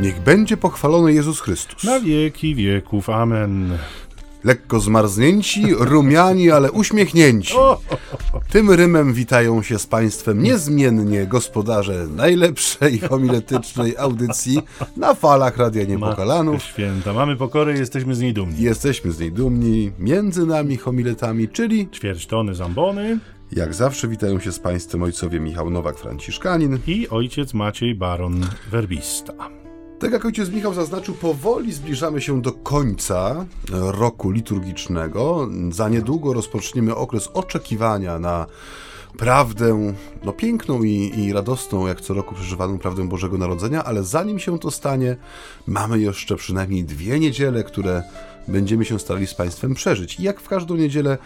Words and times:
Niech 0.00 0.20
będzie 0.20 0.56
pochwalony 0.56 1.12
Jezus 1.12 1.40
Chrystus. 1.40 1.84
Na 1.84 2.00
wieki 2.00 2.54
wieków. 2.54 3.10
Amen. 3.10 3.78
Lekko 4.44 4.80
zmarznięci, 4.80 5.74
rumiani, 5.78 6.50
ale 6.50 6.72
uśmiechnięci. 6.72 7.54
Tym 8.50 8.70
rymem 8.70 9.12
witają 9.12 9.62
się 9.62 9.78
z 9.78 9.86
Państwem 9.86 10.42
niezmiennie 10.42 11.26
gospodarze 11.26 12.06
najlepszej 12.16 12.98
homiletycznej 12.98 13.96
audycji 13.96 14.58
na 14.96 15.14
falach 15.14 15.56
Radia 15.56 15.84
Niepokalanów. 15.84 16.62
Święta. 16.62 17.12
Mamy 17.12 17.36
pokorę 17.36 17.78
jesteśmy 17.78 18.14
z 18.14 18.20
niej 18.20 18.34
dumni. 18.34 18.62
Jesteśmy 18.62 19.12
z 19.12 19.20
niej 19.20 19.32
dumni, 19.32 19.92
między 19.98 20.46
nami 20.46 20.76
homiletami, 20.76 21.48
czyli 21.48 21.88
Ćwierć 21.92 22.26
tony 22.26 22.54
zambony 22.54 23.18
jak 23.52 23.74
zawsze 23.74 24.08
witają 24.08 24.40
się 24.40 24.52
z 24.52 24.58
Państwem 24.58 25.02
ojcowie 25.02 25.40
Michał 25.40 25.70
Nowak-Franciszkanin. 25.70 26.78
i 26.86 27.08
ojciec 27.08 27.54
Maciej 27.54 27.94
Baron 27.94 28.46
Werbista. 28.70 29.59
Tak 30.00 30.12
jak 30.12 30.24
ojciec 30.24 30.50
Michał 30.50 30.74
zaznaczył, 30.74 31.14
powoli 31.14 31.72
zbliżamy 31.72 32.20
się 32.20 32.42
do 32.42 32.52
końca 32.52 33.46
roku 33.70 34.30
liturgicznego. 34.30 35.48
Za 35.70 35.88
niedługo 35.88 36.32
rozpoczniemy 36.32 36.96
okres 36.96 37.28
oczekiwania 37.34 38.18
na 38.18 38.46
prawdę, 39.18 39.94
no 40.24 40.32
piękną 40.32 40.82
i, 40.82 41.12
i 41.16 41.32
radosną, 41.32 41.86
jak 41.86 42.00
co 42.00 42.14
roku 42.14 42.34
przeżywaną 42.34 42.78
prawdę 42.78 43.08
Bożego 43.08 43.38
Narodzenia, 43.38 43.84
ale 43.84 44.04
zanim 44.04 44.38
się 44.38 44.58
to 44.58 44.70
stanie, 44.70 45.16
mamy 45.66 45.98
jeszcze 45.98 46.36
przynajmniej 46.36 46.84
dwie 46.84 47.18
niedziele, 47.18 47.64
które 47.64 48.02
będziemy 48.48 48.84
się 48.84 48.98
starali 48.98 49.26
z 49.26 49.34
Państwem 49.34 49.74
przeżyć. 49.74 50.20
I 50.20 50.22
jak 50.22 50.40
w 50.40 50.48
każdą 50.48 50.76
niedzielę 50.76 51.18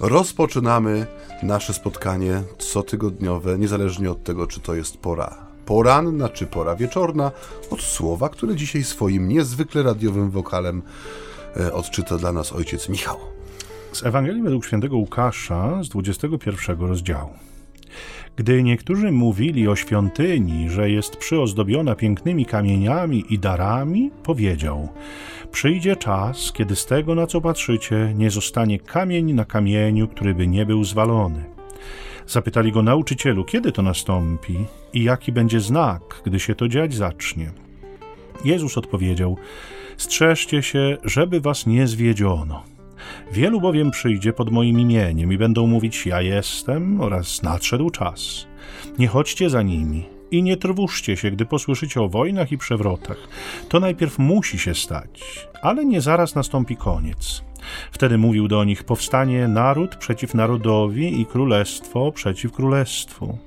rozpoczynamy 0.00 1.06
nasze 1.42 1.74
spotkanie 1.74 2.42
cotygodniowe, 2.58 3.58
niezależnie 3.58 4.10
od 4.10 4.24
tego, 4.24 4.46
czy 4.46 4.60
to 4.60 4.74
jest 4.74 4.96
pora 4.96 5.45
poranna 5.66 6.28
czy 6.28 6.46
pora 6.46 6.76
wieczorna, 6.76 7.30
od 7.70 7.82
słowa, 7.82 8.28
które 8.28 8.56
dzisiaj 8.56 8.84
swoim 8.84 9.28
niezwykle 9.28 9.82
radiowym 9.82 10.30
wokalem 10.30 10.82
e, 11.56 11.72
odczyta 11.72 12.18
dla 12.18 12.32
nas 12.32 12.52
ojciec 12.52 12.88
Michał. 12.88 13.16
Z 13.92 14.06
Ewangelii 14.06 14.42
według 14.42 14.66
świętego 14.66 14.96
Łukasza 14.96 15.82
z 15.82 15.88
21 15.88 16.80
rozdziału. 16.80 17.30
Gdy 18.36 18.62
niektórzy 18.62 19.12
mówili 19.12 19.68
o 19.68 19.76
świątyni, 19.76 20.70
że 20.70 20.90
jest 20.90 21.16
przyozdobiona 21.16 21.94
pięknymi 21.94 22.46
kamieniami 22.46 23.24
i 23.30 23.38
darami, 23.38 24.10
powiedział: 24.22 24.88
Przyjdzie 25.52 25.96
czas, 25.96 26.52
kiedy 26.52 26.76
z 26.76 26.86
tego, 26.86 27.14
na 27.14 27.26
co 27.26 27.40
patrzycie, 27.40 28.12
nie 28.16 28.30
zostanie 28.30 28.78
kamień 28.78 29.32
na 29.32 29.44
kamieniu, 29.44 30.08
który 30.08 30.34
by 30.34 30.46
nie 30.46 30.66
był 30.66 30.84
zwalony. 30.84 31.55
Zapytali 32.26 32.72
go 32.72 32.82
nauczycielu, 32.82 33.44
kiedy 33.44 33.72
to 33.72 33.82
nastąpi 33.82 34.64
i 34.92 35.04
jaki 35.04 35.32
będzie 35.32 35.60
znak, 35.60 36.22
gdy 36.24 36.40
się 36.40 36.54
to 36.54 36.68
dziać 36.68 36.94
zacznie. 36.94 37.50
Jezus 38.44 38.78
odpowiedział: 38.78 39.36
Strzeżcie 39.96 40.62
się, 40.62 40.96
żeby 41.04 41.40
was 41.40 41.66
nie 41.66 41.86
zwiedziono. 41.86 42.62
Wielu 43.32 43.60
bowiem 43.60 43.90
przyjdzie 43.90 44.32
pod 44.32 44.50
moim 44.50 44.80
imieniem 44.80 45.32
i 45.32 45.38
będą 45.38 45.66
mówić: 45.66 46.06
Ja 46.06 46.22
jestem 46.22 47.00
oraz 47.00 47.42
nadszedł 47.42 47.90
czas. 47.90 48.46
Nie 48.98 49.08
chodźcie 49.08 49.50
za 49.50 49.62
nimi 49.62 50.06
i 50.30 50.42
nie 50.42 50.56
trwóżcie 50.56 51.16
się, 51.16 51.30
gdy 51.30 51.46
posłyszycie 51.46 52.00
o 52.00 52.08
wojnach 52.08 52.52
i 52.52 52.58
przewrotach. 52.58 53.28
To 53.68 53.80
najpierw 53.80 54.18
musi 54.18 54.58
się 54.58 54.74
stać, 54.74 55.46
ale 55.62 55.84
nie 55.84 56.00
zaraz 56.00 56.34
nastąpi 56.34 56.76
koniec. 56.76 57.45
Wtedy 57.92 58.18
mówił 58.18 58.48
do 58.48 58.64
nich: 58.64 58.84
Powstanie 58.84 59.48
naród 59.48 59.96
przeciw 59.96 60.34
narodowi 60.34 61.20
i 61.20 61.26
królestwo 61.26 62.12
przeciw 62.12 62.52
królestwu. 62.52 63.38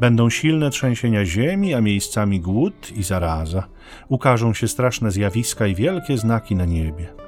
Będą 0.00 0.30
silne 0.30 0.70
trzęsienia 0.70 1.24
ziemi, 1.24 1.74
a 1.74 1.80
miejscami 1.80 2.40
głód 2.40 2.92
i 2.96 3.02
zaraza. 3.02 3.68
Ukażą 4.08 4.54
się 4.54 4.68
straszne 4.68 5.10
zjawiska 5.10 5.66
i 5.66 5.74
wielkie 5.74 6.18
znaki 6.18 6.54
na 6.54 6.64
niebie. 6.64 7.26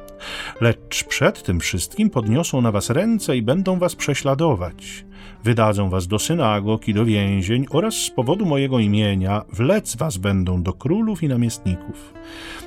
Lecz 0.60 1.04
przed 1.04 1.42
tym 1.42 1.60
wszystkim 1.60 2.10
podniosą 2.10 2.60
na 2.60 2.72
was 2.72 2.90
ręce 2.90 3.36
i 3.36 3.42
będą 3.42 3.78
was 3.78 3.96
prześladować. 3.96 5.04
Wydadzą 5.44 5.90
was 5.90 6.06
do 6.06 6.18
synagog 6.18 6.88
i 6.88 6.94
do 6.94 7.04
więzień 7.04 7.66
oraz 7.70 7.94
z 7.94 8.10
powodu 8.10 8.46
mojego 8.46 8.78
imienia 8.78 9.44
wlec 9.52 9.96
was 9.96 10.16
będą 10.16 10.62
do 10.62 10.72
królów 10.72 11.22
i 11.22 11.28
namiestników. 11.28 12.14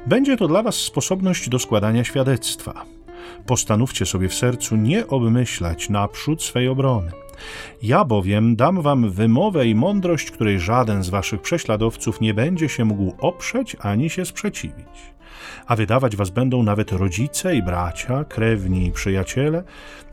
Będzie 0.07 0.37
to 0.37 0.47
dla 0.47 0.63
was 0.63 0.75
sposobność 0.75 1.49
do 1.49 1.59
składania 1.59 2.03
świadectwa. 2.03 2.85
Postanówcie 3.45 4.05
sobie 4.05 4.29
w 4.29 4.33
sercu 4.33 4.75
nie 4.75 5.07
obmyślać 5.07 5.89
naprzód 5.89 6.43
swej 6.43 6.67
obrony. 6.67 7.11
Ja 7.83 8.05
bowiem 8.05 8.55
dam 8.55 8.81
wam 8.81 9.11
wymowę 9.11 9.67
i 9.67 9.75
mądrość, 9.75 10.31
której 10.31 10.59
żaden 10.59 11.03
z 11.03 11.09
waszych 11.09 11.41
prześladowców 11.41 12.21
nie 12.21 12.33
będzie 12.33 12.69
się 12.69 12.85
mógł 12.85 13.15
oprzeć 13.19 13.75
ani 13.79 14.09
się 14.09 14.25
sprzeciwić. 14.25 15.13
A 15.67 15.75
wydawać 15.75 16.15
was 16.15 16.29
będą 16.29 16.63
nawet 16.63 16.91
rodzice 16.91 17.55
i 17.55 17.63
bracia, 17.63 18.23
krewni 18.23 18.85
i 18.85 18.91
przyjaciele, 18.91 19.63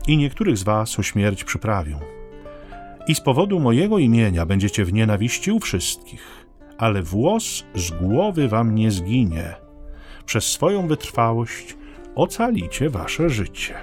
i 0.07 0.17
niektórych 0.17 0.57
z 0.57 0.63
was 0.63 0.99
o 0.99 1.03
śmierć 1.03 1.43
przyprawią. 1.43 1.99
I 3.07 3.15
z 3.15 3.21
powodu 3.21 3.59
mojego 3.59 3.97
imienia 3.97 4.45
będziecie 4.45 4.85
w 4.85 4.93
nienawiści 4.93 5.51
u 5.51 5.59
wszystkich, 5.59 6.45
ale 6.77 7.03
włos 7.03 7.63
z 7.75 7.91
głowy 7.91 8.47
wam 8.47 8.75
nie 8.75 8.91
zginie. 8.91 9.55
Przez 10.25 10.45
swoją 10.45 10.87
wytrwałość 10.87 11.77
ocalicie 12.19 12.89
wasze 12.89 13.29
życie. 13.29 13.75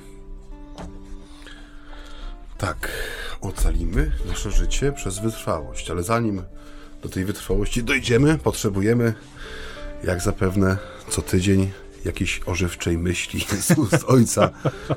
Tak, 2.58 2.92
ocalimy 3.40 4.12
nasze 4.26 4.50
życie 4.50 4.92
przez 4.92 5.18
wytrwałość, 5.18 5.90
ale 5.90 6.02
zanim 6.02 6.42
do 7.02 7.08
tej 7.08 7.24
wytrwałości 7.24 7.84
dojdziemy, 7.84 8.38
potrzebujemy, 8.38 9.14
jak 10.04 10.20
zapewne 10.20 10.76
co 11.08 11.22
tydzień, 11.22 11.70
jakiejś 12.04 12.40
ożywczej 12.46 12.98
myśli 12.98 13.40
z 13.68 13.78
ust 13.78 14.04
ojca 14.06 14.50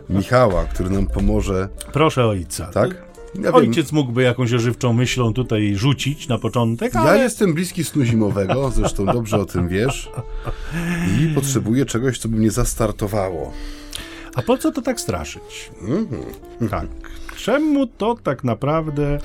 Michała, 0.09 0.65
który 0.65 0.89
nam 0.89 1.07
pomoże. 1.07 1.69
Proszę 1.93 2.25
ojca. 2.25 2.65
Tak? 2.65 3.08
Ja 3.35 3.51
Ojciec 3.51 3.91
mógłby 3.91 4.23
jakąś 4.23 4.53
ożywczą 4.53 4.93
myślą 4.93 5.33
tutaj 5.33 5.75
rzucić 5.75 6.27
na 6.27 6.37
początek, 6.37 6.95
ale... 6.95 7.17
Ja 7.17 7.23
jestem 7.23 7.53
bliski 7.53 7.83
snu 7.83 8.05
zimowego, 8.05 8.71
zresztą 8.71 9.05
dobrze 9.05 9.37
o 9.37 9.45
tym 9.45 9.67
wiesz. 9.67 10.11
I 11.19 11.35
potrzebuję 11.35 11.85
czegoś, 11.85 12.19
co 12.19 12.29
by 12.29 12.37
mnie 12.37 12.51
zastartowało. 12.51 13.53
A 14.35 14.41
po 14.41 14.57
co 14.57 14.71
to 14.71 14.81
tak 14.81 15.01
straszyć? 15.01 15.71
Mm 15.81 16.07
-hmm. 16.07 16.69
Tak. 16.69 16.87
Czemu 17.39 17.87
to 17.87 18.15
tak 18.15 18.43
naprawdę 18.43 19.19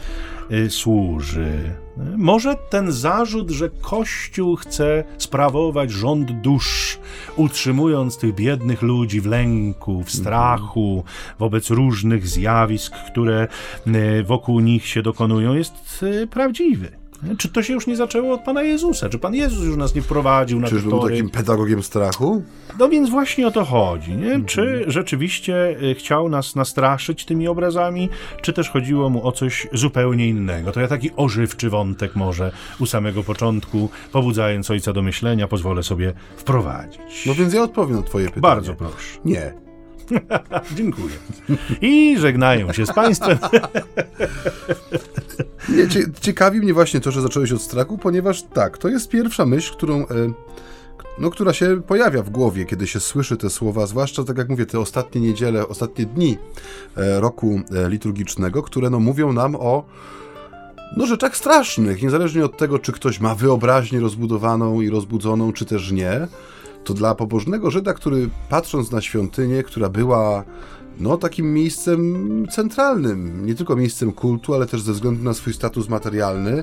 y, 0.51 0.71
służy? 0.71 1.75
Może 2.17 2.55
ten 2.71 2.93
zarzut, 2.93 3.51
że 3.51 3.71
Kościół 3.71 4.57
chce 4.57 5.05
sprawować 5.19 5.91
rząd 5.91 6.33
dusz, 6.33 6.99
utrzymując 7.37 8.19
tych 8.19 8.35
biednych 8.35 8.83
ludzi 8.83 9.21
w 9.21 9.27
lęku, 9.27 10.03
w 10.03 10.11
strachu 10.11 11.05
wobec 11.39 11.71
różnych 11.71 12.29
zjawisk, 12.29 12.93
które 13.07 13.49
y, 13.87 14.23
wokół 14.25 14.61
nich 14.61 14.87
się 14.87 15.03
dokonują, 15.03 15.55
jest 15.55 16.03
y, 16.03 16.27
prawdziwy. 16.27 17.04
Czy 17.39 17.49
to 17.49 17.63
się 17.63 17.73
już 17.73 17.87
nie 17.87 17.97
zaczęło 17.97 18.35
od 18.35 18.41
Pana 18.41 18.63
Jezusa? 18.63 19.09
Czy 19.09 19.19
Pan 19.19 19.35
Jezus 19.35 19.65
już 19.65 19.77
nas 19.77 19.95
nie 19.95 20.03
wprowadził 20.03 20.61
na 20.61 20.69
Czyż 20.69 20.85
te 20.85 20.91
tory? 20.91 21.01
był 21.01 21.11
takim 21.11 21.31
pedagogiem 21.31 21.83
strachu? 21.83 22.43
No 22.79 22.89
więc 22.89 23.11
właśnie 23.11 23.47
o 23.47 23.51
to 23.51 23.65
chodzi. 23.65 24.11
Nie? 24.11 24.27
Mhm. 24.27 24.45
Czy 24.45 24.85
rzeczywiście 24.87 25.77
y, 25.83 25.95
chciał 25.95 26.29
nas 26.29 26.57
nastraszyć 26.57 27.25
tymi 27.25 27.49
obrazami, 27.49 28.09
czy 28.43 28.53
też 28.53 28.71
chodziło 28.71 29.11
mu 29.11 29.27
o 29.27 29.33
coś 29.33 29.67
zupełnie 29.73 30.29
innego? 30.29 30.73
To 30.73 30.81
ja 30.81 30.89
taki 30.89 31.11
ożywczy 31.17 31.71
wątek 31.71 32.17
może 32.17 32.53
u 32.81 32.87
samego 32.87 33.23
początku, 33.23 33.91
pobudzając 34.13 34.71
ojca 34.71 34.93
do 34.93 35.03
myślenia, 35.03 35.49
pozwolę 35.49 35.83
sobie 35.83 36.13
wprowadzić. 36.37 37.27
No 37.27 37.35
więc 37.35 37.55
ja 37.55 37.63
odpowiem 37.63 37.97
na 37.97 38.03
twoje 38.03 38.27
pytanie. 38.27 38.43
Bardzo 38.43 38.75
proszę. 38.75 39.19
Nie. 39.25 39.64
Dziękuję. 40.77 41.15
I 41.81 42.19
żegnają 42.19 42.73
się 42.73 42.87
z 42.87 42.93
Państwem. 42.93 43.39
Nie, 45.69 45.89
ciekawi 46.21 46.61
mnie 46.61 46.75
właśnie 46.75 47.01
to, 47.01 47.11
że 47.11 47.23
zacząłeś 47.23 47.53
od 47.53 47.63
strachu, 47.63 47.99
ponieważ 47.99 48.43
tak, 48.43 48.79
to 48.79 48.89
jest 48.89 49.09
pierwsza 49.09 49.47
myśl, 49.47 49.73
którą. 49.73 50.01
E, 50.01 50.07
no, 51.19 51.31
która 51.31 51.53
się 51.53 51.83
pojawia 51.87 52.23
w 52.23 52.31
głowie, 52.31 52.65
kiedy 52.65 52.87
się 52.87 53.01
słyszy 53.01 53.37
te 53.37 53.51
słowa, 53.51 53.87
zwłaszcza, 53.87 54.25
tak 54.25 54.39
jak 54.39 54.49
mówię, 54.49 54.67
te 54.67 54.81
ostatnie 54.81 55.21
niedziele, 55.21 55.69
ostatnie 55.69 56.07
dni 56.07 56.39
e, 56.97 57.21
roku 57.21 57.61
e, 57.71 57.91
liturgicznego, 57.91 58.63
które 58.63 58.91
no, 58.91 59.01
mówią 59.01 59.33
nam 59.33 59.57
o 59.57 59.85
no, 60.97 61.07
rzeczach 61.07 61.37
strasznych, 61.37 62.03
niezależnie 62.03 62.45
od 62.45 62.57
tego, 62.57 62.79
czy 62.79 62.93
ktoś 62.93 63.21
ma 63.21 63.35
wyobraźnię 63.35 64.01
rozbudowaną 64.01 64.81
i 64.81 64.91
rozbudzoną, 64.91 65.53
czy 65.53 65.65
też 65.65 65.93
nie 65.93 66.27
to 66.85 66.95
dla 66.95 67.15
pobożnego 67.15 67.71
Żyda, 67.71 67.95
który 67.95 68.29
patrząc 68.49 68.91
na 68.91 69.01
świątynię, 69.01 69.63
która 69.63 69.89
była 69.89 70.45
no, 71.01 71.17
takim 71.17 71.55
miejscem 71.55 72.47
centralnym, 72.51 73.47
nie 73.47 73.55
tylko 73.55 73.77
miejscem 73.77 74.13
kultu, 74.13 74.55
ale 74.55 74.67
też 74.67 74.83
ze 74.83 74.93
względu 74.93 75.25
na 75.25 75.35
swój 75.35 75.53
status 75.53 75.89
materialny, 75.89 76.63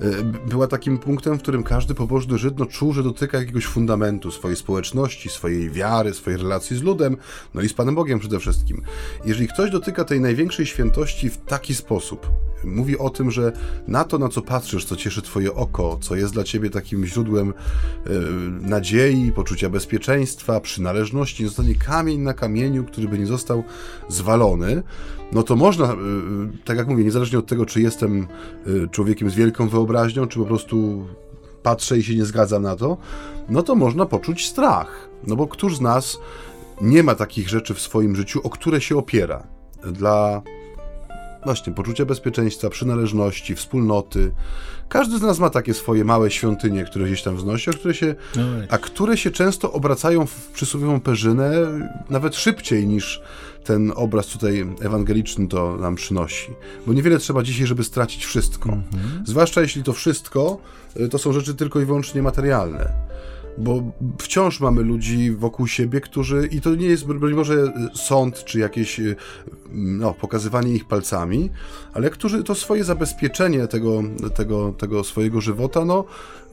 e, 0.00 0.22
była 0.48 0.66
takim 0.66 0.98
punktem, 0.98 1.38
w 1.38 1.42
którym 1.42 1.62
każdy 1.62 1.94
pobożny 1.94 2.38
Żyd 2.38 2.58
no, 2.58 2.66
czuł, 2.66 2.92
że 2.92 3.02
dotyka 3.02 3.38
jakiegoś 3.38 3.66
fundamentu 3.66 4.30
swojej 4.30 4.56
społeczności, 4.56 5.28
swojej 5.28 5.70
wiary, 5.70 6.14
swojej 6.14 6.38
relacji 6.38 6.76
z 6.76 6.82
ludem, 6.82 7.16
no 7.54 7.62
i 7.62 7.68
z 7.68 7.74
Panem 7.74 7.94
Bogiem 7.94 8.18
przede 8.18 8.38
wszystkim. 8.38 8.82
Jeżeli 9.24 9.48
ktoś 9.48 9.70
dotyka 9.70 10.04
tej 10.04 10.20
największej 10.20 10.66
świętości 10.66 11.30
w 11.30 11.36
taki 11.36 11.74
sposób, 11.74 12.26
mówi 12.66 12.98
o 12.98 13.10
tym, 13.10 13.30
że 13.30 13.52
na 13.88 14.04
to, 14.04 14.18
na 14.18 14.28
co 14.28 14.42
patrzysz, 14.42 14.84
co 14.84 14.96
cieszy 14.96 15.22
Twoje 15.22 15.54
oko, 15.54 15.98
co 16.00 16.16
jest 16.16 16.32
dla 16.32 16.44
Ciebie 16.44 16.70
takim 16.70 17.06
źródłem 17.06 17.48
e, 17.48 18.10
nadziei, 18.68 19.32
poczucia 19.32 19.70
bezpieczeństwa, 19.70 20.60
przynależności, 20.60 21.42
nie 21.42 21.48
zostanie 21.48 21.74
kamień 21.74 22.20
na 22.20 22.34
kamieniu, 22.34 22.84
który 22.84 23.08
by 23.08 23.18
nie 23.18 23.26
został 23.26 23.64
zwalony, 24.08 24.82
no 25.32 25.42
to 25.42 25.56
można, 25.56 25.92
e, 25.92 25.96
tak 26.64 26.76
jak 26.76 26.88
mówię, 26.88 27.04
niezależnie 27.04 27.38
od 27.38 27.46
tego, 27.46 27.66
czy 27.66 27.80
jestem 27.80 28.26
e, 28.66 28.88
człowiekiem 28.88 29.30
z 29.30 29.34
wielką 29.34 29.68
wyobraźnią, 29.68 30.26
czy 30.26 30.38
po 30.38 30.44
prostu 30.44 31.06
patrzę 31.62 31.98
i 31.98 32.02
się 32.02 32.14
nie 32.14 32.24
zgadzam 32.24 32.62
na 32.62 32.76
to, 32.76 32.96
no 33.48 33.62
to 33.62 33.74
można 33.74 34.06
poczuć 34.06 34.46
strach. 34.46 35.08
No 35.26 35.36
bo 35.36 35.46
któż 35.46 35.76
z 35.76 35.80
nas 35.80 36.18
nie 36.80 37.02
ma 37.02 37.14
takich 37.14 37.48
rzeczy 37.48 37.74
w 37.74 37.80
swoim 37.80 38.16
życiu, 38.16 38.40
o 38.42 38.50
które 38.50 38.80
się 38.80 38.96
opiera? 38.96 39.46
Dla 39.92 40.42
właśnie 41.44 41.72
poczucia 41.72 42.04
bezpieczeństwa, 42.04 42.70
przynależności, 42.70 43.54
wspólnoty. 43.54 44.32
Każdy 44.88 45.18
z 45.18 45.22
nas 45.22 45.38
ma 45.38 45.50
takie 45.50 45.74
swoje 45.74 46.04
małe 46.04 46.30
świątynie, 46.30 46.84
które 46.84 47.06
gdzieś 47.06 47.22
tam 47.22 47.36
wznosi, 47.36 47.70
a 47.70 47.72
które 47.72 47.94
się, 47.94 48.14
no 48.36 48.42
a 48.68 48.78
które 48.78 49.16
się 49.16 49.30
często 49.30 49.72
obracają 49.72 50.26
w 50.26 50.50
przysłowiową 50.50 51.00
perzynę 51.00 51.52
nawet 52.10 52.36
szybciej 52.36 52.86
niż 52.86 53.22
ten 53.64 53.92
obraz 53.96 54.26
tutaj 54.26 54.66
ewangeliczny 54.80 55.48
to 55.48 55.76
nam 55.76 55.94
przynosi. 55.94 56.52
Bo 56.86 56.92
niewiele 56.92 57.18
trzeba 57.18 57.42
dzisiaj, 57.42 57.66
żeby 57.66 57.84
stracić 57.84 58.24
wszystko. 58.24 58.70
Mhm. 58.70 59.26
Zwłaszcza 59.26 59.60
jeśli 59.60 59.82
to 59.82 59.92
wszystko 59.92 60.58
y, 61.00 61.08
to 61.08 61.18
są 61.18 61.32
rzeczy 61.32 61.54
tylko 61.54 61.80
i 61.80 61.84
wyłącznie 61.84 62.22
materialne 62.22 63.13
bo 63.58 63.82
wciąż 64.18 64.60
mamy 64.60 64.82
ludzi 64.82 65.30
wokół 65.30 65.66
siebie, 65.66 66.00
którzy, 66.00 66.48
i 66.52 66.60
to 66.60 66.74
nie 66.74 66.86
jest, 66.86 67.06
broń 67.06 67.34
Boże, 67.34 67.72
sąd, 67.94 68.44
czy 68.44 68.58
jakieś 68.58 69.00
no, 69.72 70.14
pokazywanie 70.14 70.74
ich 70.74 70.84
palcami, 70.84 71.50
ale 71.92 72.10
którzy 72.10 72.44
to 72.44 72.54
swoje 72.54 72.84
zabezpieczenie 72.84 73.66
tego, 73.66 74.02
tego, 74.34 74.72
tego 74.72 75.04
swojego 75.04 75.40
żywota, 75.40 75.84
no, 75.84 76.04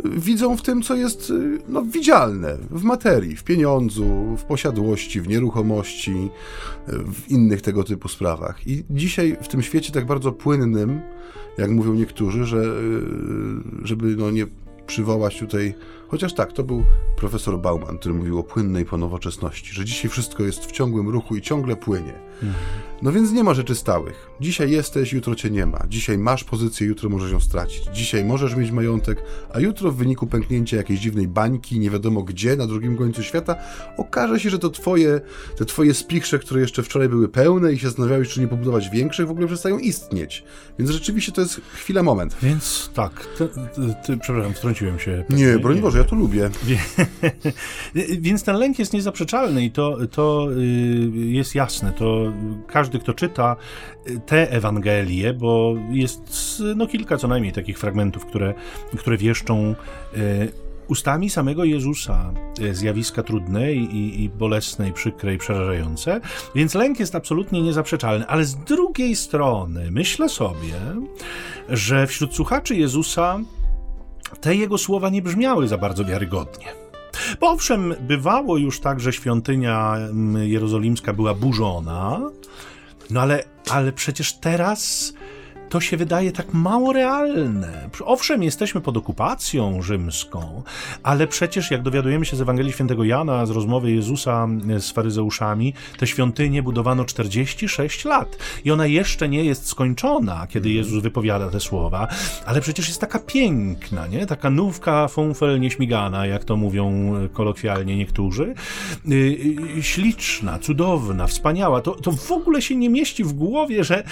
widzą 0.06 0.58
w 0.58 0.62
tym, 0.62 0.82
co 0.82 0.96
jest 0.96 1.34
no, 1.68 1.82
widzialne, 1.84 2.58
w 2.72 2.84
materii, 2.84 3.36
w 3.36 3.44
pieniądzu, 3.44 4.36
w 4.38 4.44
posiadłości, 4.44 5.22
w 5.22 5.28
nieruchomości, 5.28 6.30
w 6.88 7.32
innych 7.32 7.62
tego 7.62 7.84
typu 7.84 8.08
sprawach. 8.08 8.68
I 8.68 8.84
dzisiaj 8.90 9.38
w 9.42 9.48
tym 9.48 9.62
świecie 9.62 9.92
tak 9.92 10.06
bardzo 10.06 10.32
płynnym, 10.32 11.02
jak 11.58 11.72
mówią 11.72 11.94
niektórzy, 11.94 12.46
że 12.46 12.64
żeby 13.84 14.16
no, 14.16 14.32
nie 14.32 14.46
przywołać 14.88 15.40
tutaj 15.40 15.74
Chociaż 16.12 16.34
tak, 16.34 16.54
to 16.54 16.64
był 16.64 16.84
profesor 17.16 17.60
Bauman, 17.60 17.98
który 17.98 18.16
mówił 18.16 18.40
o 18.40 18.44
płynnej 18.44 18.86
ponowoczesności, 18.86 19.74
że 19.74 19.86
dzisiaj 19.86 20.12
wszystko 20.12 20.44
jest 20.44 20.66
w 20.66 20.72
ciągłym 20.72 21.10
ruchu 21.10 21.36
i 21.36 21.42
ciągle 21.42 21.76
płynie. 21.76 22.14
No 23.02 23.12
więc 23.12 23.32
nie 23.32 23.44
ma 23.44 23.54
rzeczy 23.54 23.76
stałych. 23.76 24.32
Dzisiaj 24.42 24.72
jesteś, 24.72 25.14
jutro 25.14 25.36
cię 25.36 25.50
nie 25.50 25.66
ma. 25.66 25.84
Dzisiaj 25.90 26.18
masz 26.18 26.44
pozycję, 26.44 26.88
jutro 26.88 27.10
możesz 27.10 27.32
ją 27.32 27.40
stracić. 27.40 27.84
Dzisiaj 27.94 28.26
możesz 28.26 28.56
mieć 28.56 28.72
majątek, 28.72 29.24
a 29.54 29.60
jutro 29.60 29.92
w 29.92 29.96
wyniku 29.96 30.28
pęknięcia 30.28 30.78
jakiejś 30.78 31.00
dziwnej 31.00 31.28
bańki, 31.28 31.80
nie 31.80 31.90
wiadomo 31.90 32.24
gdzie, 32.24 32.56
na 32.56 32.68
drugim 32.68 32.98
końcu 32.98 33.24
świata, 33.24 33.56
okaże 33.98 34.40
się, 34.40 34.50
że 34.50 34.60
to 34.60 34.70
twoje, 34.70 35.22
te 35.58 35.66
twoje 35.66 35.94
spichrze, 35.94 36.40
które 36.40 36.62
jeszcze 36.62 36.84
wczoraj 36.84 37.10
były 37.10 37.30
pełne 37.30 37.74
i 37.74 37.80
się 37.80 37.88
zastanawiałeś, 37.88 38.30
czy 38.30 38.40
nie 38.40 38.48
pobudować 38.48 38.90
większych, 38.90 39.28
w 39.28 39.32
ogóle 39.32 39.48
przestają 39.48 39.80
istnieć. 39.80 40.44
Więc 40.80 40.92
rzeczywiście 40.92 41.32
to 41.32 41.42
jest 41.42 41.62
chwila, 41.74 42.04
moment. 42.04 42.38
Więc 42.44 42.90
tak, 42.94 43.28
ty, 43.38 43.48
ty, 43.48 43.96
ty 44.06 44.18
przepraszam, 44.18 44.54
wtrąciłem 44.54 45.00
się. 45.00 45.26
Nie, 45.30 45.60
broń 45.60 45.82
Boże, 45.82 46.01
ja 46.02 46.08
to 46.08 46.16
lubię. 46.16 46.50
Więc 48.20 48.44
ten 48.44 48.56
lęk 48.56 48.80
jest 48.80 48.94
niezaprzeczalny 48.94 49.66
i 49.66 49.72
to, 49.72 49.98
to 50.12 50.48
y, 50.52 51.12
jest 51.16 51.56
jasne. 51.56 51.94
To 51.94 52.34
każdy, 52.68 53.00
kto 53.00 53.14
czyta 53.14 53.56
y, 54.08 54.20
te 54.26 54.52
Ewangelie, 54.52 55.34
bo 55.34 55.76
jest 55.92 56.64
no, 56.76 56.88
kilka 56.88 57.18
co 57.18 57.28
najmniej 57.28 57.54
takich 57.54 57.80
fragmentów, 57.80 58.26
które, 58.26 58.54
które 58.98 59.18
wieszczą 59.18 59.76
y, 60.18 60.52
ustami 60.88 61.30
samego 61.30 61.64
Jezusa 61.64 62.34
zjawiska 62.72 63.24
trudne 63.24 63.74
i, 63.74 64.24
i 64.24 64.30
bolesne, 64.30 64.90
i 64.90 64.94
przykre, 64.94 65.34
i 65.34 65.38
przerażające, 65.38 66.22
więc 66.56 66.74
lęk 66.76 67.00
jest 67.00 67.16
absolutnie 67.16 67.62
niezaprzeczalny. 67.62 68.28
Ale 68.28 68.46
z 68.46 68.56
drugiej 68.56 69.16
strony 69.16 69.92
myślę 69.92 70.30
sobie, 70.30 70.74
że 71.70 72.08
wśród 72.08 72.36
słuchaczy 72.36 72.76
Jezusa 72.76 73.40
te 74.42 74.56
jego 74.56 74.78
słowa 74.78 75.10
nie 75.10 75.22
brzmiały 75.22 75.68
za 75.68 75.78
bardzo 75.78 76.06
wiarygodnie. 76.06 76.66
Bo 77.40 77.52
owszem, 77.52 77.96
bywało 78.00 78.58
już 78.58 78.80
tak, 78.80 79.00
że 79.00 79.14
świątynia 79.14 79.96
mm, 79.96 80.48
jerozolimska 80.48 81.14
była 81.14 81.34
burzona, 81.34 82.22
no 83.10 83.22
ale, 83.22 83.44
ale 83.70 83.92
przecież 83.92 84.34
teraz 84.34 85.14
to 85.72 85.80
się 85.80 85.98
wydaje 85.98 86.32
tak 86.32 86.54
mało 86.54 86.94
realne. 86.94 87.90
Owszem, 88.06 88.44
jesteśmy 88.44 88.82
pod 88.82 88.98
okupacją 88.98 89.82
rzymską, 89.82 90.64
ale 91.04 91.28
przecież, 91.28 91.72
jak 91.72 91.82
dowiadujemy 91.82 92.26
się 92.26 92.38
z 92.38 92.42
Ewangelii 92.42 92.72
Świętego 92.72 93.04
Jana, 93.04 93.46
z 93.46 93.50
rozmowy 93.50 93.92
Jezusa 93.92 94.48
z 94.80 94.92
faryzeuszami, 94.92 95.74
tę 95.98 96.08
świątynię 96.08 96.64
budowano 96.64 97.06
46 97.06 98.06
lat 98.06 98.38
i 98.66 98.72
ona 98.72 98.86
jeszcze 98.86 99.30
nie 99.30 99.44
jest 99.44 99.68
skończona, 99.68 100.48
kiedy 100.48 100.70
mhm. 100.70 100.76
Jezus 100.76 101.04
wypowiada 101.04 101.50
te 101.50 101.60
słowa, 101.60 102.08
ale 102.46 102.62
przecież 102.62 102.88
jest 102.88 103.02
taka 103.02 103.20
piękna, 103.20 104.08
nie? 104.08 104.26
Taka 104.26 104.50
nówka 104.50 105.08
funfel 105.08 105.60
nieśmigana, 105.60 106.26
jak 106.26 106.44
to 106.44 106.56
mówią 106.58 107.14
kolokwialnie 107.34 107.98
niektórzy. 107.98 108.54
Y, 109.12 109.56
śliczna, 109.82 110.60
cudowna, 110.60 111.28
wspaniała. 111.28 111.82
To, 111.82 111.92
to 111.92 112.12
w 112.12 112.32
ogóle 112.32 112.62
się 112.62 112.76
nie 112.76 112.90
mieści 112.90 113.24
w 113.24 113.34
głowie, 113.34 113.84
że, 113.84 114.04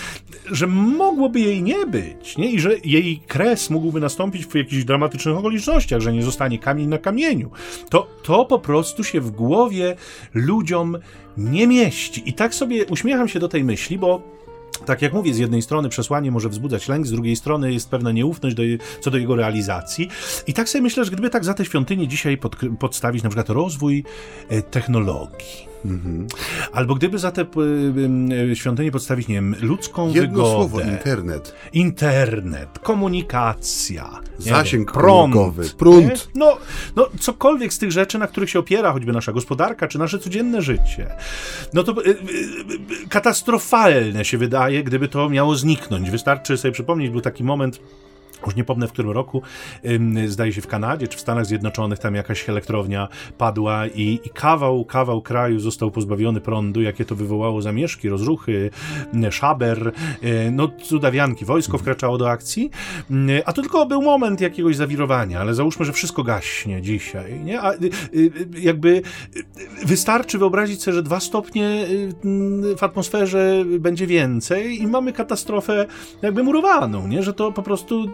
że 0.52 0.68
mogłoby 0.68 1.49
jej 1.50 1.64
nie 1.64 1.86
być, 1.86 2.38
nie? 2.38 2.52
I 2.52 2.60
że 2.60 2.78
jej 2.84 3.20
kres 3.28 3.70
mógłby 3.70 4.00
nastąpić 4.00 4.46
w 4.46 4.56
jakichś 4.56 4.84
dramatycznych 4.84 5.38
okolicznościach, 5.38 6.02
że 6.02 6.14
nie 6.14 6.24
zostanie 6.24 6.60
kamień 6.60 6.88
na 6.88 6.98
kamieniu. 6.98 7.52
To, 7.90 8.08
to 8.24 8.46
po 8.46 8.60
prostu 8.60 9.04
się 9.04 9.22
w 9.22 9.32
głowie 9.32 9.96
ludziom 10.34 10.98
nie 11.38 11.68
mieści. 11.68 12.24
I 12.26 12.34
tak 12.34 12.56
sobie 12.56 12.86
uśmiecham 12.86 13.28
się 13.28 13.40
do 13.40 13.48
tej 13.48 13.64
myśli, 13.64 13.98
bo 13.98 14.22
tak 14.86 15.02
jak 15.02 15.14
mówię, 15.14 15.34
z 15.34 15.38
jednej 15.38 15.62
strony 15.62 15.90
przesłanie 15.90 16.32
może 16.32 16.50
wzbudzać 16.50 16.88
lęk, 16.88 17.08
z 17.08 17.12
drugiej 17.12 17.36
strony 17.36 17.74
jest 17.74 17.90
pewna 17.90 18.12
nieufność 18.12 18.56
do, 18.56 18.64
co 19.02 19.12
do 19.12 19.18
jego 19.18 19.36
realizacji. 19.36 20.10
I 20.48 20.54
tak 20.54 20.70
sobie 20.70 20.82
myślę, 20.82 21.06
że 21.06 21.12
gdyby 21.12 21.30
tak 21.30 21.46
za 21.46 21.54
te 21.54 21.66
świątynie 21.66 22.08
dzisiaj 22.08 22.38
pod, 22.38 22.56
podstawić 22.80 23.24
na 23.24 23.30
przykład 23.30 23.50
rozwój 23.50 24.04
e, 24.50 24.62
technologii, 24.62 25.68
Mhm. 25.86 26.28
Albo 26.72 26.96
gdyby 26.96 27.20
za 27.20 27.32
te 27.32 27.46
y, 28.52 28.56
świątynie 28.56 28.92
podstawić, 28.92 29.28
nie 29.28 29.36
wiem, 29.36 29.56
ludzką 29.62 30.08
Jedno 30.08 30.22
wygodę. 30.22 30.50
słowo, 30.50 30.82
internet. 30.82 31.56
Internet, 31.74 32.80
komunikacja. 32.80 34.20
Zasięg 34.38 34.92
prąd, 34.92 35.36
prąd. 35.78 36.30
No, 36.36 36.58
no, 36.96 37.10
cokolwiek 37.20 37.74
z 37.74 37.80
tych 37.80 37.92
rzeczy, 37.92 38.18
na 38.18 38.28
których 38.28 38.50
się 38.50 38.60
opiera 38.60 38.92
choćby 38.92 39.12
nasza 39.12 39.32
gospodarka, 39.32 39.88
czy 39.88 40.00
nasze 40.00 40.20
codzienne 40.20 40.62
życie. 40.62 41.08
No 41.74 41.84
to 41.84 42.06
y, 42.06 42.10
y, 42.10 42.16
katastrofalne 43.10 44.26
się 44.26 44.38
wydaje, 44.38 44.84
gdyby 44.84 45.08
to 45.08 45.30
miało 45.30 45.56
zniknąć. 45.56 46.12
Wystarczy 46.12 46.58
sobie 46.58 46.72
przypomnieć, 46.72 47.12
był 47.12 47.22
taki 47.22 47.44
moment 47.44 47.82
już 48.46 48.56
nie 48.56 48.64
pomnę 48.64 48.88
w 48.88 48.92
którym 48.92 49.12
roku, 49.12 49.42
zdaje 50.28 50.54
się 50.54 50.62
w 50.62 50.68
Kanadzie 50.68 51.08
czy 51.08 51.18
w 51.18 51.22
Stanach 51.22 51.46
Zjednoczonych, 51.46 52.00
tam 52.00 52.16
jakaś 52.16 52.50
elektrownia 52.50 53.08
padła 53.38 53.88
i, 53.88 54.20
i, 54.26 54.30
kawał, 54.30 54.86
kawał 54.86 55.22
kraju 55.22 55.60
został 55.60 55.92
pozbawiony 55.92 56.42
prądu, 56.42 56.82
jakie 56.82 57.06
to 57.06 57.16
wywołało 57.16 57.62
zamieszki, 57.62 58.10
rozruchy, 58.10 58.70
szaber, 59.30 59.92
e, 60.22 60.52
no 60.52 60.68
cudawianki, 60.84 61.46
wojsko 61.46 61.78
wkraczało 61.78 62.18
do 62.18 62.30
akcji, 62.30 62.70
a 63.46 63.54
to 63.54 63.62
tylko 63.62 63.86
był 63.86 64.02
moment 64.02 64.42
jakiegoś 64.42 64.76
zawirowania, 64.76 65.40
ale 65.40 65.54
załóżmy, 65.54 65.86
że 65.86 65.94
wszystko 65.94 66.24
gaśnie 66.24 66.82
dzisiaj, 66.82 67.40
nie? 67.40 67.62
A 67.62 67.74
y, 67.74 67.78
y, 68.14 68.32
jakby 68.60 69.02
wystarczy 69.86 70.38
wyobrazić 70.38 70.84
sobie, 70.84 70.96
że 70.96 71.04
dwa 71.04 71.20
stopnie 71.20 71.66
y, 71.66 72.76
w 72.78 72.84
atmosferze 72.84 73.66
będzie 73.80 74.08
więcej 74.08 74.82
i 74.82 74.88
mamy 74.88 75.14
katastrofę 75.14 75.86
jakby 76.22 76.44
murowaną, 76.44 77.08
nie? 77.08 77.24
Że 77.24 77.34
to 77.34 77.52
po 77.52 77.64
prostu 77.64 78.10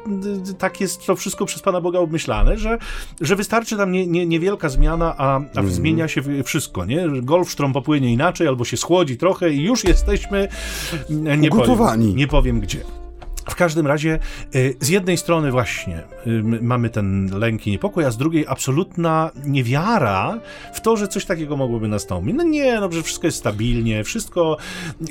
tak 0.57 0.81
jest 0.81 1.05
to 1.05 1.15
wszystko 1.15 1.45
przez 1.45 1.61
Pana 1.61 1.81
Boga 1.81 1.99
obmyślane, 1.99 2.57
że, 2.57 2.77
że 3.21 3.35
wystarczy 3.35 3.77
tam 3.77 3.91
nie, 3.91 4.07
nie, 4.07 4.25
niewielka 4.25 4.69
zmiana, 4.69 5.15
a, 5.17 5.41
a 5.55 5.59
mm. 5.59 5.71
zmienia 5.71 6.07
się 6.07 6.21
wszystko, 6.43 6.85
nie? 6.85 7.07
Golfstrom 7.21 7.73
popłynie 7.73 8.13
inaczej, 8.13 8.47
albo 8.47 8.65
się 8.65 8.77
schłodzi 8.77 9.17
trochę 9.17 9.51
i 9.53 9.61
już 9.61 9.83
jesteśmy 9.83 10.47
nie 11.09 11.49
Ugotowani. 11.49 12.05
Powiem, 12.05 12.17
nie 12.17 12.27
powiem 12.27 12.59
gdzie. 12.59 13.04
W 13.49 13.55
każdym 13.55 13.87
razie, 13.87 14.19
y, 14.55 14.75
z 14.79 14.89
jednej 14.89 15.17
strony 15.17 15.51
właśnie 15.51 16.03
y, 16.27 16.43
mamy 16.61 16.89
ten 16.89 17.29
lęk 17.39 17.67
i 17.67 17.71
niepokój, 17.71 18.05
a 18.05 18.11
z 18.11 18.17
drugiej 18.17 18.45
absolutna 18.47 19.31
niewiara 19.45 20.39
w 20.73 20.81
to, 20.81 20.97
że 20.97 21.07
coś 21.07 21.25
takiego 21.25 21.57
mogłoby 21.57 21.87
nastąpić. 21.87 22.35
No 22.35 22.43
nie, 22.43 22.79
no, 22.79 22.91
że 22.91 23.03
wszystko 23.03 23.27
jest 23.27 23.37
stabilnie, 23.37 24.03
wszystko, 24.03 24.57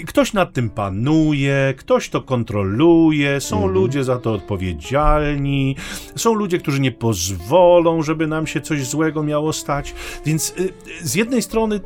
ktoś 0.07 0.33
nad 0.33 0.53
tym 0.53 0.71
panuje, 0.71 1.75
ktoś 1.77 2.09
to 2.09 2.23
kontroluje, 2.23 3.41
są 3.41 3.57
mhm. 3.57 3.75
ludzie 3.75 4.05
za 4.05 4.19
to 4.19 4.33
odpowiedzialni, 4.33 5.77
są 6.17 6.35
ludzie, 6.35 6.59
którzy 6.59 6.81
nie 6.81 6.93
pozwolą, 6.93 8.03
żeby 8.03 8.27
nam 8.27 8.47
się 8.47 8.61
coś 8.61 8.87
złego 8.87 9.23
miało 9.23 9.53
stać. 9.53 9.95
Więc 10.27 10.55
y, 10.59 10.73
z 11.03 11.15
jednej 11.15 11.43
strony, 11.43 11.81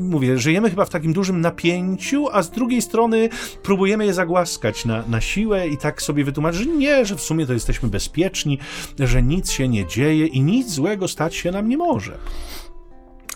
mówię, 0.00 0.38
żyjemy 0.38 0.70
chyba 0.70 0.84
w 0.84 0.90
takim 0.90 1.12
dużym 1.12 1.40
napięciu, 1.40 2.28
a 2.32 2.42
z 2.42 2.50
drugiej 2.50 2.82
strony 2.82 3.28
próbujemy 3.62 4.06
je 4.06 4.14
zagłaskać 4.14 4.84
na, 4.84 5.04
na 5.08 5.20
siłę 5.20 5.68
i 5.68 5.76
tak 5.76 5.87
tak 5.88 6.02
sobie 6.02 6.24
wytłumaczyć, 6.24 6.60
że 6.60 6.66
nie, 6.66 7.06
że 7.06 7.16
w 7.16 7.20
sumie 7.20 7.46
to 7.46 7.52
jesteśmy 7.52 7.88
bezpieczni, 7.88 8.58
że 8.98 9.22
nic 9.22 9.50
się 9.50 9.68
nie 9.68 9.86
dzieje 9.86 10.26
i 10.26 10.40
nic 10.40 10.70
złego 10.70 11.08
stać 11.08 11.34
się 11.34 11.50
nam 11.50 11.68
nie 11.68 11.76
może. 11.76 12.18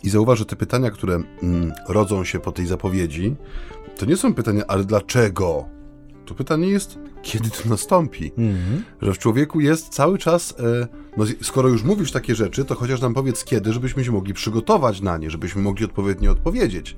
I 0.03 0.11
zauważ, 0.11 0.39
że 0.39 0.47
te 0.47 0.57
pytania, 0.57 0.91
które 0.91 1.15
mm, 1.43 1.73
rodzą 1.89 2.25
się 2.25 2.41
po 2.41 2.53
tej 2.53 2.67
zapowiedzi, 2.67 3.37
to 3.99 4.07
nie 4.07 4.17
są 4.17 4.35
pytania, 4.35 4.63
ale 4.69 4.85
dlaczego? 4.85 5.65
To 6.27 6.35
pytanie 6.35 6.69
jest, 6.69 6.99
kiedy 7.23 7.50
to 7.50 7.69
nastąpi? 7.69 8.33
Mm-hmm. 8.33 8.83
Że 9.02 9.14
w 9.14 9.19
człowieku 9.19 9.61
jest 9.61 9.88
cały 9.88 10.19
czas, 10.19 10.55
e, 10.59 10.88
no, 11.17 11.25
skoro 11.43 11.69
już 11.69 11.83
mówisz 11.83 12.12
takie 12.12 12.35
rzeczy, 12.35 12.64
to 12.64 12.75
chociaż 12.75 13.00
nam 13.00 13.14
powiedz 13.14 13.45
kiedy, 13.45 13.73
żebyśmy 13.73 14.05
się 14.05 14.12
mogli 14.12 14.35
przygotować 14.35 15.00
na 15.00 15.19
nie, 15.19 15.31
żebyśmy 15.31 15.62
mogli 15.62 15.85
odpowiednio 15.85 16.31
odpowiedzieć. 16.31 16.97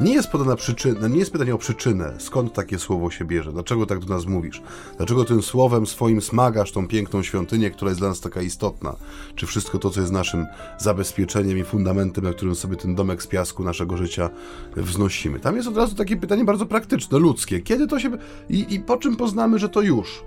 Nie 0.00 0.14
jest 0.14 0.30
podana 0.30 0.56
przyczyna, 0.56 1.08
nie 1.08 1.18
jest 1.18 1.32
pytanie 1.32 1.54
o 1.54 1.58
przyczynę, 1.58 2.14
skąd 2.18 2.52
takie 2.52 2.78
słowo 2.78 3.10
się 3.10 3.24
bierze, 3.24 3.52
dlaczego 3.52 3.86
tak 3.86 3.98
do 3.98 4.14
nas 4.14 4.26
mówisz, 4.26 4.62
dlaczego 4.96 5.24
tym 5.24 5.42
słowem 5.42 5.86
swoim 5.86 6.20
smagasz 6.22 6.72
tą 6.72 6.88
piękną 6.88 7.22
świątynię, 7.22 7.70
która 7.70 7.90
jest 7.90 8.00
dla 8.00 8.08
nas 8.08 8.20
taka 8.20 8.42
istotna, 8.42 8.96
czy 9.34 9.46
wszystko 9.46 9.78
to, 9.78 9.90
co 9.90 10.00
jest 10.00 10.12
naszym 10.12 10.46
zabezpieczeniem 10.78 11.58
i 11.58 11.64
fundamentem, 11.64 12.24
na 12.24 12.32
którym 12.32 12.54
sobie 12.54 12.76
ten 12.76 12.94
domek 12.94 13.22
z 13.22 13.26
piasku 13.26 13.64
naszego 13.64 13.96
życia 13.96 14.30
wznosimy. 14.76 15.40
Tam 15.40 15.56
jest 15.56 15.68
od 15.68 15.76
razu 15.76 15.94
takie 15.94 16.16
pytanie 16.16 16.44
bardzo 16.44 16.66
praktyczne, 16.66 17.18
ludzkie, 17.18 17.60
kiedy 17.60 17.86
to 17.86 17.98
się... 17.98 18.10
i, 18.48 18.74
i 18.74 18.80
po 18.80 18.96
czym 18.96 19.16
poznamy, 19.16 19.51
że 19.58 19.68
to 19.68 19.80
już, 19.80 20.24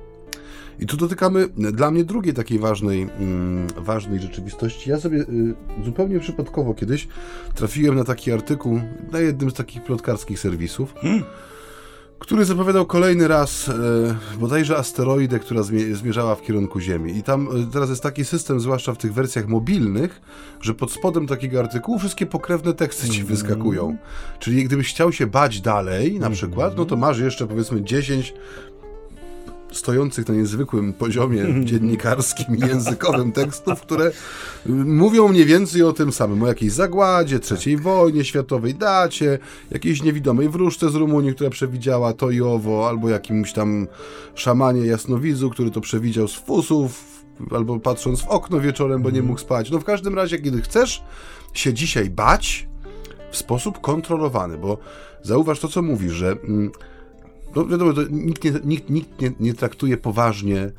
i 0.80 0.86
tu 0.86 0.98
dotykamy 0.98 1.48
dla 1.48 1.92
mnie 1.92 2.04
drugiej 2.04 2.34
takiej 2.34 2.60
ważnej, 2.60 3.02
mm, 3.02 3.68
ważnej 3.78 4.20
rzeczywistości. 4.20 4.90
Ja 4.90 5.00
sobie 5.00 5.20
y, 5.20 5.56
zupełnie 5.86 6.20
przypadkowo 6.20 6.74
kiedyś 6.74 7.08
trafiłem 7.56 7.96
na 7.96 8.04
taki 8.04 8.32
artykuł 8.32 8.82
na 9.12 9.20
jednym 9.20 9.52
z 9.52 9.54
takich 9.54 9.84
plotkarskich 9.84 10.40
serwisów. 10.40 10.94
Hmm 10.94 11.24
który 12.20 12.46
zapowiadał 12.46 12.86
kolejny 12.86 13.28
raz 13.28 13.70
e, 13.70 13.74
bodajże 14.40 14.78
asteroidę, 14.78 15.40
która 15.40 15.64
zmierzała 15.94 16.36
w 16.36 16.42
kierunku 16.42 16.80
Ziemi. 16.80 17.18
I 17.18 17.24
tam 17.24 17.48
e, 17.48 17.72
teraz 17.74 17.90
jest 17.90 18.04
taki 18.04 18.26
system, 18.26 18.60
zwłaszcza 18.60 18.94
w 18.94 18.98
tych 18.98 19.14
wersjach 19.14 19.48
mobilnych, 19.48 20.22
że 20.62 20.74
pod 20.74 20.92
spodem 20.92 21.28
takiego 21.28 21.60
artykułu 21.60 22.00
wszystkie 22.00 22.26
pokrewne 22.26 22.74
teksty 22.74 23.10
ci 23.10 23.24
-hmm. 23.24 23.26
wyskakują. 23.26 23.98
Czyli 24.40 24.64
gdybyś 24.64 24.90
chciał 24.90 25.12
się 25.12 25.28
bać 25.28 25.62
dalej, 25.62 26.20
na 26.20 26.30
-hmm. 26.30 26.34
przykład, 26.34 26.78
no 26.78 26.86
to 26.86 26.96
masz 26.96 27.20
jeszcze 27.20 27.48
powiedzmy 27.48 27.84
10 27.84 28.34
stojących 29.78 30.28
na 30.28 30.36
niezwykłym 30.36 30.94
poziomie 30.94 31.46
dziennikarskim 31.66 32.58
i 32.58 32.60
językowym 32.60 33.32
tekstów, 33.32 33.82
które 33.82 34.12
mówią 34.86 35.28
mniej 35.28 35.46
więcej 35.46 35.84
o 35.84 35.94
tym 35.94 36.12
samym, 36.12 36.44
o 36.44 36.48
jakiejś 36.48 36.72
zagładzie, 36.72 37.40
trzeciej 37.40 37.78
wojnie 37.78 38.24
światowej, 38.24 38.76
dacie, 38.76 39.40
jakiejś 39.72 40.04
niewidomej 40.04 40.50
wróżce 40.50 40.90
z 40.90 40.96
Rumunii, 40.96 41.36
która 41.36 41.50
przewidziała 41.50 42.14
to 42.14 42.32
i 42.32 42.42
owo, 42.42 42.88
albo 42.90 43.10
jakimś 43.10 43.54
tam 43.54 43.88
szamanie 44.36 44.86
jasnowidzu, 44.86 45.50
który 45.50 45.72
to 45.72 45.82
przewidział 45.82 46.28
z 46.28 46.36
fusów, 46.36 47.04
albo 47.52 47.80
patrząc 47.80 48.22
w 48.22 48.28
okno 48.28 48.60
wieczorem, 48.60 49.02
bo 49.02 49.10
nie 49.10 49.22
mógł 49.22 49.40
spać. 49.40 49.72
No 49.72 49.80
w 49.80 49.84
każdym 49.84 50.16
razie, 50.16 50.40
kiedy 50.40 50.62
chcesz 50.62 51.04
się 51.54 51.74
dzisiaj 51.74 52.10
bać 52.10 52.68
w 53.32 53.38
sposób 53.38 53.82
kontrolowany, 53.82 54.58
bo 54.58 54.78
zauważ 55.22 55.60
to, 55.60 55.68
co 55.68 55.82
mówisz, 55.82 56.14
że... 56.14 56.32
Mm, 56.32 56.72
no 57.56 57.66
wiadomo, 57.66 57.92
nikt, 58.10 58.44
nie, 58.44 58.52
nikt, 58.64 58.90
nikt 58.90 59.22
nie, 59.22 59.32
nie 59.40 59.54
traktuje 59.54 59.98
poważnie 59.98 60.72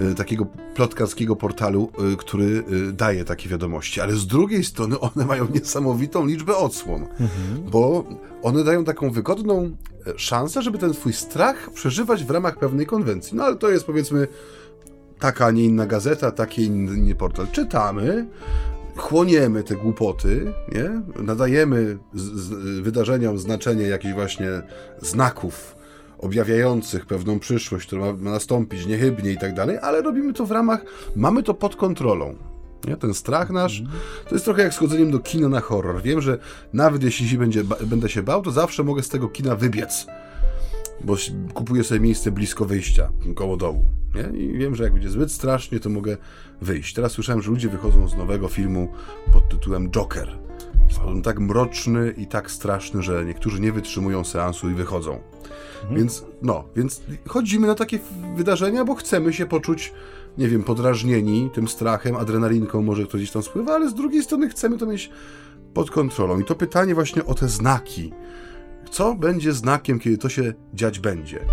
y, 0.00 0.14
takiego 0.14 0.46
plotkarskiego 0.74 1.36
portalu, 1.36 1.92
y, 2.12 2.16
który 2.16 2.44
y, 2.44 2.92
daje 2.92 3.24
takie 3.24 3.48
wiadomości, 3.48 4.00
ale 4.00 4.12
z 4.12 4.26
drugiej 4.26 4.64
strony 4.64 5.00
one 5.00 5.26
mają 5.32 5.48
niesamowitą 5.54 6.26
liczbę 6.26 6.56
odsłon, 6.56 7.02
mhm. 7.02 7.70
bo 7.70 8.04
one 8.42 8.64
dają 8.64 8.84
taką 8.84 9.10
wygodną 9.10 9.76
szansę, 10.16 10.62
żeby 10.62 10.78
ten 10.78 10.92
twój 10.92 11.12
strach 11.12 11.70
przeżywać 11.70 12.24
w 12.24 12.30
ramach 12.30 12.58
pewnej 12.58 12.86
konwencji. 12.86 13.36
No 13.36 13.44
ale 13.44 13.56
to 13.56 13.70
jest 13.70 13.84
powiedzmy 13.84 14.28
taka, 15.18 15.46
a 15.46 15.50
nie 15.50 15.64
inna 15.64 15.86
gazeta, 15.86 16.30
taki 16.30 16.62
inny 16.62 17.14
portal. 17.14 17.46
Czytamy, 17.52 18.26
chłoniemy 18.96 19.62
te 19.62 19.74
głupoty, 19.74 20.52
nie? 20.72 21.02
nadajemy 21.22 21.98
z, 22.14 22.22
z, 22.22 22.80
wydarzeniom 22.80 23.38
znaczenie 23.38 23.82
jakichś 23.82 24.14
właśnie 24.14 24.48
znaków 25.02 25.76
objawiających 26.24 27.06
pewną 27.06 27.38
przyszłość, 27.38 27.86
która 27.86 28.12
ma, 28.12 28.30
nastąpić 28.30 28.86
niechybnie 28.86 29.32
i 29.32 29.38
tak 29.38 29.54
dalej, 29.54 29.78
ale 29.82 30.02
robimy 30.02 30.32
to 30.32 30.46
w 30.46 30.50
ramach, 30.50 30.84
mamy 31.16 31.42
to 31.42 31.54
pod 31.54 31.76
kontrolą. 31.76 32.34
Nie? 32.84 32.96
Ten 32.96 33.14
strach 33.14 33.50
nasz 33.50 33.82
to 34.28 34.34
jest 34.34 34.44
trochę 34.44 34.62
jak 34.62 34.74
schodzeniem 34.74 35.10
do 35.10 35.18
kina 35.18 35.48
na 35.48 35.60
horror. 35.60 36.02
Wiem, 36.02 36.20
że 36.20 36.38
nawet 36.72 37.02
jeśli 37.02 37.28
się 37.28 37.38
będzie, 37.38 37.64
będę 37.86 38.08
się 38.08 38.22
bał, 38.22 38.42
to 38.42 38.50
zawsze 38.50 38.84
mogę 38.84 39.02
z 39.02 39.08
tego 39.08 39.28
kina 39.28 39.56
wybiec, 39.56 40.06
bo 41.04 41.16
kupuję 41.54 41.84
sobie 41.84 42.00
miejsce 42.00 42.30
blisko 42.30 42.64
wyjścia, 42.64 43.10
koło 43.34 43.56
dołu. 43.56 43.84
Nie? 44.14 44.38
I 44.38 44.58
wiem, 44.58 44.74
że 44.74 44.84
jak 44.84 44.92
będzie 44.92 45.10
zbyt 45.10 45.32
strasznie, 45.32 45.80
to 45.80 45.90
mogę 45.90 46.16
wyjść. 46.60 46.94
Teraz 46.94 47.12
słyszałem, 47.12 47.42
że 47.42 47.50
ludzie 47.50 47.68
wychodzą 47.68 48.08
z 48.08 48.16
nowego 48.16 48.48
filmu 48.48 48.88
pod 49.32 49.48
tytułem 49.48 49.90
Joker. 49.90 50.43
On 51.06 51.22
tak 51.22 51.40
mroczny 51.40 52.14
i 52.16 52.26
tak 52.26 52.50
straszny, 52.50 53.02
że 53.02 53.24
niektórzy 53.24 53.60
nie 53.60 53.72
wytrzymują 53.72 54.24
seansu 54.24 54.70
i 54.70 54.74
wychodzą. 54.74 55.20
Mhm. 55.82 56.00
Więc 56.00 56.24
no, 56.42 56.64
więc 56.76 57.02
chodzimy 57.28 57.66
na 57.66 57.74
takie 57.74 57.98
wydarzenia, 58.36 58.84
bo 58.84 58.94
chcemy 58.94 59.32
się 59.32 59.46
poczuć, 59.46 59.92
nie 60.38 60.48
wiem, 60.48 60.62
podrażnieni 60.62 61.50
tym 61.54 61.68
strachem, 61.68 62.16
adrenalinką 62.16 62.82
może 62.82 63.04
ktoś 63.04 63.20
gdzieś 63.20 63.30
tam 63.30 63.42
spływa, 63.42 63.74
ale 63.74 63.90
z 63.90 63.94
drugiej 63.94 64.22
strony 64.22 64.48
chcemy 64.48 64.78
to 64.78 64.86
mieć 64.86 65.10
pod 65.74 65.90
kontrolą. 65.90 66.40
I 66.40 66.44
to 66.44 66.54
pytanie 66.54 66.94
właśnie 66.94 67.24
o 67.24 67.34
te 67.34 67.48
znaki. 67.48 68.12
Co 68.90 69.14
będzie 69.14 69.52
znakiem, 69.52 69.98
kiedy 69.98 70.18
to 70.18 70.28
się 70.28 70.52
dziać 70.74 70.98
będzie? 70.98 71.44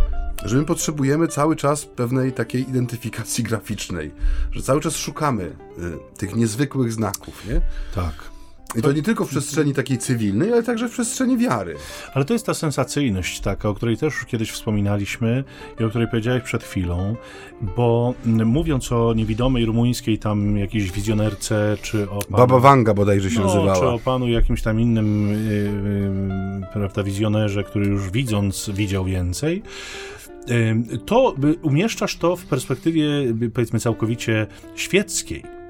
Że 0.45 0.57
my 0.57 0.65
potrzebujemy 0.65 1.27
cały 1.27 1.55
czas 1.55 1.85
pewnej 1.85 2.31
takiej 2.31 2.69
identyfikacji 2.69 3.43
graficznej, 3.49 4.11
że 4.51 4.61
cały 4.61 4.81
czas 4.81 4.95
szukamy 4.95 5.43
y, 5.43 6.17
tych 6.17 6.35
niezwykłych 6.35 6.93
znaków, 6.93 7.47
nie? 7.47 7.61
Tak. 7.95 8.30
I 8.75 8.81
to 8.81 8.91
nie 8.91 9.03
tylko 9.03 9.25
w 9.25 9.29
przestrzeni 9.29 9.73
takiej 9.73 9.97
cywilnej, 9.97 10.51
ale 10.51 10.63
także 10.63 10.89
w 10.89 10.91
przestrzeni 10.91 11.37
wiary. 11.37 11.75
Ale 12.13 12.25
to 12.25 12.33
jest 12.33 12.45
ta 12.45 12.53
sensacyjność 12.53 13.39
taka, 13.39 13.69
o 13.69 13.73
której 13.73 13.97
też 13.97 14.13
już 14.13 14.25
kiedyś 14.25 14.51
wspominaliśmy 14.51 15.43
i 15.79 15.83
o 15.83 15.89
której 15.89 16.07
powiedziałeś 16.07 16.43
przed 16.43 16.63
chwilą, 16.63 17.15
bo 17.61 18.13
mówiąc 18.45 18.91
o 18.91 19.13
niewidomej 19.13 19.65
rumuńskiej 19.65 20.19
tam 20.19 20.57
jakiejś 20.57 20.91
wizjonerce, 20.91 21.77
czy 21.81 22.09
o 22.09 22.19
panu, 22.19 22.37
Baba 22.37 22.59
Wanga 22.59 22.93
bodajże 22.93 23.29
się 23.29 23.39
no, 23.39 23.45
nazywała. 23.45 23.79
czy 23.79 23.85
o 23.87 23.99
panu 23.99 24.27
jakimś 24.27 24.61
tam 24.61 24.79
innym 24.79 25.27
yy, 25.29 25.53
yy, 26.61 26.67
prawda, 26.73 27.03
wizjonerze, 27.03 27.63
który 27.63 27.85
już 27.85 28.09
widząc 28.09 28.69
widział 28.73 29.05
więcej, 29.05 29.63
to 31.05 31.35
umieszczasz 31.61 32.15
to 32.17 32.35
w 32.35 32.45
perspektywie 32.45 33.05
powiedzmy 33.53 33.79
całkowicie 33.79 34.47
świeckiej 34.75 35.60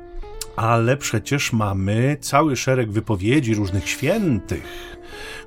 ale 0.62 0.98
przecież 0.98 1.54
mamy 1.54 2.18
cały 2.20 2.56
szereg 2.56 2.92
wypowiedzi 2.92 3.56
różnych 3.56 3.90
świętych, 3.90 4.98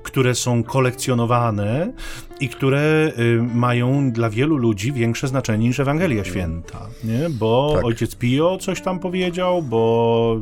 które 0.03 0.35
są 0.35 0.63
kolekcjonowane 0.63 1.93
i 2.39 2.49
które 2.49 3.11
y, 3.19 3.41
mają 3.53 4.11
dla 4.11 4.29
wielu 4.29 4.57
ludzi 4.57 4.93
większe 4.93 5.27
znaczenie 5.27 5.67
niż 5.67 5.79
Ewangelia 5.79 6.23
Święta, 6.23 6.87
nie? 7.03 7.29
Bo 7.29 7.73
tak. 7.75 7.85
ojciec 7.85 8.15
Pio 8.15 8.57
coś 8.61 8.81
tam 8.81 8.99
powiedział, 8.99 9.61
bo 9.61 10.39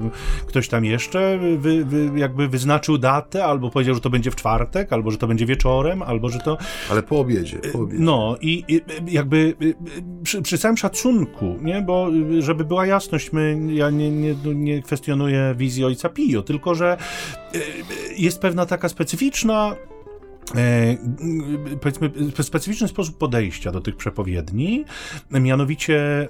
ktoś 0.47 0.67
tam 0.67 0.85
jeszcze 0.85 1.39
wy, 1.57 1.85
wy, 1.85 2.19
jakby 2.19 2.47
wyznaczył 2.47 2.97
datę, 2.97 3.45
albo 3.45 3.69
powiedział, 3.69 3.95
że 3.95 4.01
to 4.01 4.09
będzie 4.09 4.31
w 4.31 4.35
czwartek, 4.35 4.93
albo 4.93 5.11
że 5.11 5.17
to 5.17 5.27
będzie 5.27 5.45
wieczorem, 5.45 6.01
albo 6.01 6.29
że 6.29 6.39
to... 6.39 6.57
Ale 6.91 7.03
po 7.03 7.19
obiedzie. 7.19 7.57
Po 7.57 7.79
obiedzie. 7.79 8.03
No 8.03 8.37
i, 8.41 8.63
i 8.67 8.81
jakby 9.07 9.37
y, 9.37 9.65
y, 9.65 9.75
przy, 10.23 10.41
przy, 10.41 10.57
całym 10.57 10.77
szacunku, 10.77 11.57
nie? 11.61 11.81
Bo 11.81 12.07
żeby 12.39 12.65
była 12.65 12.85
jasność, 12.85 13.33
my, 13.33 13.59
ja 13.69 13.89
nie, 13.89 14.11
nie, 14.11 14.35
nie 14.55 14.81
kwestionuję 14.81 15.55
wizji 15.57 15.85
ojca 15.85 16.09
Pio, 16.09 16.41
tylko 16.41 16.75
że 16.75 16.97
jest 18.17 18.39
pewna 18.41 18.65
taka 18.65 18.89
specyficzna 19.13 19.75
powiedzmy, 21.81 22.11
specyficzny 22.41 22.87
sposób 22.87 23.17
podejścia 23.17 23.71
do 23.71 23.81
tych 23.81 23.95
przepowiedni. 23.95 24.85
Mianowicie 25.31 26.27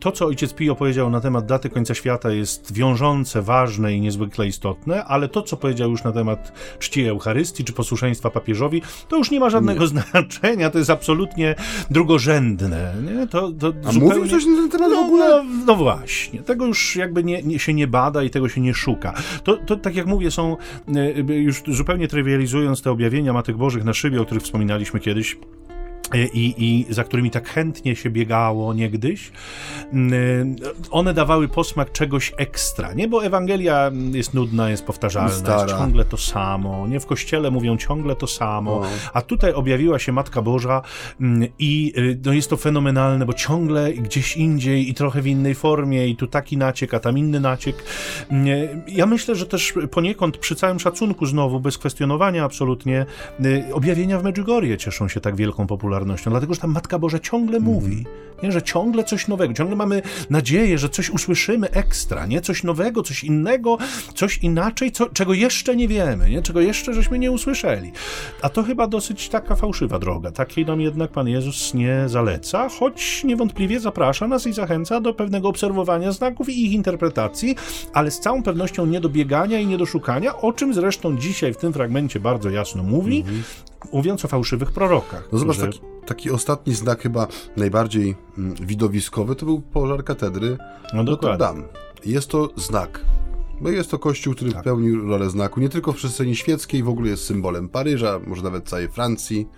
to, 0.00 0.12
co 0.12 0.26
ojciec 0.26 0.54
Pio 0.54 0.74
powiedział 0.74 1.10
na 1.10 1.20
temat 1.20 1.46
daty 1.46 1.68
końca 1.68 1.94
świata 1.94 2.30
jest 2.30 2.72
wiążące, 2.72 3.42
ważne 3.42 3.94
i 3.94 4.00
niezwykle 4.00 4.46
istotne, 4.46 5.04
ale 5.04 5.28
to, 5.28 5.42
co 5.42 5.56
powiedział 5.56 5.90
już 5.90 6.04
na 6.04 6.12
temat 6.12 6.52
czci 6.78 7.04
Eucharystii 7.04 7.64
czy 7.64 7.72
posłuszeństwa 7.72 8.30
papieżowi, 8.30 8.82
to 9.08 9.16
już 9.16 9.30
nie 9.30 9.40
ma 9.40 9.50
żadnego 9.50 9.80
nie. 9.80 9.86
znaczenia, 9.86 10.70
to 10.70 10.78
jest 10.78 10.90
absolutnie 10.90 11.54
drugorzędne. 11.90 12.94
Nie? 13.02 13.26
To, 13.26 13.52
to 13.52 13.72
A 13.84 13.92
zupełnie... 13.92 14.14
mówił 14.14 14.30
coś 14.30 14.46
na 14.46 14.56
ten 14.56 14.70
temat 14.70 14.90
no, 14.90 15.02
w 15.02 15.04
ogóle? 15.04 15.44
No, 15.44 15.64
no, 15.66 15.76
właśnie, 15.76 16.42
tego 16.42 16.66
już 16.66 16.96
jakby 16.96 17.24
nie, 17.24 17.42
nie, 17.42 17.58
się 17.58 17.74
nie 17.74 17.86
bada 17.86 18.22
i 18.22 18.30
tego 18.30 18.48
się 18.48 18.60
nie 18.60 18.74
szuka. 18.74 19.14
To, 19.44 19.56
to 19.56 19.76
tak 19.76 19.96
jak 19.96 20.06
mówię, 20.06 20.30
są 20.30 20.56
e, 20.94 21.34
już 21.34 21.62
zupełnie 21.68 22.08
trywializując 22.08 22.82
te 22.82 22.90
objawienia 22.90 23.32
Matych 23.42 23.56
Bożych 23.56 23.84
na 23.84 23.92
szybie, 23.92 24.20
o 24.20 24.24
których 24.24 24.42
wspominaliśmy 24.42 25.00
kiedyś, 25.00 25.36
i, 26.14 26.54
i 26.58 26.94
za 26.94 27.04
którymi 27.04 27.30
tak 27.30 27.48
chętnie 27.48 27.96
się 27.96 28.10
biegało 28.10 28.74
niegdyś, 28.74 29.32
mm, 29.92 30.56
one 30.90 31.14
dawały 31.14 31.48
posmak 31.48 31.92
czegoś 31.92 32.32
ekstra, 32.36 32.92
nie? 32.92 33.08
Bo 33.08 33.24
Ewangelia 33.24 33.90
jest 34.12 34.34
nudna, 34.34 34.70
jest 34.70 34.84
powtarzalna, 34.84 35.30
Stara. 35.30 35.62
jest 35.62 35.74
ciągle 35.74 36.04
to 36.04 36.16
samo, 36.16 36.86
nie? 36.88 37.00
W 37.00 37.06
Kościele 37.06 37.50
mówią 37.50 37.76
ciągle 37.76 38.16
to 38.16 38.26
samo, 38.26 38.80
no. 38.80 38.86
a 39.12 39.22
tutaj 39.22 39.52
objawiła 39.52 39.98
się 39.98 40.12
Matka 40.12 40.42
Boża 40.42 40.82
mm, 41.20 41.48
i 41.58 41.92
y, 41.96 42.20
no 42.24 42.32
jest 42.32 42.50
to 42.50 42.56
fenomenalne, 42.56 43.26
bo 43.26 43.32
ciągle 43.32 43.92
gdzieś 43.92 44.36
indziej 44.36 44.90
i 44.90 44.94
trochę 44.94 45.22
w 45.22 45.26
innej 45.26 45.54
formie 45.54 46.08
i 46.08 46.16
tu 46.16 46.26
taki 46.26 46.56
naciek, 46.56 46.94
a 46.94 47.00
tam 47.00 47.18
inny 47.18 47.40
naciek. 47.40 47.76
Mm, 48.30 48.46
ja 48.88 49.06
myślę, 49.06 49.34
że 49.34 49.46
też 49.46 49.74
poniekąd 49.90 50.38
przy 50.38 50.54
całym 50.54 50.80
szacunku 50.80 51.26
znowu, 51.26 51.60
bez 51.60 51.78
kwestionowania 51.78 52.44
absolutnie, 52.44 53.06
y, 53.44 53.64
objawienia 53.72 54.18
w 54.18 54.24
Medjugorje 54.24 54.78
cieszą 54.78 55.08
się 55.08 55.20
tak 55.20 55.36
wielką 55.36 55.66
popularnością 55.66 56.01
popularnością, 56.02 56.30
dlatego 56.30 56.54
że 56.54 56.60
tam 56.60 56.72
Matka 56.72 56.98
Boża 56.98 57.18
ciągle 57.18 57.56
mhm. 57.56 57.74
mówi, 57.74 58.04
nie? 58.42 58.52
że 58.52 58.62
ciągle 58.62 59.04
coś 59.04 59.28
nowego, 59.28 59.54
ciągle 59.54 59.76
mamy 59.76 60.02
nadzieję, 60.30 60.78
że 60.78 60.88
coś 60.88 61.10
usłyszymy 61.10 61.70
ekstra, 61.70 62.26
nie? 62.26 62.40
coś 62.40 62.62
nowego, 62.62 63.02
coś 63.02 63.24
innego, 63.24 63.78
coś 64.14 64.38
inaczej, 64.38 64.92
co, 64.92 65.06
czego 65.06 65.34
jeszcze 65.34 65.76
nie 65.76 65.88
wiemy, 65.88 66.30
nie? 66.30 66.42
czego 66.42 66.60
jeszcze 66.60 66.94
żeśmy 66.94 67.18
nie 67.18 67.30
usłyszeli. 67.30 67.92
A 68.42 68.48
to 68.48 68.62
chyba 68.62 68.86
dosyć 68.86 69.28
taka 69.28 69.56
fałszywa 69.56 69.98
droga. 69.98 70.30
Takiej 70.30 70.66
nam 70.66 70.80
jednak 70.80 71.10
Pan 71.10 71.28
Jezus 71.28 71.74
nie 71.74 72.04
zaleca, 72.06 72.68
choć 72.68 73.24
niewątpliwie 73.24 73.80
zaprasza 73.80 74.28
nas 74.28 74.46
i 74.46 74.52
zachęca 74.52 75.00
do 75.00 75.14
pewnego 75.14 75.48
obserwowania 75.48 76.12
znaków 76.12 76.48
i 76.48 76.66
ich 76.66 76.72
interpretacji, 76.72 77.56
ale 77.92 78.10
z 78.10 78.20
całą 78.20 78.42
pewnością 78.42 78.86
nie 78.86 79.00
do 79.00 79.08
biegania 79.08 79.60
i 79.60 79.66
nie 79.66 79.78
do 79.78 79.86
szukania, 79.86 80.36
o 80.36 80.52
czym 80.52 80.74
zresztą 80.74 81.16
dzisiaj 81.16 81.54
w 81.54 81.56
tym 81.56 81.72
fragmencie 81.72 82.20
bardzo 82.20 82.50
jasno 82.50 82.82
mówi, 82.82 83.20
mhm 83.20 83.42
mówiąc 83.92 84.24
o 84.24 84.28
fałszywych 84.28 84.72
prorokach. 84.72 85.28
No 85.32 85.38
zobacz, 85.38 85.58
taki, 85.58 85.80
taki, 86.06 86.30
ostatni 86.30 86.74
znak 86.74 87.02
chyba 87.02 87.26
najbardziej 87.56 88.16
mm, 88.38 88.54
widowiskowy 88.54 89.36
to 89.36 89.46
był 89.46 89.60
pożar 89.60 90.04
katedry 90.04 90.58
no 90.94 91.02
Notre 91.02 91.36
Dame. 91.38 91.62
Jest 92.04 92.28
to 92.28 92.50
znak. 92.56 93.04
Bo 93.60 93.70
jest 93.70 93.90
to 93.90 93.98
kościół, 93.98 94.34
który 94.34 94.52
tak. 94.52 94.64
pełni 94.64 95.08
rolę 95.10 95.30
znaku 95.30 95.60
nie 95.60 95.68
tylko 95.68 95.92
w 95.92 95.96
przestrzeni 95.96 96.36
świeckiej, 96.36 96.82
w 96.82 96.88
ogóle 96.88 97.10
jest 97.10 97.24
symbolem 97.24 97.68
Paryża, 97.68 98.20
może 98.26 98.42
nawet 98.42 98.68
całej 98.68 98.88
Francji. 98.88 99.48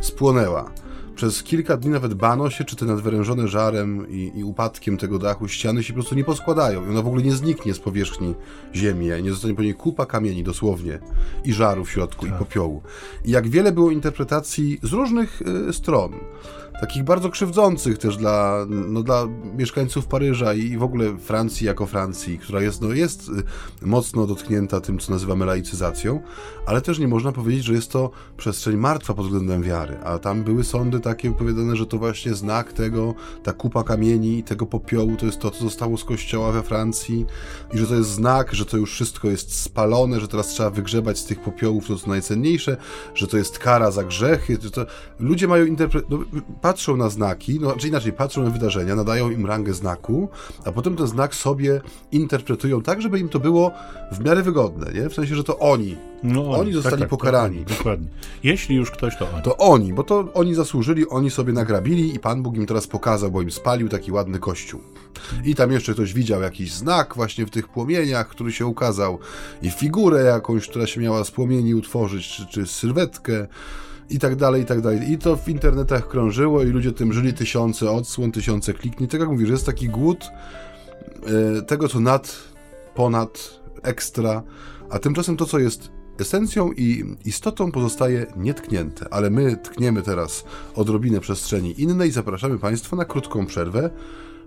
Spłonęła. 0.00 0.70
Przez 1.14 1.42
kilka 1.42 1.76
dni 1.76 1.90
nawet 1.90 2.14
bano 2.14 2.50
się, 2.50 2.64
czy 2.64 2.76
te 2.76 2.84
nadwyrężone 2.84 3.48
żarem 3.48 4.10
i, 4.10 4.32
i, 4.34 4.44
upadkiem 4.44 4.96
tego 4.96 5.18
dachu 5.18 5.48
ściany 5.48 5.82
się 5.82 5.92
po 5.92 5.94
prostu 5.94 6.14
nie 6.14 6.24
poskładają. 6.24 6.86
I 6.86 6.90
ona 6.90 7.02
w 7.02 7.06
ogóle 7.06 7.22
nie 7.22 7.32
zniknie 7.32 7.74
z 7.74 7.78
powierzchni 7.78 8.34
ziemi, 8.74 9.06
nie 9.22 9.30
zostanie 9.30 9.54
po 9.54 9.62
niej 9.62 9.74
kupa 9.74 10.06
kamieni 10.06 10.42
dosłownie 10.44 10.98
i 11.44 11.52
żaru 11.52 11.84
w 11.84 11.90
środku 11.90 12.26
tak. 12.26 12.34
i 12.34 12.38
popiołu. 12.38 12.82
I 13.24 13.30
jak 13.30 13.48
wiele 13.48 13.72
było 13.72 13.90
interpretacji 13.90 14.78
z 14.82 14.92
różnych 14.92 15.42
y, 15.68 15.72
stron 15.72 16.12
takich 16.80 17.04
bardzo 17.04 17.30
krzywdzących 17.30 17.98
też 17.98 18.16
dla, 18.16 18.66
no, 18.68 19.02
dla 19.02 19.26
mieszkańców 19.56 20.06
Paryża 20.06 20.54
i 20.54 20.76
w 20.76 20.82
ogóle 20.82 21.18
Francji 21.18 21.66
jako 21.66 21.86
Francji, 21.86 22.38
która 22.38 22.62
jest, 22.62 22.82
no, 22.82 22.92
jest 22.92 23.28
y, 23.82 23.86
mocno 23.86 24.26
dotknięta 24.26 24.80
tym, 24.80 24.98
co 24.98 25.12
nazywamy 25.12 25.46
laicyzacją, 25.46 26.20
ale 26.66 26.80
też 26.80 26.98
nie 26.98 27.08
można 27.08 27.32
powiedzieć, 27.32 27.64
że 27.64 27.74
jest 27.74 27.92
to 27.92 28.10
przestrzeń 28.36 28.76
martwa 28.76 29.14
pod 29.14 29.26
względem 29.26 29.62
wiary, 29.62 29.96
a 30.04 30.18
tam 30.18 30.42
były 30.42 30.64
sądy 30.64 31.00
takie 31.00 31.30
opowiadane, 31.30 31.76
że 31.76 31.86
to 31.86 31.98
właśnie 31.98 32.34
znak 32.34 32.72
tego, 32.72 33.14
ta 33.42 33.52
kupa 33.52 33.82
kamieni 33.82 34.42
tego 34.42 34.66
popiołu 34.66 35.16
to 35.16 35.26
jest 35.26 35.38
to, 35.38 35.50
co 35.50 35.64
zostało 35.64 35.96
z 35.96 36.04
kościoła 36.04 36.52
we 36.52 36.62
Francji 36.62 37.26
i 37.74 37.78
że 37.78 37.86
to 37.86 37.94
jest 37.94 38.10
znak, 38.10 38.54
że 38.54 38.64
to 38.64 38.76
już 38.76 38.92
wszystko 38.92 39.28
jest 39.28 39.60
spalone, 39.60 40.20
że 40.20 40.28
teraz 40.28 40.46
trzeba 40.46 40.70
wygrzebać 40.70 41.18
z 41.18 41.24
tych 41.24 41.40
popiołów 41.40 41.86
to, 41.86 41.96
co 41.96 42.08
najcenniejsze, 42.08 42.76
że 43.14 43.26
to 43.26 43.36
jest 43.36 43.58
kara 43.58 43.90
za 43.90 44.04
grzechy, 44.04 44.58
to, 44.58 44.86
ludzie 45.18 45.48
mają 45.48 45.64
interpretację, 45.64 46.16
no, 46.18 46.40
patrzą 46.70 46.96
na 46.96 47.08
znaki, 47.08 47.58
no, 47.60 47.76
czy 47.76 47.88
inaczej, 47.88 48.12
patrzą 48.12 48.42
na 48.42 48.50
wydarzenia, 48.50 48.94
nadają 48.94 49.30
im 49.30 49.46
rangę 49.46 49.74
znaku, 49.74 50.28
a 50.64 50.72
potem 50.72 50.96
ten 50.96 51.06
znak 51.06 51.34
sobie 51.34 51.80
interpretują 52.12 52.82
tak, 52.82 53.02
żeby 53.02 53.18
im 53.18 53.28
to 53.28 53.40
było 53.40 53.72
w 54.12 54.24
miarę 54.24 54.42
wygodne, 54.42 54.92
nie? 54.92 55.08
W 55.08 55.14
sensie, 55.14 55.34
że 55.34 55.44
to 55.44 55.58
oni. 55.58 55.96
No 56.22 56.50
oni, 56.50 56.60
oni 56.60 56.72
zostali 56.72 56.92
tak, 56.92 57.00
tak, 57.00 57.08
pokarani. 57.08 57.56
Dokładnie, 57.56 57.76
dokładnie. 57.78 58.06
Jeśli 58.42 58.76
już 58.76 58.90
ktoś, 58.90 59.16
to 59.16 59.30
oni. 59.32 59.42
To 59.42 59.56
oni, 59.56 59.92
bo 59.92 60.02
to 60.02 60.28
oni 60.34 60.54
zasłużyli, 60.54 61.08
oni 61.08 61.30
sobie 61.30 61.52
nagrabili 61.52 62.14
i 62.14 62.18
Pan 62.18 62.42
Bóg 62.42 62.56
im 62.56 62.66
teraz 62.66 62.86
pokazał, 62.86 63.30
bo 63.30 63.42
im 63.42 63.50
spalił 63.50 63.88
taki 63.88 64.12
ładny 64.12 64.38
kościół. 64.38 64.80
I 65.44 65.54
tam 65.54 65.72
jeszcze 65.72 65.92
ktoś 65.92 66.12
widział 66.12 66.42
jakiś 66.42 66.72
znak 66.72 67.14
właśnie 67.16 67.46
w 67.46 67.50
tych 67.50 67.68
płomieniach, 67.68 68.28
który 68.28 68.52
się 68.52 68.66
ukazał 68.66 69.18
i 69.62 69.70
figurę 69.70 70.22
jakąś, 70.22 70.68
która 70.68 70.86
się 70.86 71.00
miała 71.00 71.24
z 71.24 71.30
płomieni 71.30 71.74
utworzyć, 71.74 72.28
czy, 72.28 72.46
czy 72.46 72.66
sylwetkę 72.66 73.46
i 74.10 74.18
tak 74.18 74.36
dalej, 74.36 74.62
i 74.62 74.66
tak 74.66 74.80
dalej. 74.80 75.12
I 75.12 75.18
to 75.18 75.36
w 75.36 75.48
internetach 75.48 76.08
krążyło 76.08 76.62
i 76.62 76.66
ludzie 76.66 76.92
tym 76.92 77.12
żyli 77.12 77.34
tysiące 77.34 77.90
odsłon, 77.90 78.32
tysiące 78.32 78.74
kliknięć. 78.74 79.12
Tak 79.12 79.20
jak 79.20 79.30
mówisz, 79.30 79.50
jest 79.50 79.66
taki 79.66 79.88
głód 79.88 80.30
e, 81.58 81.62
tego, 81.62 81.88
co 81.88 82.00
nad, 82.00 82.36
ponad, 82.94 83.60
ekstra, 83.82 84.42
a 84.90 84.98
tymczasem 84.98 85.36
to, 85.36 85.46
co 85.46 85.58
jest 85.58 85.90
esencją 86.18 86.72
i 86.72 87.04
istotą 87.24 87.72
pozostaje 87.72 88.26
nietknięte, 88.36 89.06
ale 89.10 89.30
my 89.30 89.56
tkniemy 89.56 90.02
teraz 90.02 90.44
odrobinę 90.74 91.20
przestrzeni 91.20 91.82
innej 91.82 92.10
zapraszamy 92.10 92.58
Państwa 92.58 92.96
na 92.96 93.04
krótką 93.04 93.46
przerwę 93.46 93.90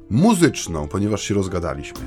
muzyczną, 0.09 0.87
ponieważ 0.87 1.23
się 1.23 1.33
rozgadaliśmy. 1.33 2.01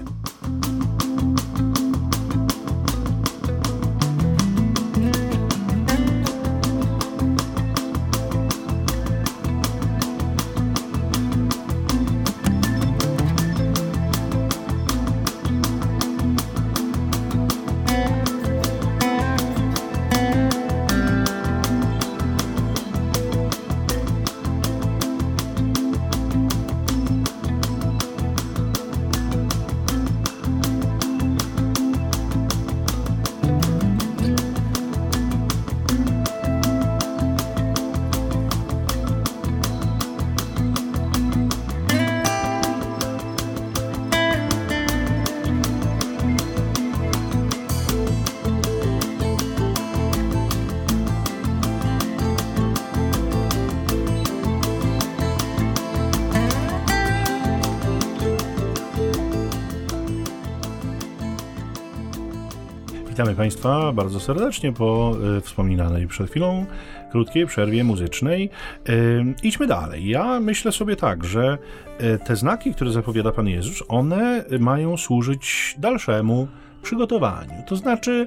Państwa 63.37 63.93
bardzo 63.93 64.21
serdecznie 64.21 64.73
po 64.73 65.17
y, 65.39 65.41
wspominanej 65.41 66.07
przed 66.07 66.31
chwilą 66.31 66.67
krótkiej 67.11 67.47
przerwie 67.47 67.85
muzycznej. 67.85 68.51
Y, 68.89 69.25
idźmy 69.43 69.67
dalej. 69.67 70.09
Ja 70.09 70.41
myślę 70.41 70.73
sobie 70.73 70.97
tak, 70.97 71.25
że 71.25 71.59
y, 72.01 72.19
te 72.19 72.37
znaki, 72.37 72.75
które 72.75 72.91
zapowiada 72.91 73.33
Pan 73.33 73.49
Jezus, 73.49 73.83
one 73.89 74.45
mają 74.61 74.97
służyć 74.97 75.75
dalszemu 75.79 76.49
przygotowaniu. 76.83 77.63
To 77.67 77.77
znaczy, 77.77 78.27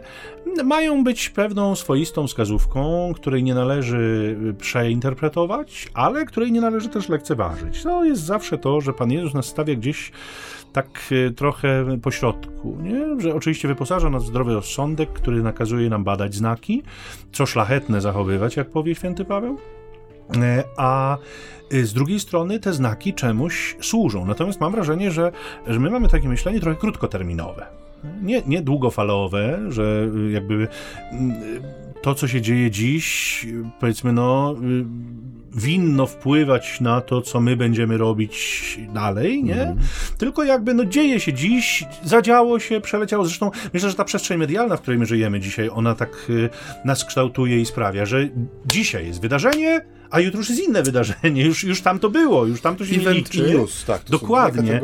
mają 0.63 1.03
być 1.03 1.29
pewną 1.29 1.75
swoistą 1.75 2.27
wskazówką, 2.27 3.11
której 3.15 3.43
nie 3.43 3.55
należy 3.55 4.35
przeinterpretować, 4.57 5.87
ale 5.93 6.25
której 6.25 6.51
nie 6.51 6.61
należy 6.61 6.89
też 6.89 7.09
lekceważyć. 7.09 7.83
To 7.83 8.05
jest 8.05 8.21
zawsze 8.21 8.57
to, 8.57 8.81
że 8.81 8.93
Pan 8.93 9.11
Jezus 9.11 9.33
nas 9.33 9.45
stawia 9.45 9.75
gdzieś 9.75 10.11
tak 10.73 10.99
e, 11.11 11.31
trochę 11.31 11.85
po 12.01 12.11
środku, 12.11 12.77
nie? 12.81 13.21
że 13.21 13.35
oczywiście 13.35 13.67
wyposaża 13.67 14.09
nas 14.09 14.23
w 14.23 14.27
zdrowy 14.27 14.53
rozsądek, 14.53 15.09
który 15.13 15.43
nakazuje 15.43 15.89
nam 15.89 16.03
badać 16.03 16.35
znaki, 16.35 16.83
co 17.31 17.45
szlachetne 17.45 18.01
zachowywać, 18.01 18.55
jak 18.55 18.69
powie 18.69 18.95
święty 18.95 19.25
Paweł, 19.25 19.57
e, 20.35 20.63
a 20.77 21.17
e, 21.71 21.83
z 21.83 21.93
drugiej 21.93 22.19
strony 22.19 22.59
te 22.59 22.73
znaki 22.73 23.13
czemuś 23.13 23.75
służą. 23.81 24.25
Natomiast 24.25 24.61
mam 24.61 24.71
wrażenie, 24.71 25.11
że, 25.11 25.31
że 25.67 25.79
my 25.79 25.89
mamy 25.89 26.07
takie 26.07 26.27
myślenie 26.27 26.59
trochę 26.59 26.79
krótkoterminowe. 26.79 27.65
Nie, 28.21 28.41
nie 28.47 28.61
długofalowe, 28.61 29.59
że 29.69 30.09
jakby 30.31 30.67
mm, 31.11 31.33
to, 32.01 32.15
co 32.15 32.27
się 32.27 32.41
dzieje 32.41 32.71
dziś, 32.71 33.47
powiedzmy, 33.79 34.13
no 34.13 34.55
winno 35.55 36.07
wpływać 36.07 36.81
na 36.81 37.01
to, 37.01 37.21
co 37.21 37.39
my 37.39 37.57
będziemy 37.57 37.97
robić 37.97 38.79
dalej, 38.93 39.43
nie? 39.43 39.61
Mm. 39.61 39.77
Tylko 40.17 40.43
jakby, 40.43 40.73
no 40.73 40.85
dzieje 40.85 41.19
się 41.19 41.33
dziś, 41.33 41.83
zadziało 42.03 42.59
się, 42.59 42.81
przeleciało. 42.81 43.25
Zresztą 43.25 43.51
myślę, 43.73 43.89
że 43.89 43.95
ta 43.95 44.03
przestrzeń 44.03 44.37
medialna, 44.37 44.77
w 44.77 44.81
której 44.81 44.99
my 44.99 45.05
żyjemy 45.05 45.39
dzisiaj, 45.39 45.69
ona 45.73 45.95
tak 45.95 46.09
y, 46.29 46.49
nas 46.85 47.05
kształtuje 47.05 47.61
i 47.61 47.65
sprawia, 47.65 48.05
że 48.05 48.29
dzisiaj 48.65 49.07
jest 49.07 49.21
wydarzenie, 49.21 49.81
a 50.11 50.19
jutro 50.19 50.39
już 50.39 50.49
jest 50.49 50.61
inne 50.63 50.83
wydarzenie, 50.83 51.43
już, 51.43 51.63
już 51.63 51.81
tam 51.81 51.99
to 51.99 52.09
było, 52.09 52.45
już 52.45 52.61
tam 52.61 52.75
to 52.75 52.85
się 52.85 52.95
Event 52.95 53.07
nie 53.07 53.13
liczy. 53.13 53.53
News, 53.53 53.85
tak. 53.85 54.01
Dokładnie. 54.09 54.81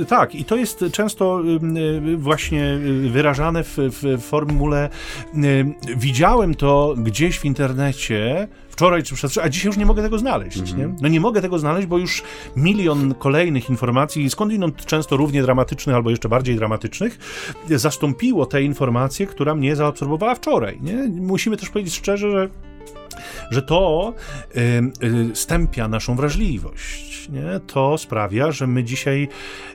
Y, 0.00 0.04
tak, 0.04 0.34
i 0.34 0.44
to 0.44 0.56
jest 0.56 0.84
często 0.92 1.42
y, 2.06 2.16
właśnie 2.16 2.78
wyrażane 3.10 3.64
w, 3.64 3.76
w 3.76 4.22
formule 4.22 4.88
widziałem 5.96 6.54
to 6.54 6.94
gdzieś 6.98 7.38
w 7.38 7.44
internecie, 7.44 8.48
wczoraj 8.68 9.02
czy 9.02 9.14
przedwczoraj, 9.14 9.48
a 9.48 9.50
dzisiaj 9.50 9.66
już 9.66 9.76
nie 9.76 9.86
mogę 9.86 10.02
tego 10.02 10.18
znaleźć. 10.18 10.56
Mm 10.56 10.70
-hmm. 10.70 10.78
nie? 10.78 10.94
No 11.02 11.08
nie 11.08 11.20
mogę 11.20 11.42
tego 11.42 11.58
znaleźć, 11.58 11.86
bo 11.86 11.98
już 11.98 12.22
milion 12.56 13.14
kolejnych 13.14 13.70
informacji, 13.70 14.30
skądinąd 14.30 14.86
często 14.86 15.16
równie 15.16 15.42
dramatycznych 15.42 15.96
albo 15.96 16.10
jeszcze 16.10 16.28
bardziej 16.28 16.56
dramatycznych, 16.56 17.18
zastąpiło 17.70 18.46
tę 18.46 18.62
informację, 18.62 19.26
która 19.26 19.54
mnie 19.54 19.76
zaabsorbowała 19.76 20.34
wczoraj. 20.34 20.78
Nie? 20.82 20.94
Musimy 21.08 21.56
też 21.56 21.70
powiedzieć 21.70 21.94
szczerze, 21.94 22.30
że 22.30 22.48
że 23.50 23.62
to 23.62 24.12
y, 24.56 25.36
stępia 25.36 25.88
naszą 25.88 26.16
wrażliwość. 26.16 27.28
Nie? 27.28 27.60
To 27.66 27.98
sprawia, 27.98 28.52
że 28.52 28.66
my 28.66 28.84
dzisiaj, 28.84 29.28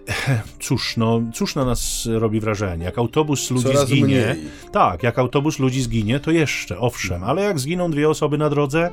cóż, 0.61 0.97
no, 0.97 1.21
cóż 1.33 1.55
na 1.55 1.65
nas 1.65 2.07
robi 2.11 2.39
wrażenie. 2.39 2.85
Jak 2.85 2.97
autobus 2.97 3.51
ludzi 3.51 3.67
Coraz 3.67 3.87
zginie, 3.87 4.35
mniej. 4.35 4.49
tak, 4.71 5.03
jak 5.03 5.19
autobus 5.19 5.59
ludzi 5.59 5.81
zginie, 5.81 6.19
to 6.19 6.31
jeszcze, 6.31 6.79
owszem, 6.79 7.23
ale 7.23 7.41
jak 7.41 7.59
zginą 7.59 7.91
dwie 7.91 8.09
osoby 8.09 8.37
na 8.37 8.49
drodze, 8.49 8.89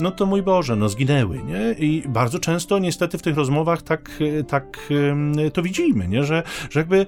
no 0.00 0.10
to 0.10 0.26
mój 0.26 0.42
Boże, 0.42 0.76
no 0.76 0.88
zginęły, 0.88 1.40
nie? 1.44 1.72
I 1.78 2.02
bardzo 2.08 2.38
często 2.38 2.78
niestety 2.78 3.18
w 3.18 3.22
tych 3.22 3.36
rozmowach 3.36 3.82
tak, 3.82 4.10
tak 4.48 4.78
to 5.52 5.62
widzimy, 5.62 6.08
nie? 6.08 6.24
Że, 6.24 6.42
że 6.70 6.80
jakby 6.80 7.06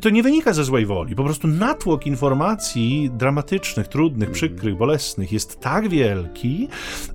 to 0.00 0.10
nie 0.10 0.22
wynika 0.22 0.52
ze 0.52 0.64
złej 0.64 0.86
woli, 0.86 1.16
po 1.16 1.24
prostu 1.24 1.48
natłok 1.48 2.06
informacji 2.06 3.10
dramatycznych, 3.12 3.88
trudnych, 3.88 4.28
mhm. 4.28 4.34
przykrych, 4.34 4.76
bolesnych 4.76 5.32
jest 5.32 5.60
tak 5.60 5.88
wielki, 5.88 6.68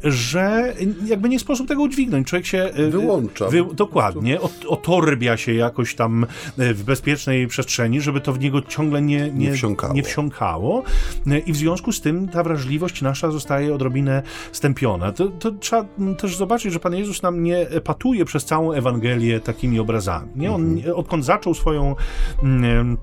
że 0.03 0.73
jakby 1.05 1.29
nie 1.29 1.39
sposób 1.39 1.67
tego 1.67 1.81
udźwignąć. 1.81 2.27
Człowiek 2.27 2.45
się 2.45 2.57
e, 2.57 2.89
wyłącza. 2.89 3.49
Wy, 3.49 3.65
dokładnie, 3.73 4.39
otorbia 4.67 5.37
się 5.37 5.53
jakoś 5.53 5.95
tam 5.95 6.25
e, 6.57 6.73
w 6.73 6.83
bezpiecznej 6.83 7.47
przestrzeni, 7.47 8.01
żeby 8.01 8.21
to 8.21 8.33
w 8.33 8.39
niego 8.39 8.61
ciągle 8.61 9.01
nie, 9.01 9.21
nie, 9.21 9.31
nie, 9.31 9.53
wsiąkało. 9.53 9.93
nie 9.93 10.03
wsiąkało. 10.03 10.83
E, 11.27 11.39
I 11.39 11.53
w 11.53 11.55
związku 11.55 11.91
z 11.91 12.01
tym 12.01 12.27
ta 12.27 12.43
wrażliwość 12.43 13.01
nasza 13.01 13.31
zostaje 13.31 13.73
odrobinę 13.73 14.23
stępiona 14.51 14.94
to, 15.15 15.27
to 15.27 15.51
trzeba 15.51 15.85
też 16.17 16.37
zobaczyć, 16.37 16.73
że 16.73 16.79
Pan 16.79 16.95
Jezus 16.95 17.23
nam 17.23 17.43
nie 17.43 17.57
epatuje 17.57 18.25
przez 18.25 18.45
całą 18.45 18.71
Ewangelię 18.71 19.39
takimi 19.39 19.79
obrazami. 19.79 20.31
Nie? 20.35 20.51
On, 20.51 20.73
mhm. 20.73 20.95
odkąd 20.95 21.25
zaczął 21.25 21.53
swoją 21.53 21.95
mm, 22.43 22.97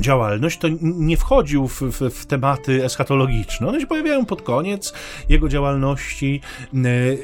działalność, 0.00 0.58
to 0.58 0.68
nie 0.82 1.16
wchodził 1.16 1.68
w, 1.68 1.82
w, 1.82 2.10
w, 2.10 2.26
tematy 2.26 2.84
eschatologiczne. 2.84 3.68
One 3.68 3.80
się 3.80 3.86
pojawiają 3.86 4.26
pod 4.26 4.42
koniec 4.42 4.94
jego 5.28 5.48
działalności, 5.48 6.40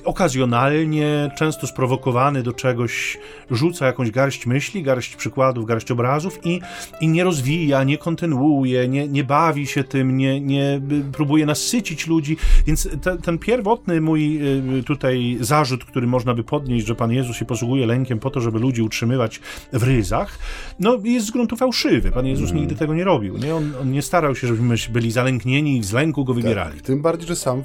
okazjonalnie, 0.04 1.30
często 1.38 1.66
sprowokowany 1.66 2.42
do 2.42 2.52
czegoś, 2.52 3.18
rzuca 3.50 3.86
jakąś 3.86 4.10
garść 4.10 4.46
myśli, 4.46 4.82
garść 4.82 5.16
przykładów, 5.16 5.66
garść 5.66 5.90
obrazów 5.90 6.38
i, 6.44 6.60
i 7.00 7.08
nie 7.08 7.24
rozwija, 7.24 7.84
nie 7.84 7.98
kontynuuje, 7.98 8.88
nie, 8.88 9.08
nie 9.08 9.24
bawi 9.24 9.66
się 9.66 9.84
tym, 9.84 10.16
nie, 10.16 10.40
nie 10.40 10.80
próbuje 11.12 11.46
nasycić 11.46 12.06
ludzi. 12.06 12.36
Więc 12.66 12.88
te, 13.02 13.18
ten 13.18 13.38
pierwotny 13.38 14.00
mój 14.00 14.40
e, 14.78 14.82
tutaj 14.82 15.36
zarzut, 15.40 15.84
który 15.84 16.06
można 16.06 16.34
by 16.34 16.44
podnieść, 16.44 16.86
że 16.86 16.94
Pan 16.94 17.12
Jezus 17.12 17.36
się 17.36 17.44
posługuje 17.44 17.86
lękiem 17.86 18.18
po 18.18 18.30
to, 18.30 18.40
żeby 18.40 18.58
ludzi 18.58 18.82
utrzymywać 18.82 19.40
w 19.72 19.82
ryzach, 19.82 20.38
no 20.80 20.98
jest 21.04 21.26
z 21.26 21.30
gruntu 21.30 21.56
fałszywy. 21.56 22.12
Pan 22.12 22.26
Jezus 22.26 22.52
nigdy 22.66 22.79
tego 22.79 22.94
nie 22.94 23.05
robił. 23.05 23.38
Nie? 23.38 23.55
On, 23.55 23.72
on 23.83 23.92
nie 23.92 24.02
starał 24.02 24.35
się, 24.35 24.46
żebyśmy 24.46 24.92
byli 24.92 25.12
zalęknieni 25.12 25.79
i 25.79 25.85
z 25.85 25.92
lęku 25.92 26.24
go 26.24 26.35
wybierali. 26.35 26.74
Tak, 26.74 26.83
tym 26.83 27.02
bardziej, 27.02 27.29
że 27.29 27.37
sam, 27.37 27.62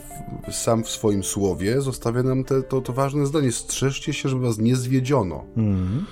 sam 0.51 0.83
w 0.83 0.89
swoim 0.89 1.23
słowie 1.23 1.81
zostawia 1.81 2.23
nam 2.23 2.43
te, 2.43 2.63
to, 2.63 2.81
to 2.81 2.93
ważne 2.93 3.25
zdanie. 3.25 3.51
Strzeżcie 3.51 4.13
się, 4.13 4.29
żeby 4.29 4.41
was 4.41 4.57
nie 4.57 4.75
zwiedziono. 4.75 5.45
Mm. 5.57 6.05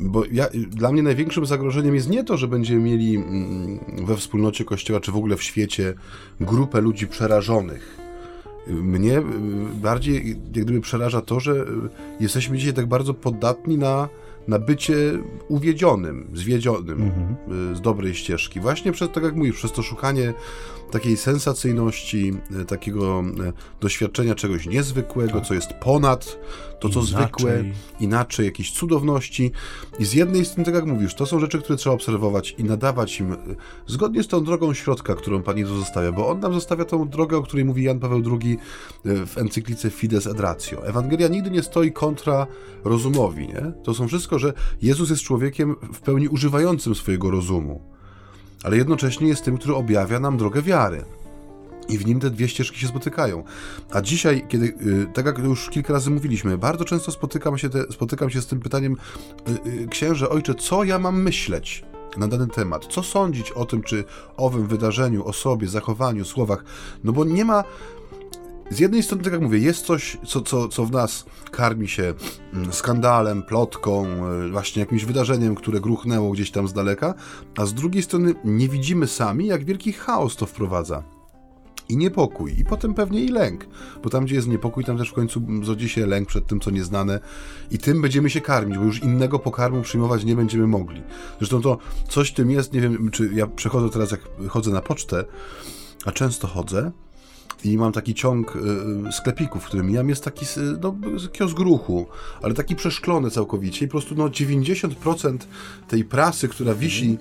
Bo 0.00 0.24
ja, 0.32 0.46
dla 0.68 0.92
mnie 0.92 1.02
największym 1.02 1.46
zagrożeniem 1.46 1.94
jest 1.94 2.10
nie 2.10 2.24
to, 2.24 2.36
że 2.36 2.48
będziemy 2.48 2.80
mieli 2.80 3.16
mm, 3.16 3.80
we 4.06 4.16
wspólnocie 4.16 4.64
Kościoła, 4.64 5.00
czy 5.00 5.12
w 5.12 5.16
ogóle 5.16 5.36
w 5.36 5.42
świecie 5.42 5.94
grupę 6.40 6.80
ludzi 6.80 7.06
przerażonych. 7.06 7.98
Mnie 8.66 9.18
y, 9.18 9.22
bardziej 9.74 10.28
jak 10.28 10.38
gdyby 10.38 10.80
przeraża 10.80 11.20
to, 11.20 11.40
że 11.40 11.52
y, 11.52 11.66
jesteśmy 12.20 12.58
dzisiaj 12.58 12.74
tak 12.74 12.86
bardzo 12.86 13.14
podatni 13.14 13.78
na 13.78 14.08
na 14.48 14.58
bycie 14.58 14.94
uwiedzionym, 15.48 16.30
zwiedzionym 16.34 17.02
mhm. 17.02 17.76
z 17.76 17.80
dobrej 17.80 18.14
ścieżki. 18.14 18.60
Właśnie 18.60 18.92
przez, 18.92 19.10
tak 19.12 19.24
jak 19.24 19.34
mówisz, 19.36 19.56
przez 19.56 19.72
to 19.72 19.82
szukanie 19.82 20.34
takiej 20.94 21.16
sensacyjności, 21.16 22.32
e, 22.60 22.64
takiego 22.64 23.24
e, 23.48 23.52
doświadczenia 23.80 24.34
czegoś 24.34 24.66
niezwykłego, 24.66 25.38
tak. 25.38 25.48
co 25.48 25.54
jest 25.54 25.72
ponad 25.72 26.38
to, 26.80 26.88
co 26.88 27.00
inaczej. 27.00 27.06
zwykłe, 27.06 27.64
inaczej, 28.00 28.46
jakiejś 28.46 28.72
cudowności. 28.72 29.52
I 29.98 30.04
z 30.04 30.12
jednej 30.12 30.44
strony, 30.44 30.64
tak 30.64 30.74
jak 30.74 30.86
mówisz, 30.86 31.14
to 31.14 31.26
są 31.26 31.40
rzeczy, 31.40 31.58
które 31.58 31.76
trzeba 31.76 31.94
obserwować 31.94 32.54
i 32.58 32.64
nadawać 32.64 33.20
im 33.20 33.32
e, 33.32 33.36
zgodnie 33.86 34.22
z 34.22 34.28
tą 34.28 34.44
drogą 34.44 34.74
środka, 34.74 35.14
którą 35.14 35.42
Pan 35.42 35.58
Jezus 35.58 35.78
zostawia, 35.78 36.12
bo 36.12 36.28
On 36.28 36.40
nam 36.40 36.54
zostawia 36.54 36.84
tą 36.84 37.08
drogę, 37.08 37.36
o 37.36 37.42
której 37.42 37.64
mówi 37.64 37.82
Jan 37.82 38.00
Paweł 38.00 38.22
II 38.40 38.58
w 39.04 39.38
encyklice 39.38 39.90
Fides 39.90 40.26
et 40.26 40.40
Ratio. 40.40 40.86
Ewangelia 40.86 41.28
nigdy 41.28 41.50
nie 41.50 41.62
stoi 41.62 41.92
kontra 41.92 42.46
rozumowi, 42.84 43.48
nie? 43.48 43.72
To 43.84 43.94
są 43.94 44.08
wszystko, 44.08 44.38
że 44.38 44.52
Jezus 44.82 45.10
jest 45.10 45.22
człowiekiem 45.22 45.76
w 45.92 46.00
pełni 46.00 46.28
używającym 46.28 46.94
swojego 46.94 47.30
rozumu 47.30 47.93
ale 48.64 48.76
jednocześnie 48.76 49.28
jest 49.28 49.44
tym, 49.44 49.58
który 49.58 49.74
objawia 49.74 50.20
nam 50.20 50.36
drogę 50.36 50.62
wiary. 50.62 51.04
I 51.88 51.98
w 51.98 52.06
nim 52.06 52.20
te 52.20 52.30
dwie 52.30 52.48
ścieżki 52.48 52.80
się 52.80 52.86
spotykają. 52.86 53.44
A 53.90 54.00
dzisiaj, 54.00 54.44
kiedy, 54.48 54.66
y, 54.66 55.06
tak 55.14 55.26
jak 55.26 55.38
już 55.38 55.70
kilka 55.70 55.92
razy 55.92 56.10
mówiliśmy, 56.10 56.58
bardzo 56.58 56.84
często 56.84 57.12
spotykam 57.12 57.58
się, 57.58 57.70
te, 57.70 57.92
spotykam 57.92 58.30
się 58.30 58.42
z 58.42 58.46
tym 58.46 58.60
pytaniem, 58.60 58.96
y, 59.48 59.68
y, 59.68 59.88
księże, 59.88 60.28
ojcze, 60.28 60.54
co 60.54 60.84
ja 60.84 60.98
mam 60.98 61.22
myśleć 61.22 61.84
na 62.16 62.28
dany 62.28 62.46
temat? 62.46 62.86
Co 62.86 63.02
sądzić 63.02 63.50
o 63.50 63.64
tym, 63.64 63.82
czy 63.82 64.04
owym 64.36 64.66
wydarzeniu, 64.66 65.24
osobie, 65.24 65.68
zachowaniu, 65.68 66.24
słowach? 66.24 66.64
No 67.04 67.12
bo 67.12 67.24
nie 67.24 67.44
ma 67.44 67.64
z 68.70 68.78
jednej 68.78 69.02
strony, 69.02 69.24
tak 69.24 69.32
jak 69.32 69.42
mówię, 69.42 69.58
jest 69.58 69.86
coś, 69.86 70.18
co, 70.26 70.40
co, 70.40 70.68
co 70.68 70.84
w 70.84 70.90
nas 70.90 71.24
karmi 71.50 71.88
się 71.88 72.14
mm, 72.54 72.72
skandalem, 72.72 73.42
plotką, 73.42 74.06
e, 74.06 74.48
właśnie 74.48 74.80
jakimś 74.80 75.04
wydarzeniem, 75.04 75.54
które 75.54 75.80
gruchnęło 75.80 76.30
gdzieś 76.30 76.50
tam 76.50 76.68
z 76.68 76.72
daleka, 76.72 77.14
a 77.56 77.66
z 77.66 77.74
drugiej 77.74 78.02
strony 78.02 78.34
nie 78.44 78.68
widzimy 78.68 79.06
sami, 79.06 79.46
jak 79.46 79.64
wielki 79.64 79.92
chaos 79.92 80.36
to 80.36 80.46
wprowadza. 80.46 81.02
I 81.88 81.96
niepokój, 81.96 82.60
i 82.60 82.64
potem 82.64 82.94
pewnie 82.94 83.20
i 83.20 83.28
lęk, 83.28 83.66
bo 84.02 84.10
tam, 84.10 84.24
gdzie 84.24 84.34
jest 84.34 84.48
niepokój, 84.48 84.84
tam 84.84 84.98
też 84.98 85.10
w 85.10 85.12
końcu 85.12 85.42
zrodzi 85.62 85.88
się 85.88 86.06
lęk 86.06 86.28
przed 86.28 86.46
tym, 86.46 86.60
co 86.60 86.70
nieznane, 86.70 87.20
i 87.70 87.78
tym 87.78 88.02
będziemy 88.02 88.30
się 88.30 88.40
karmić, 88.40 88.78
bo 88.78 88.84
już 88.84 89.02
innego 89.02 89.38
pokarmu 89.38 89.82
przyjmować 89.82 90.24
nie 90.24 90.36
będziemy 90.36 90.66
mogli. 90.66 91.02
Zresztą 91.38 91.62
to 91.62 91.78
coś 92.08 92.32
tym 92.32 92.50
jest, 92.50 92.72
nie 92.72 92.80
wiem, 92.80 93.10
czy 93.10 93.30
ja 93.34 93.46
przechodzę 93.46 93.90
teraz, 93.90 94.10
jak 94.10 94.20
chodzę 94.48 94.70
na 94.70 94.80
pocztę, 94.80 95.24
a 96.04 96.12
często 96.12 96.46
chodzę, 96.46 96.92
i 97.64 97.78
mam 97.78 97.92
taki 97.92 98.14
ciąg 98.14 98.56
y, 98.56 99.12
sklepików, 99.12 99.62
w 99.62 99.66
którym 99.66 99.86
mijam, 99.86 100.08
jest 100.08 100.24
taki 100.24 100.46
no, 100.82 100.94
kiosk 101.32 101.58
ruchu, 101.58 102.06
ale 102.42 102.54
taki 102.54 102.76
przeszklony 102.76 103.30
całkowicie 103.30 103.84
i 103.84 103.88
po 103.88 103.92
prostu 103.92 104.14
no, 104.14 104.28
90% 104.28 105.38
tej 105.88 106.04
prasy, 106.04 106.48
która 106.48 106.74
wisi 106.74 107.18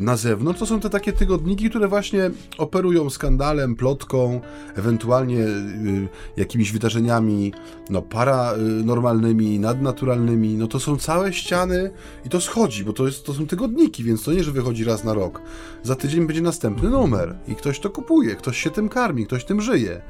na 0.00 0.16
zewnątrz, 0.16 0.60
to 0.60 0.66
są 0.66 0.80
te 0.80 0.90
takie 0.90 1.12
tygodniki, 1.12 1.70
które 1.70 1.88
właśnie 1.88 2.30
operują 2.58 3.10
skandalem, 3.10 3.76
plotką, 3.76 4.40
ewentualnie 4.74 5.38
y, 5.38 6.08
jakimiś 6.36 6.72
wydarzeniami 6.72 7.52
no, 7.90 8.02
paranormalnymi, 8.02 9.58
nadnaturalnymi. 9.58 10.54
No 10.54 10.66
to 10.66 10.80
są 10.80 10.96
całe 10.96 11.32
ściany 11.32 11.90
i 12.24 12.28
to 12.28 12.40
schodzi, 12.40 12.84
bo 12.84 12.92
to, 12.92 13.06
jest, 13.06 13.26
to 13.26 13.34
są 13.34 13.46
tygodniki, 13.46 14.04
więc 14.04 14.24
to 14.24 14.32
nie, 14.32 14.44
że 14.44 14.52
wychodzi 14.52 14.84
raz 14.84 15.04
na 15.04 15.14
rok. 15.14 15.40
Za 15.82 15.96
tydzień 15.96 16.26
będzie 16.26 16.42
następny 16.42 16.90
numer 16.90 17.36
i 17.48 17.54
ktoś 17.54 17.80
to 17.80 17.90
kupuje, 17.90 18.34
ktoś 18.34 18.58
się 18.58 18.70
tym 18.70 18.88
karmi, 18.88 19.26
ktoś 19.26 19.44
tym 19.44 19.60
żyje. 19.60 20.02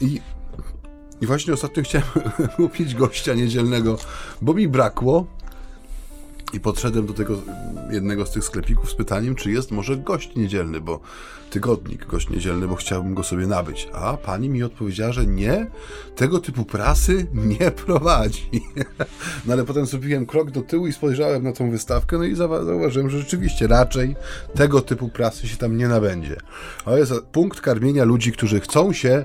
I 0.00 0.20
i 1.20 1.26
właśnie 1.26 1.54
ostatnio 1.54 1.82
chciałem 1.82 2.06
kupić 2.56 2.94
gościa 2.94 3.34
niedzielnego, 3.34 3.98
bo 4.42 4.54
mi 4.54 4.68
brakło. 4.68 5.26
I 6.54 6.60
podszedłem 6.60 7.06
do 7.06 7.12
tego 7.12 7.38
jednego 7.90 8.26
z 8.26 8.30
tych 8.30 8.44
sklepików 8.44 8.90
z 8.90 8.94
pytaniem, 8.94 9.34
czy 9.34 9.50
jest 9.50 9.70
może 9.70 9.96
gość 9.96 10.36
niedzielny, 10.36 10.80
bo 10.80 11.00
tygodnik 11.50 12.06
gość 12.06 12.30
niedzielny, 12.30 12.68
bo 12.68 12.74
chciałbym 12.74 13.14
go 13.14 13.22
sobie 13.22 13.46
nabyć. 13.46 13.88
A 13.92 14.16
pani 14.16 14.48
mi 14.48 14.62
odpowiedziała, 14.62 15.12
że 15.12 15.26
nie, 15.26 15.66
tego 16.16 16.38
typu 16.38 16.64
prasy 16.64 17.26
nie 17.34 17.70
prowadzi. 17.70 18.50
No 19.46 19.52
ale 19.52 19.64
potem 19.64 19.86
zrobiłem 19.86 20.26
krok 20.26 20.50
do 20.50 20.62
tyłu 20.62 20.86
i 20.86 20.92
spojrzałem 20.92 21.42
na 21.42 21.52
tą 21.52 21.70
wystawkę, 21.70 22.18
no 22.18 22.24
i 22.24 22.34
zauważyłem, 22.34 23.10
że 23.10 23.18
rzeczywiście 23.18 23.66
raczej 23.66 24.16
tego 24.54 24.80
typu 24.80 25.08
prasy 25.08 25.48
się 25.48 25.56
tam 25.56 25.76
nie 25.76 25.88
nabędzie. 25.88 26.36
To 26.84 26.98
jest 26.98 27.12
punkt 27.32 27.60
karmienia 27.60 28.04
ludzi, 28.04 28.32
którzy 28.32 28.60
chcą 28.60 28.92
się 28.92 29.24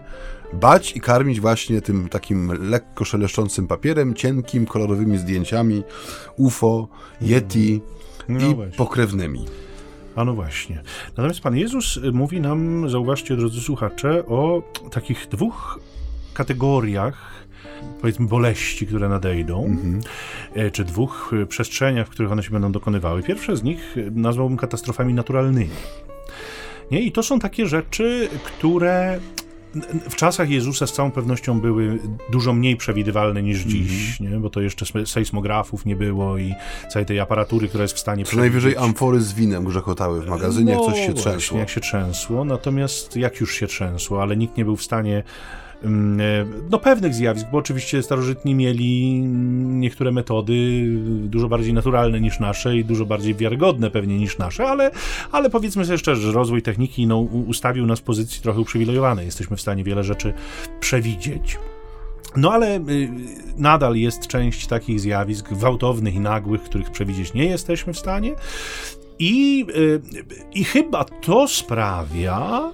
bać 0.53 0.95
i 0.95 1.01
karmić 1.01 1.39
właśnie 1.39 1.81
tym 1.81 2.09
takim 2.09 2.69
lekko 2.69 3.05
szeleszczącym 3.05 3.67
papierem, 3.67 4.13
cienkim, 4.13 4.65
kolorowymi 4.65 5.17
zdjęciami 5.17 5.83
UFO, 6.38 6.88
Yeti 7.21 7.81
no 8.29 8.47
i 8.47 8.55
właśnie. 8.55 8.77
pokrewnymi. 8.77 9.45
A 10.15 10.25
no 10.25 10.33
właśnie. 10.33 10.81
Natomiast 11.07 11.41
Pan 11.41 11.57
Jezus 11.57 11.99
mówi 12.13 12.41
nam, 12.41 12.89
zauważcie 12.89 13.35
drodzy 13.35 13.62
słuchacze, 13.62 14.25
o 14.25 14.62
takich 14.91 15.27
dwóch 15.31 15.79
kategoriach 16.33 17.39
powiedzmy 18.01 18.27
boleści, 18.27 18.88
które 18.88 19.09
nadejdą, 19.09 19.65
mhm. 19.65 19.99
E, 20.55 20.71
czy 20.71 20.83
dwóch 20.83 21.31
przestrzeniach, 21.49 22.07
w 22.07 22.09
których 22.09 22.31
one 22.31 22.43
się 22.43 22.51
będą 22.51 22.71
dokonywały. 22.71 23.23
Pierwsze 23.23 23.57
z 23.57 23.63
nich 23.63 23.95
nazwałbym 24.12 24.57
katastrofami 24.57 25.13
naturalnymi. 25.13 25.69
Nie? 26.91 27.01
I 27.01 27.12
to 27.12 27.23
są 27.23 27.39
takie 27.39 27.65
rzeczy, 27.65 28.29
które 28.43 29.19
w 30.10 30.15
czasach 30.15 30.49
Jezusa 30.49 30.88
z 30.88 30.93
całą 30.93 31.12
pewnością 31.12 31.60
były 31.60 31.99
dużo 32.32 32.53
mniej 32.53 32.77
przewidywalne 32.77 33.43
niż 33.43 33.58
mhm. 33.58 33.75
dziś, 33.75 34.21
mm 34.21 34.32
-hmm. 34.32 34.34
nie? 34.34 34.39
bo 34.39 34.49
to 34.49 34.62
jeszcze 34.62 35.05
sejsmografów 35.05 35.86
nie 35.86 35.95
było 35.95 36.38
i 36.38 36.53
całej 36.89 37.05
tej 37.05 37.19
aparatury, 37.19 37.67
która 37.67 37.82
jest 37.82 37.95
w 37.95 37.99
stanie 37.99 38.25
Co 38.25 38.38
najwyżej 38.38 38.77
amfory 38.77 39.21
z 39.21 39.34
winem 39.34 39.65
grzechotały 39.65 40.21
w 40.21 40.27
magazynie, 40.27 40.75
no, 40.75 40.82
jak 40.82 40.89
coś 40.89 40.99
się 40.99 41.05
właśnie, 41.05 41.21
trzęsło. 41.21 41.58
jak 41.58 41.69
się 41.69 41.82
trzęsło, 41.82 42.45
natomiast 42.45 43.15
jak 43.15 43.39
już 43.39 43.55
się 43.55 43.67
trzęsło, 43.67 44.21
ale 44.21 44.38
nikt 44.38 44.58
nie 44.58 44.65
był 44.65 44.75
w 44.75 44.84
stanie 44.84 45.23
no, 46.69 46.79
pewnych 46.79 47.13
zjawisk, 47.13 47.45
bo 47.51 47.57
oczywiście 47.57 48.03
starożytni 48.03 48.55
mieli 48.55 49.21
niektóre 49.59 50.11
metody 50.11 50.85
dużo 51.07 51.49
bardziej 51.49 51.73
naturalne 51.73 52.21
niż 52.21 52.39
nasze 52.39 52.77
i 52.77 52.85
dużo 52.85 53.05
bardziej 53.05 53.35
wiarygodne 53.35 53.91
pewnie 53.91 54.17
niż 54.17 54.37
nasze, 54.37 54.67
ale, 54.67 54.91
ale 55.31 55.49
powiedzmy 55.49 55.85
sobie 55.85 55.97
szczerze, 55.97 56.21
że 56.21 56.31
rozwój 56.31 56.61
techniki 56.61 57.07
no, 57.07 57.19
ustawił 57.19 57.85
nas 57.85 57.99
w 57.99 58.03
pozycji 58.03 58.41
trochę 58.41 58.59
uprzywilejowanej. 58.59 59.25
Jesteśmy 59.25 59.57
w 59.57 59.61
stanie 59.61 59.83
wiele 59.83 60.03
rzeczy 60.03 60.33
przewidzieć. 60.79 61.57
No 62.35 62.51
ale 62.51 62.77
y, 62.77 63.09
nadal 63.57 63.95
jest 63.95 64.27
część 64.27 64.67
takich 64.67 64.99
zjawisk 64.99 65.49
gwałtownych 65.49 66.15
i 66.15 66.19
nagłych, 66.19 66.61
których 66.61 66.91
przewidzieć 66.91 67.33
nie 67.33 67.45
jesteśmy 67.45 67.93
w 67.93 67.99
stanie. 67.99 68.35
I, 69.19 69.65
y, 69.75 70.01
i 70.53 70.63
chyba 70.63 71.03
to 71.03 71.47
sprawia, 71.47 72.71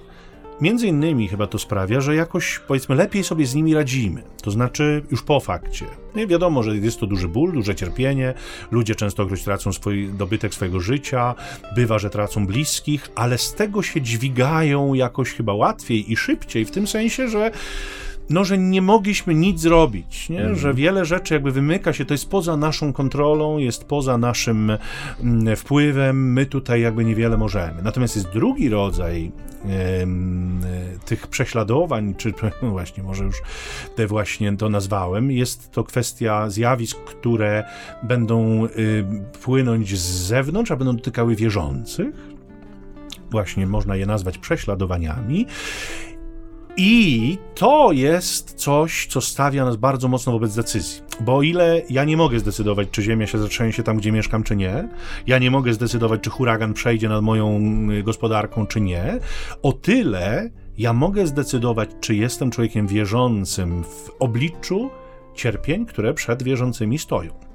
Między 0.60 0.86
innymi 0.86 1.28
chyba 1.28 1.46
to 1.46 1.58
sprawia, 1.58 2.00
że 2.00 2.14
jakoś 2.14 2.58
powiedzmy 2.58 2.94
lepiej 2.94 3.24
sobie 3.24 3.46
z 3.46 3.54
nimi 3.54 3.74
radzimy. 3.74 4.22
To 4.42 4.50
znaczy 4.50 5.02
już 5.10 5.22
po 5.22 5.40
fakcie. 5.40 5.86
Nie 6.14 6.26
wiadomo, 6.26 6.62
że 6.62 6.76
jest 6.76 7.00
to 7.00 7.06
duży 7.06 7.28
ból, 7.28 7.52
duże 7.52 7.74
cierpienie. 7.74 8.34
Ludzie 8.70 8.94
częstokroć 8.94 9.42
tracą 9.42 9.72
swój 9.72 10.08
dobytek 10.08 10.54
swojego 10.54 10.80
życia, 10.80 11.34
bywa, 11.74 11.98
że 11.98 12.10
tracą 12.10 12.46
bliskich, 12.46 13.10
ale 13.14 13.38
z 13.38 13.54
tego 13.54 13.82
się 13.82 14.00
dźwigają 14.02 14.94
jakoś 14.94 15.32
chyba 15.32 15.54
łatwiej 15.54 16.12
i 16.12 16.16
szybciej, 16.16 16.64
w 16.64 16.70
tym 16.70 16.86
sensie, 16.86 17.28
że 17.28 17.50
no, 18.30 18.44
że 18.44 18.58
nie 18.58 18.82
mogliśmy 18.82 19.34
nic 19.34 19.60
zrobić, 19.60 20.28
nie? 20.28 20.40
Mm. 20.40 20.56
że 20.56 20.74
wiele 20.74 21.04
rzeczy 21.04 21.34
jakby 21.34 21.52
wymyka 21.52 21.92
się, 21.92 22.04
to 22.04 22.14
jest 22.14 22.30
poza 22.30 22.56
naszą 22.56 22.92
kontrolą, 22.92 23.58
jest 23.58 23.84
poza 23.84 24.18
naszym 24.18 24.72
mm, 25.20 25.56
wpływem, 25.56 26.32
my 26.32 26.46
tutaj 26.46 26.80
jakby 26.80 27.04
niewiele 27.04 27.36
możemy. 27.36 27.82
Natomiast 27.82 28.16
jest 28.16 28.28
drugi 28.28 28.68
rodzaj 28.68 29.32
tych 31.04 31.26
prześladowań, 31.26 32.14
czy 32.14 32.32
no 32.62 32.70
właśnie, 32.70 33.02
może 33.02 33.24
już 33.24 33.36
te 33.94 34.06
właśnie 34.06 34.56
to 34.56 34.68
nazwałem, 34.68 35.30
jest 35.30 35.70
to 35.70 35.84
kwestia 35.84 36.50
zjawisk, 36.50 36.98
które 37.04 37.64
będą 38.02 38.66
y, 38.66 39.04
płynąć 39.42 39.98
z 39.98 40.26
zewnątrz, 40.26 40.70
a 40.70 40.76
będą 40.76 40.96
dotykały 40.96 41.36
wierzących. 41.36 42.36
Właśnie 43.30 43.66
można 43.66 43.96
je 43.96 44.06
nazwać 44.06 44.38
prześladowaniami. 44.38 45.46
I 46.78 47.38
to 47.54 47.92
jest 47.92 48.54
coś, 48.54 49.06
co 49.06 49.20
stawia 49.20 49.64
nas 49.64 49.76
bardzo 49.76 50.08
mocno 50.08 50.32
wobec 50.32 50.54
decyzji. 50.54 51.02
Bo 51.20 51.36
o 51.36 51.42
ile 51.42 51.82
ja 51.90 52.04
nie 52.04 52.16
mogę 52.16 52.38
zdecydować, 52.38 52.88
czy 52.90 53.02
ziemia 53.02 53.26
się 53.26 53.38
zatrzęsie 53.38 53.82
tam, 53.82 53.96
gdzie 53.96 54.12
mieszkam, 54.12 54.42
czy 54.42 54.56
nie, 54.56 54.88
ja 55.26 55.38
nie 55.38 55.50
mogę 55.50 55.74
zdecydować, 55.74 56.20
czy 56.20 56.30
huragan 56.30 56.74
przejdzie 56.74 57.08
nad 57.08 57.22
moją 57.22 57.60
y, 57.90 58.02
gospodarką, 58.02 58.66
czy 58.66 58.80
nie, 58.80 59.18
o 59.62 59.72
tyle 59.72 60.50
ja 60.78 60.92
mogę 60.92 61.26
zdecydować, 61.26 61.90
czy 62.00 62.14
jestem 62.14 62.50
człowiekiem 62.50 62.86
wierzącym 62.86 63.84
w 63.84 64.10
obliczu 64.18 64.90
cierpień, 65.34 65.86
które 65.86 66.14
przed 66.14 66.42
wierzącymi 66.42 66.98
stoją. 66.98 67.45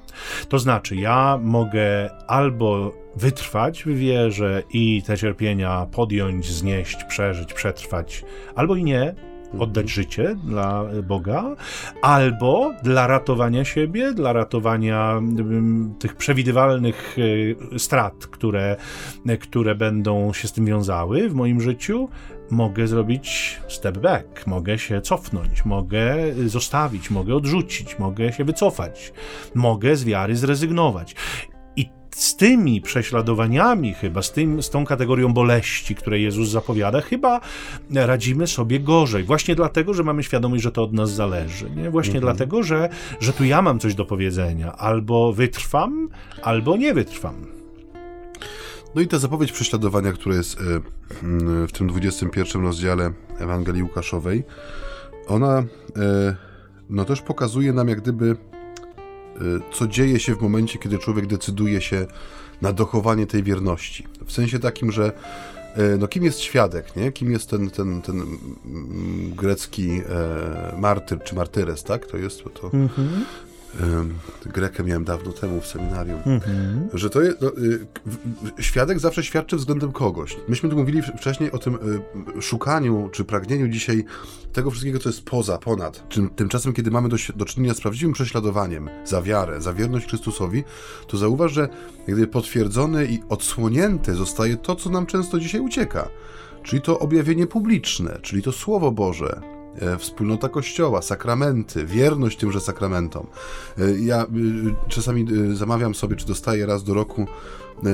To 0.50 0.60
znaczy, 0.60 0.96
ja 0.96 1.40
mogę 1.42 2.10
albo 2.28 2.92
wytrwać 3.16 3.84
w 3.84 3.98
wierze 3.98 4.64
i 4.74 5.04
te 5.06 5.18
cierpienia 5.18 5.88
podjąć, 5.92 6.52
znieść, 6.52 7.04
przeżyć, 7.04 7.54
przetrwać, 7.54 8.24
albo 8.56 8.76
i 8.76 8.84
nie, 8.84 9.16
oddać 9.60 9.90
życie 9.90 10.36
dla 10.44 10.86
Boga, 11.04 11.56
albo 12.02 12.74
dla 12.84 13.08
ratowania 13.08 13.66
siebie, 13.66 14.14
dla 14.14 14.34
ratowania 14.34 15.12
mm, 15.12 15.96
tych 16.00 16.16
przewidywalnych 16.16 17.16
e, 17.76 17.80
strat, 17.80 18.28
które, 18.28 18.76
które 19.40 19.76
będą 19.76 20.34
się 20.34 20.48
z 20.48 20.52
tym 20.52 20.66
wiązały 20.66 21.30
w 21.30 21.34
moim 21.34 21.62
życiu, 21.62 22.10
mogę 22.52 22.88
zrobić 22.88 23.58
step 23.68 23.98
back, 23.98 24.48
mogę 24.48 24.80
się 24.80 25.02
cofnąć, 25.02 25.66
mogę 25.66 26.16
zostawić, 26.46 27.10
mogę 27.10 27.36
odrzucić, 27.36 28.00
mogę 28.00 28.34
się 28.34 28.44
wycofać, 28.44 29.14
mogę 29.56 29.96
z 29.96 30.04
wiary 30.04 30.36
zrezygnować 30.36 31.16
z 32.16 32.36
tymi 32.36 32.82
prześladowaniami, 32.82 33.94
chyba 33.94 34.22
z, 34.22 34.32
tym, 34.32 34.64
z 34.64 34.70
tą 34.70 34.86
kategorią 34.86 35.34
boleści, 35.34 35.96
które 35.96 36.20
Jezus 36.20 36.50
zapowiada, 36.50 37.02
chyba 37.02 37.40
radzimy 37.94 38.48
sobie 38.48 38.80
gorzej. 38.80 39.24
Właśnie 39.24 39.56
dlatego, 39.56 39.94
że 39.94 40.04
mamy 40.04 40.24
świadomość, 40.24 40.64
że 40.64 40.72
to 40.72 40.84
od 40.84 40.94
nas 40.94 41.12
zależy. 41.12 41.70
Nie? 41.70 41.90
Właśnie 41.90 42.16
mhm. 42.18 42.22
dlatego, 42.24 42.64
że, 42.64 42.90
że 43.20 43.34
tu 43.34 43.46
ja 43.46 43.62
mam 43.62 43.80
coś 43.80 43.96
do 43.96 44.06
powiedzenia. 44.06 44.72
Albo 44.78 45.34
wytrwam, 45.34 46.10
albo 46.42 46.78
nie 46.78 46.94
wytrwam. 46.94 47.61
No 48.96 49.02
i 49.02 49.08
ta 49.08 49.20
zapowiedź 49.20 49.52
prześladowania, 49.52 50.14
która 50.14 50.36
jest 50.36 50.58
e, 50.62 50.62
w 51.68 51.72
tym 51.72 51.88
21 51.88 52.62
rozdziale 52.62 53.12
Ewangelii 53.40 53.84
Łukaszowej, 53.84 54.44
ona 55.28 55.60
e, 55.60 55.66
no 56.90 57.06
też 57.06 57.22
pokazuje 57.22 57.74
nam 57.74 57.88
jak 57.88 58.02
gdyby 58.02 58.38
Y, 59.42 59.62
co 59.74 59.88
dzieje 59.88 60.20
się 60.20 60.36
w 60.36 60.42
momencie, 60.42 60.80
kiedy 60.80 60.98
człowiek 60.98 61.28
decyduje 61.28 61.82
się 61.82 62.08
na 62.62 62.74
dochowanie 62.74 63.28
tej 63.28 63.44
wierności. 63.44 64.08
W 64.26 64.32
sensie 64.32 64.60
takim, 64.60 64.92
że 64.92 65.12
no 66.00 66.08
kim 66.08 66.24
jest 66.24 66.40
świadek, 66.40 66.96
nie? 66.96 67.12
Kim 67.12 67.32
jest 67.32 67.50
ten, 67.50 67.70
ten, 67.70 68.02
ten 68.02 68.16
mm, 68.16 69.36
grecki 69.36 69.90
e, 69.92 70.02
martyr, 70.78 71.24
czy 71.24 71.36
martyres, 71.36 71.84
tak? 71.84 72.06
To 72.06 72.18
jest 72.18 72.44
to... 72.44 72.70
Mm 72.74 72.88
-hmm. 72.88 73.22
Grekę 74.46 74.84
miałem 74.84 75.04
dawno 75.04 75.32
temu 75.32 75.62
w 75.62 75.68
seminarium, 75.68 76.20
mhm. 76.26 76.90
że 76.94 77.10
to 77.10 77.22
jest, 77.22 77.38
no, 77.42 77.52
y, 77.58 77.88
świadek 78.64 79.00
zawsze 79.00 79.24
świadczy 79.24 79.56
względem 79.56 79.92
kogoś. 79.92 80.38
Myśmy 80.48 80.70
tu 80.70 80.78
mówili 80.78 81.02
wcześniej 81.02 81.52
o 81.52 81.58
tym 81.58 81.76
y, 82.38 82.42
szukaniu 82.42 83.10
czy 83.12 83.24
pragnieniu 83.24 83.68
dzisiaj 83.68 84.06
tego 84.54 84.72
wszystkiego, 84.72 85.00
co 85.00 85.10
jest 85.10 85.24
poza, 85.24 85.58
ponad. 85.58 86.04
Tymczasem, 86.36 86.74
kiedy 86.74 86.92
mamy 86.92 87.10
do, 87.10 87.18
do 87.36 87.46
czynienia 87.46 87.74
z 87.74 87.82
prawdziwym 87.82 88.14
prześladowaniem 88.14 88.90
za 89.06 89.22
wiarę, 89.22 89.62
za 89.62 89.74
wierność 89.74 90.08
Chrystusowi, 90.08 90.64
to 91.08 91.18
zauważ, 91.18 91.52
że 91.52 91.70
gdy 92.08 92.28
potwierdzone 92.28 93.06
i 93.06 93.24
odsłonięte 93.30 94.16
zostaje 94.16 94.58
to, 94.58 94.76
co 94.76 94.90
nam 94.90 95.06
często 95.06 95.40
dzisiaj 95.40 95.62
ucieka. 95.62 96.10
Czyli 96.64 96.82
to 96.82 97.00
objawienie 97.00 97.48
publiczne, 97.48 98.20
czyli 98.22 98.42
to 98.42 98.52
Słowo 98.52 98.92
Boże, 98.92 99.42
wspólnota 100.00 100.50
Kościoła, 100.50 101.02
sakramenty, 101.02 101.86
wierność 101.86 102.38
tymże 102.38 102.60
sakramentom. 102.60 103.28
E, 103.78 103.92
ja 104.00 104.24
e, 104.24 104.28
czasami 104.88 105.26
zamawiam 105.54 105.96
sobie, 105.96 106.16
czy 106.16 106.28
dostaję 106.28 106.66
raz 106.66 106.84
do 106.84 106.94
roku 106.94 107.22
e, 107.22 107.26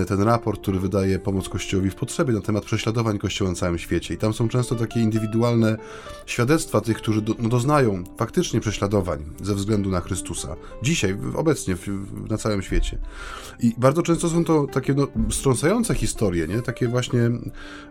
ten 0.07 0.21
raport, 0.21 0.61
który 0.61 0.79
wydaje 0.79 1.19
Pomoc 1.19 1.49
Kościołowi 1.49 1.89
w 1.89 1.95
Potrzebie 1.95 2.33
na 2.33 2.41
temat 2.41 2.65
prześladowań 2.65 3.19
Kościoła 3.19 3.49
na 3.49 3.55
całym 3.55 3.77
świecie. 3.77 4.13
I 4.13 4.17
tam 4.17 4.33
są 4.33 4.49
często 4.49 4.75
takie 4.75 4.99
indywidualne 4.99 5.77
świadectwa 6.25 6.81
tych, 6.81 6.97
którzy 6.97 7.21
do, 7.21 7.35
no, 7.39 7.49
doznają 7.49 8.03
faktycznie 8.17 8.59
prześladowań 8.59 9.25
ze 9.43 9.55
względu 9.55 9.89
na 9.89 10.01
Chrystusa. 10.01 10.55
Dzisiaj, 10.81 11.17
obecnie, 11.35 11.75
w, 11.75 11.87
na 12.29 12.37
całym 12.37 12.61
świecie. 12.61 12.97
I 13.59 13.73
bardzo 13.77 14.01
często 14.01 14.29
są 14.29 14.45
to 14.45 14.67
takie 14.67 14.93
no, 14.93 15.07
historie, 15.95 16.47
nie? 16.47 16.61
Takie 16.61 16.87
właśnie, 16.87 17.19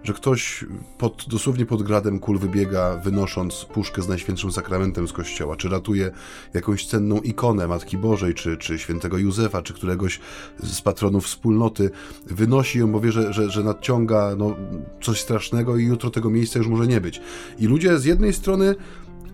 że 0.04 0.12
ktoś 0.12 0.64
pod, 0.98 1.24
dosłownie 1.28 1.66
pod 1.66 1.82
gradem 1.82 2.18
kul 2.18 2.38
wybiega, 2.38 2.96
wynosząc 2.96 3.64
puszkę 3.64 4.02
z 4.02 4.08
Najświętszym 4.08 4.52
Sakramentem 4.52 5.08
z 5.08 5.12
Kościoła, 5.12 5.56
czy 5.56 5.68
ratuje 5.68 6.10
jakąś 6.54 6.86
cenną 6.86 7.20
ikonę 7.20 7.68
Matki 7.68 7.98
Bożej, 7.98 8.34
czy, 8.34 8.56
czy 8.56 8.78
świętego 8.78 9.18
Józefa, 9.18 9.62
czy 9.62 9.74
któregoś 9.74 10.20
z 10.62 10.82
patronów 10.82 11.24
wspólnoty, 11.24 11.85
wynosi 12.26 12.78
ją, 12.78 12.92
bo 12.92 13.00
wie, 13.00 13.12
że, 13.12 13.32
że, 13.32 13.50
że 13.50 13.64
nadciąga 13.64 14.34
no, 14.38 14.56
coś 15.02 15.20
strasznego 15.20 15.76
i 15.76 15.84
jutro 15.84 16.10
tego 16.10 16.30
miejsca 16.30 16.58
już 16.58 16.68
może 16.68 16.86
nie 16.86 17.00
być. 17.00 17.20
I 17.58 17.66
ludzie 17.66 17.98
z 17.98 18.04
jednej 18.04 18.32
strony 18.32 18.74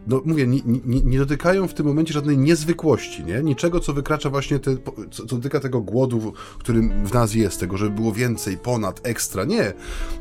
no 0.06 0.22
mówię, 0.24 0.46
nie, 0.46 0.60
nie, 0.64 1.00
nie, 1.00 1.18
dotykają 1.18 1.68
w 1.68 1.74
tym 1.74 1.86
momencie 1.86 2.14
żadnej 2.14 2.38
niezwykłości, 2.38 3.24
nie? 3.24 3.42
Niczego, 3.42 3.80
co 3.80 3.92
wykracza 3.92 4.30
właśnie, 4.30 4.58
te, 4.58 4.76
co, 5.10 5.26
co 5.26 5.36
dotyka 5.36 5.60
tego 5.60 5.80
głodu, 5.80 6.32
którym 6.58 7.06
w 7.06 7.14
nas 7.14 7.34
jest, 7.34 7.60
tego, 7.60 7.76
żeby 7.76 7.90
było 7.90 8.12
więcej, 8.12 8.56
ponad, 8.56 9.00
ekstra. 9.02 9.44
Nie. 9.44 9.72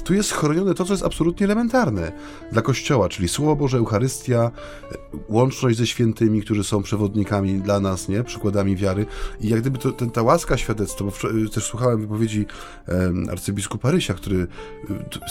Tu 0.04 0.14
jest 0.14 0.32
chronione 0.32 0.74
to, 0.74 0.86
co 0.86 0.94
jest 0.94 1.06
absolutnie 1.06 1.46
elementarne 1.46 2.12
dla 2.52 2.62
Kościoła, 2.62 3.10
czyli 3.10 3.28
Słowo 3.28 3.56
Boże, 3.56 3.78
Eucharystia, 3.78 4.52
łączność 5.30 5.78
ze 5.78 5.88
świętymi, 5.88 6.42
którzy 6.42 6.64
są 6.64 6.84
przewodnikami 6.84 7.54
dla 7.54 7.80
nas, 7.80 8.10
nie? 8.10 8.24
Przykładami 8.24 8.76
wiary. 8.76 9.06
I 9.40 9.50
jak 9.50 9.62
gdyby 9.62 9.78
to, 9.78 9.92
ten, 9.92 10.10
ta 10.10 10.22
łaska 10.22 10.58
świadectwa, 10.58 11.06
bo 11.06 11.12
też 11.54 11.66
słuchałem 11.66 12.02
wypowiedzi 12.02 12.46
arcybiskupa 13.32 13.92
Rysia, 13.92 14.14
który 14.14 14.38
y, 14.38 14.48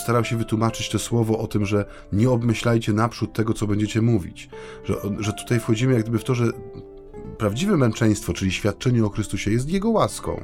starał 0.02 0.24
się 0.24 0.36
wytłumaczyć 0.36 0.90
to 0.90 0.98
słowo 0.98 1.38
o 1.38 1.46
tym, 1.46 1.66
że 1.66 1.84
nie 2.12 2.30
obmyślajcie 2.30 2.92
naprzód 2.92 3.32
tego, 3.32 3.54
co 3.54 3.66
będziecie 3.66 4.02
mówić 4.02 4.39
że, 4.84 4.94
że 5.18 5.32
tutaj 5.32 5.60
wchodzimy 5.60 5.92
jak 5.92 6.02
gdyby 6.02 6.18
w 6.18 6.24
to, 6.24 6.34
że 6.34 6.44
prawdziwe 7.38 7.76
męczeństwo, 7.76 8.32
czyli 8.32 8.52
świadczenie 8.52 9.04
o 9.04 9.08
Chrystusie, 9.08 9.50
jest 9.50 9.68
Jego 9.68 9.90
łaską. 9.90 10.40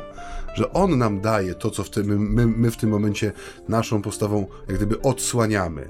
Że 0.54 0.72
On 0.72 0.98
nam 0.98 1.20
daje 1.20 1.54
to, 1.54 1.70
co 1.70 1.84
w 1.84 1.90
tym, 1.90 2.32
my, 2.32 2.46
my 2.46 2.70
w 2.70 2.76
tym 2.76 2.90
momencie 2.90 3.32
naszą 3.68 4.02
postawą 4.02 4.46
jak 4.68 4.76
gdyby 4.76 5.02
odsłaniamy 5.02 5.88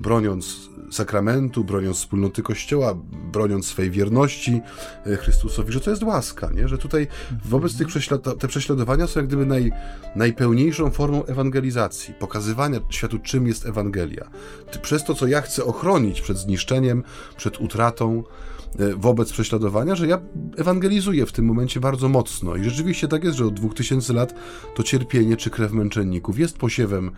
broniąc 0.00 0.70
sakramentu, 0.90 1.64
broniąc 1.64 1.96
wspólnoty 1.96 2.42
Kościoła, 2.42 2.94
broniąc 3.32 3.66
swej 3.66 3.90
wierności 3.90 4.60
e, 5.06 5.16
Chrystusowi, 5.16 5.72
że 5.72 5.80
to 5.80 5.90
jest 5.90 6.02
łaska, 6.02 6.50
nie? 6.54 6.68
że 6.68 6.78
tutaj 6.78 7.06
wobec 7.44 7.78
tych 7.78 7.86
prześlad 7.86 8.38
te 8.38 8.48
prześladowania 8.48 9.06
są 9.06 9.20
jak 9.20 9.26
gdyby 9.26 9.46
naj, 9.46 9.72
najpełniejszą 10.16 10.90
formą 10.90 11.24
ewangelizacji, 11.24 12.14
pokazywania 12.14 12.80
światu, 12.90 13.18
czym 13.18 13.46
jest 13.46 13.66
Ewangelia. 13.66 14.30
Przez 14.82 15.04
to, 15.04 15.14
co 15.14 15.26
ja 15.26 15.40
chcę 15.40 15.64
ochronić 15.64 16.20
przed 16.20 16.38
zniszczeniem, 16.38 17.02
przed 17.36 17.60
utratą, 17.60 18.24
e, 18.78 18.94
wobec 18.94 19.32
prześladowania, 19.32 19.94
że 19.94 20.06
ja 20.06 20.20
ewangelizuję 20.56 21.26
w 21.26 21.32
tym 21.32 21.44
momencie 21.44 21.80
bardzo 21.80 22.08
mocno. 22.08 22.56
I 22.56 22.64
rzeczywiście 22.64 23.08
tak 23.08 23.24
jest, 23.24 23.36
że 23.36 23.46
od 23.46 23.54
2000 23.54 24.12
lat 24.12 24.34
to 24.74 24.82
cierpienie 24.82 25.36
czy 25.36 25.50
krew 25.50 25.72
męczenników 25.72 26.38
jest 26.38 26.58
posiewem 26.58 27.10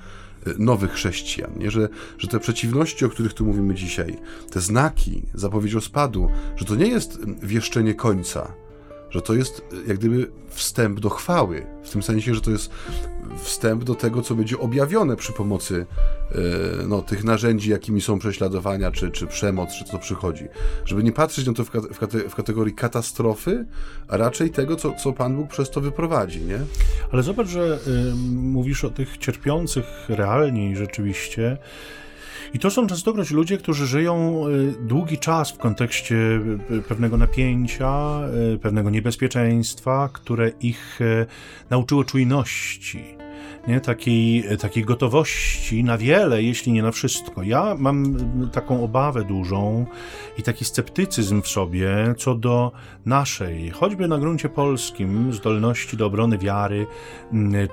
nowych 0.59 0.92
chrześcijan, 0.92 1.50
nie? 1.59 1.70
Że, 1.70 1.88
że 2.18 2.29
te 2.29 2.40
przeciwności, 2.40 3.05
o 3.05 3.09
których 3.09 3.35
tu 3.35 3.46
mówimy 3.46 3.74
dzisiaj, 3.74 4.18
te 4.50 4.61
znaki, 4.61 5.22
zapowiedź 5.35 5.72
rozpadu, 5.72 6.29
że 6.57 6.64
to 6.64 6.74
nie 6.74 6.87
jest 6.88 7.18
wieszczenie 7.42 7.94
końca, 7.94 8.53
że 9.10 9.22
to 9.22 9.34
jest 9.34 9.62
jak 9.86 9.98
gdyby 9.98 10.30
wstęp 10.48 11.00
do 11.00 11.10
chwały, 11.10 11.66
w 11.82 11.90
tym 11.90 12.02
sensie, 12.02 12.34
że 12.34 12.40
to 12.40 12.50
jest 12.50 12.70
wstęp 13.42 13.84
do 13.84 13.94
tego, 13.94 14.22
co 14.22 14.34
będzie 14.34 14.58
objawione 14.58 15.16
przy 15.16 15.32
pomocy 15.32 15.86
e, 16.32 16.36
no, 16.88 17.02
tych 17.02 17.24
narzędzi, 17.24 17.70
jakimi 17.70 18.00
są 18.00 18.18
prześladowania, 18.18 18.90
czy, 18.90 19.10
czy 19.10 19.26
przemoc, 19.26 19.70
czy 19.78 19.84
co 19.84 19.98
przychodzi. 19.98 20.44
Żeby 20.84 21.02
nie 21.02 21.12
patrzeć 21.12 21.46
na 21.46 21.52
to 21.52 21.64
w, 21.64 21.70
kate, 21.98 22.18
w 22.28 22.34
kategorii 22.34 22.74
katastrofy, 22.74 23.66
a 24.08 24.16
raczej 24.16 24.50
tego, 24.50 24.76
co, 24.76 24.92
co 24.92 25.12
Pan 25.12 25.36
Bóg 25.36 25.50
przez 25.50 25.70
to 25.70 25.80
wyprowadzi, 25.80 26.40
nie? 26.40 26.58
Ale 27.12 27.22
zobacz, 27.22 27.48
że 27.48 27.78
y, 27.86 28.14
mówisz 28.32 28.84
o 28.84 28.90
tych 28.90 29.18
cierpiących 29.18 29.84
realnie 30.08 30.70
i 30.70 30.76
rzeczywiście, 30.76 31.58
i 32.54 32.58
to 32.58 32.70
są 32.70 32.86
częstokroć 32.86 33.30
ludzie, 33.30 33.58
którzy 33.58 33.86
żyją 33.86 34.46
y, 34.48 34.74
długi 34.80 35.18
czas 35.18 35.50
w 35.50 35.58
kontekście 35.58 36.14
y, 36.70 36.82
pewnego 36.88 37.16
napięcia, 37.16 38.20
y, 38.54 38.58
pewnego 38.58 38.90
niebezpieczeństwa, 38.90 40.10
które 40.12 40.50
ich 40.60 41.00
nauczyło 41.70 42.04
czujności 42.04 43.19
nie? 43.70 43.80
Takiej, 43.80 44.44
takiej 44.59 44.85
gotowości 44.85 45.85
na 45.85 45.98
wiele, 45.98 46.42
jeśli 46.42 46.72
nie 46.72 46.83
na 46.83 46.92
wszystko. 46.92 47.42
Ja 47.42 47.76
mam 47.78 48.16
taką 48.52 48.85
obawę 48.85 49.24
dużą 49.24 49.87
i 50.38 50.42
taki 50.42 50.64
sceptycyzm 50.64 51.42
w 51.42 51.48
sobie 51.48 52.14
co 52.18 52.35
do 52.35 52.72
naszej, 53.06 53.70
choćby 53.70 54.09
na 54.09 54.18
gruncie 54.18 54.48
polskim, 54.48 55.33
zdolności 55.33 55.96
do 55.96 56.06
obrony 56.06 56.38
wiary 56.38 56.87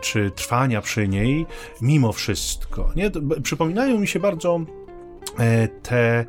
czy 0.02 0.32
trwania 0.32 0.82
przy 0.82 1.08
niej, 1.08 1.46
mimo 1.82 2.12
wszystko. 2.12 2.92
Nie? 2.96 3.12
Przypominają 3.44 4.00
mi 4.00 4.08
się 4.08 4.20
bardzo 4.20 4.62
te 5.84 6.26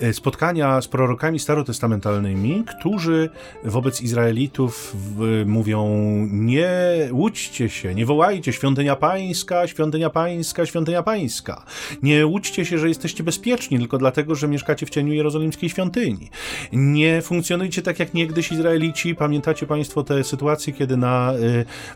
e, 0.00 0.12
spotkania 0.12 0.80
z 0.80 0.88
prorokami 0.88 1.38
starotestamentalnymi, 1.38 2.64
którzy 2.64 3.30
wobec 3.64 4.02
Izraelitów 4.02 4.96
mówią: 5.46 5.88
Nie 6.30 6.70
łudźcie 7.12 7.68
się, 7.68 7.94
nie 7.94 8.06
wołajcie 8.06 8.52
świątynia 8.52 8.96
pańska, 8.96 9.66
świątynia 9.66 10.10
pańska, 10.10 10.66
świątynia 10.66 11.02
pańska. 11.02 11.64
Nie 12.02 12.26
łudźcie 12.26 12.64
się, 12.64 12.78
że 12.78 12.88
jesteście 12.88 13.24
bezpieczni 13.24 13.78
tylko 13.78 13.98
dlatego, 13.98 14.34
że 14.34 14.48
mieszkacie 14.48 14.86
w 14.86 14.90
cieniu 14.90 15.12
jerozolimskiej 15.12 15.70
świątyni. 15.70 16.30
Nie 16.72 17.22
funkcjonujcie 17.22 17.82
tak 17.82 17.98
jak 17.98 18.14
niegdyś 18.14 18.52
Izraelici. 18.52 19.14
Pamiętacie 19.14 19.66
Państwo 19.66 20.02
te 20.02 20.24
sytuacje, 20.24 20.72
kiedy 20.72 20.96
na 20.96 21.34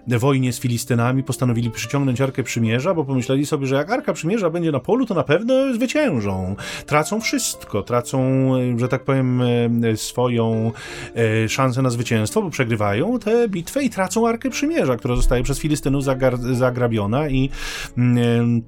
y, 0.08 0.18
wojnie 0.18 0.52
z 0.52 0.60
Filistynami 0.60 1.22
postanowili 1.22 1.70
przyciągnąć 1.70 2.20
Arkę 2.20 2.42
Przymierza, 2.42 2.94
bo 2.94 3.04
pomyśleli 3.04 3.46
sobie, 3.46 3.66
że 3.66 3.74
jak 3.74 3.90
Arka 3.90 4.12
Przymierza 4.12 4.50
będzie 4.50 4.72
na 4.72 4.80
polu, 4.80 5.06
to 5.06 5.14
na 5.14 5.22
pewno 5.24 5.74
zwyciężą 5.74 6.53
tracą 6.86 7.20
wszystko, 7.20 7.82
tracą, 7.82 8.50
e, 8.56 8.78
że 8.78 8.88
tak 8.88 9.04
powiem, 9.04 9.42
e, 9.42 9.96
swoją 9.96 10.72
e, 11.14 11.48
szansę 11.48 11.82
na 11.82 11.90
zwycięstwo, 11.90 12.42
bo 12.42 12.50
przegrywają 12.50 13.18
tę 13.18 13.48
bitwę 13.48 13.82
i 13.82 13.90
tracą 13.90 14.28
Arkę 14.28 14.50
Przymierza, 14.50 14.96
która 14.96 15.16
zostaje 15.16 15.42
przez 15.42 15.58
Filistynów 15.58 16.04
zagrabiona 16.52 17.28
i 17.28 17.50
mm, 17.98 18.62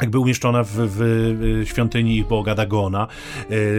jakby 0.00 0.18
umieszczona 0.18 0.64
w, 0.64 0.70
w, 0.70 1.62
świątyni 1.64 2.16
ich 2.16 2.26
boga 2.26 2.54
Dagona. 2.54 3.06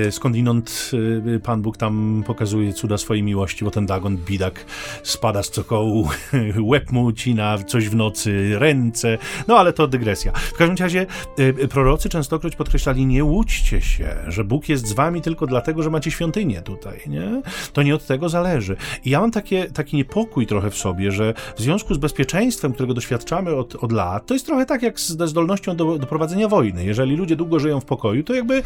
E, 0.05 0.11
skądinąd 0.11 0.91
e, 1.35 1.39
Pan 1.39 1.61
Bóg 1.61 1.77
tam 1.77 2.23
pokazuje 2.27 2.73
cuda 2.73 2.97
swojej 2.97 3.23
miłości, 3.23 3.65
bo 3.65 3.71
ten 3.71 3.85
Dagon, 3.85 4.17
bidak, 4.17 4.65
spada 5.03 5.43
z 5.43 5.49
cokołu, 5.49 6.09
łeb 6.71 6.91
mu 6.91 7.03
ucina, 7.03 7.57
coś 7.57 7.89
w 7.89 7.95
nocy, 7.95 8.59
ręce, 8.59 9.17
no 9.47 9.57
ale 9.57 9.73
to 9.73 9.87
dygresja. 9.87 10.31
W 10.31 10.57
każdym 10.57 10.77
razie 10.77 11.05
e, 11.37 11.67
prorocy 11.67 12.09
częstokroć 12.09 12.55
podkreślali, 12.55 13.05
nie 13.05 13.23
łudźcie 13.23 13.81
się, 13.81 14.15
że 14.27 14.43
Bóg 14.43 14.69
jest 14.69 14.87
z 14.87 14.93
wami 14.93 15.21
tylko 15.21 15.47
dlatego, 15.47 15.83
że 15.83 15.89
macie 15.89 16.11
świątynię 16.11 16.61
tutaj, 16.61 16.99
nie? 17.07 17.41
To 17.73 17.83
nie 17.83 17.95
od 17.95 18.05
tego 18.05 18.29
zależy. 18.29 18.75
I 19.05 19.09
ja 19.09 19.19
mam 19.19 19.31
takie, 19.31 19.65
taki 19.65 19.97
niepokój 19.97 20.47
trochę 20.47 20.69
w 20.69 20.77
sobie, 20.77 21.11
że 21.11 21.33
w 21.55 21.61
związku 21.61 21.93
z 21.93 21.97
bezpieczeństwem, 21.97 22.73
którego 22.73 22.93
doświadczamy 22.93 23.55
od, 23.55 23.75
od 23.75 23.91
lat, 23.91 24.25
to 24.25 24.33
jest 24.33 24.45
trochę 24.45 24.65
tak 24.65 24.81
jak 24.81 24.99
ze 24.99 25.27
zdolnością 25.27 25.75
do, 25.75 25.99
do 26.03 26.07
prowadzenia 26.09 26.47
wojny. 26.47 26.85
Jeżeli 26.85 27.15
ludzie 27.15 27.35
długo 27.35 27.59
żyją 27.59 27.79
w 27.79 27.85
pokoju, 27.85 28.23
to 28.23 28.33
jakby 28.33 28.63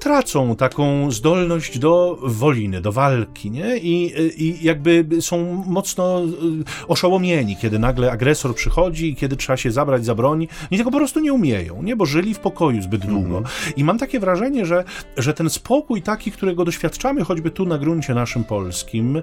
tracą 0.00 0.56
taką 0.56 1.10
zdolność 1.10 1.78
do 1.78 2.18
woliny, 2.22 2.80
do 2.80 2.92
walki, 2.92 3.50
nie? 3.50 3.78
I, 3.78 4.12
i 4.44 4.64
jakby 4.64 5.06
są 5.20 5.64
mocno 5.66 6.22
y, 6.24 6.86
oszołomieni, 6.88 7.56
kiedy 7.56 7.78
nagle 7.78 8.12
agresor 8.12 8.54
przychodzi 8.54 9.10
i 9.10 9.16
kiedy 9.16 9.36
trzeba 9.36 9.56
się 9.56 9.70
zabrać 9.70 10.04
za 10.04 10.14
broń. 10.14 10.48
Oni 10.70 10.78
tego 10.78 10.90
po 10.90 10.98
prostu 10.98 11.20
nie 11.20 11.32
umieją, 11.32 11.82
nie? 11.82 11.96
Bo 11.96 12.06
żyli 12.06 12.34
w 12.34 12.38
pokoju 12.38 12.82
zbyt 12.82 13.06
długo. 13.06 13.38
Mhm. 13.38 13.44
I 13.76 13.84
mam 13.84 13.98
takie 13.98 14.20
wrażenie, 14.20 14.66
że, 14.66 14.84
że 15.16 15.34
ten 15.34 15.50
spokój 15.50 16.02
taki, 16.02 16.32
którego 16.32 16.64
doświadczamy 16.64 17.24
choćby 17.24 17.50
tu 17.50 17.66
na 17.66 17.78
gruncie 17.78 18.14
naszym 18.14 18.44
polskim, 18.44 19.22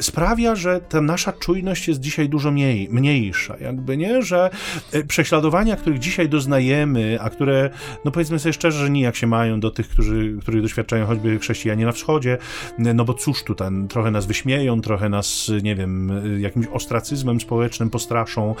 sprawia, 0.00 0.54
że 0.54 0.80
ta 0.80 1.00
nasza 1.00 1.32
czujność 1.32 1.88
jest 1.88 2.00
dzisiaj 2.00 2.28
dużo 2.28 2.50
mniej, 2.50 2.88
mniejsza, 2.90 3.56
jakby, 3.60 3.96
nie? 3.96 4.22
Że 4.22 4.50
y, 4.94 5.04
prześladowania, 5.04 5.76
których 5.76 5.98
dzisiaj 5.98 6.28
doznajemy, 6.28 7.18
a 7.20 7.30
które, 7.30 7.70
no 8.04 8.10
powiedzmy 8.10 8.38
sobie 8.38 8.52
szczerze, 8.52 8.78
że 8.78 8.90
nijak 8.90 9.16
się 9.16 9.26
mają 9.26 9.60
do 9.60 9.70
tych, 9.70 9.88
którzy 9.88 10.09
którzy, 10.40 10.62
doświadczają 10.62 11.06
choćby 11.06 11.38
chrześcijanie 11.38 11.86
na 11.86 11.92
wschodzie, 11.92 12.38
no 12.78 13.04
bo 13.04 13.14
cóż 13.14 13.44
tu 13.44 13.54
tam, 13.54 13.88
trochę 13.88 14.10
nas 14.10 14.26
wyśmieją, 14.26 14.80
trochę 14.80 15.08
nas, 15.08 15.50
nie 15.62 15.76
wiem, 15.76 16.12
jakimś 16.40 16.66
ostracyzmem 16.66 17.40
społecznym 17.40 17.90
postraszą. 17.90 18.54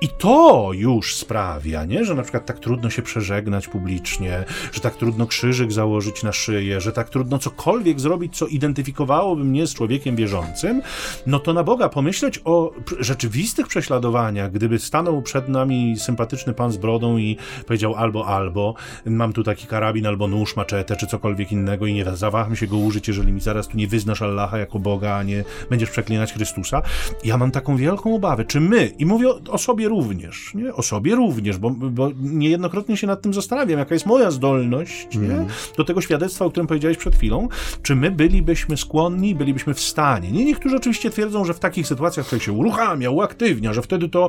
I 0.00 0.08
to 0.18 0.70
już 0.74 1.14
sprawia, 1.14 1.84
nie, 1.84 2.04
że 2.04 2.14
na 2.14 2.22
przykład 2.22 2.46
tak 2.46 2.58
trudno 2.58 2.90
się 2.90 3.02
przeżegnać 3.02 3.68
publicznie, 3.68 4.44
że 4.72 4.80
tak 4.80 4.96
trudno 4.96 5.26
krzyżyk 5.26 5.72
założyć 5.72 6.22
na 6.22 6.32
szyję, 6.32 6.80
że 6.80 6.92
tak 6.92 7.10
trudno 7.10 7.38
cokolwiek 7.38 8.00
zrobić, 8.00 8.36
co 8.36 8.46
identyfikowałoby 8.46 9.44
mnie 9.44 9.66
z 9.66 9.74
człowiekiem 9.74 10.16
wierzącym, 10.16 10.82
no 11.26 11.38
to 11.38 11.52
na 11.52 11.64
Boga 11.64 11.88
pomyśleć 11.88 12.40
o 12.44 12.72
rzeczywistych 13.00 13.66
prześladowaniach, 13.66 14.52
gdyby 14.52 14.78
stanął 14.78 15.22
przed 15.22 15.48
nami 15.48 15.98
sympatyczny 15.98 16.54
pan 16.54 16.72
z 16.72 16.76
brodą 16.76 17.16
i 17.16 17.36
powiedział 17.66 17.94
albo, 17.94 18.26
albo, 18.26 18.74
mam 19.06 19.32
tu 19.32 19.42
taki 19.42 19.66
karabin, 19.66 20.06
albo 20.06 20.28
nóż, 20.28 20.45
maczetę, 20.56 20.96
czy 20.96 21.06
cokolwiek 21.06 21.52
innego 21.52 21.86
i 21.86 21.94
nie 21.94 22.04
zawaham 22.16 22.56
się 22.56 22.66
go 22.66 22.76
użyć, 22.76 23.08
jeżeli 23.08 23.32
mi 23.32 23.40
zaraz 23.40 23.68
tu 23.68 23.76
nie 23.76 23.88
wyznasz 23.88 24.22
Allaha 24.22 24.58
jako 24.58 24.78
Boga, 24.78 25.14
a 25.14 25.22
nie 25.22 25.44
będziesz 25.70 25.90
przeklinać 25.90 26.32
Chrystusa. 26.32 26.82
Ja 27.24 27.36
mam 27.36 27.50
taką 27.50 27.76
wielką 27.76 28.14
obawę, 28.14 28.44
czy 28.44 28.60
my, 28.60 28.92
i 28.98 29.06
mówię 29.06 29.28
o, 29.28 29.40
o 29.50 29.58
sobie 29.58 29.88
również, 29.88 30.54
nie? 30.54 30.74
O 30.74 30.82
sobie 30.82 31.14
również, 31.14 31.58
bo, 31.58 31.70
bo 31.70 32.10
niejednokrotnie 32.20 32.96
się 32.96 33.06
nad 33.06 33.22
tym 33.22 33.34
zastanawiam, 33.34 33.78
jaka 33.78 33.94
jest 33.94 34.06
moja 34.06 34.30
zdolność? 34.30 35.16
Mm. 35.16 35.46
Do 35.76 35.84
tego 35.84 36.00
świadectwa, 36.00 36.44
o 36.44 36.50
którym 36.50 36.66
powiedziałeś 36.66 36.96
przed 36.96 37.16
chwilą, 37.16 37.48
czy 37.82 37.96
my 37.96 38.10
bylibyśmy 38.10 38.76
skłonni, 38.76 39.34
bylibyśmy 39.34 39.74
w 39.74 39.80
stanie. 39.80 40.32
Nie, 40.32 40.44
niektórzy 40.44 40.76
oczywiście 40.76 41.10
twierdzą, 41.10 41.44
że 41.44 41.54
w 41.54 41.58
takich 41.58 41.86
sytuacjach 41.86 42.28
człowiek 42.28 42.42
się 42.42 42.52
uruchamia, 42.52 43.10
uaktywnia, 43.10 43.72
że 43.72 43.82
wtedy 43.82 44.08
to 44.08 44.28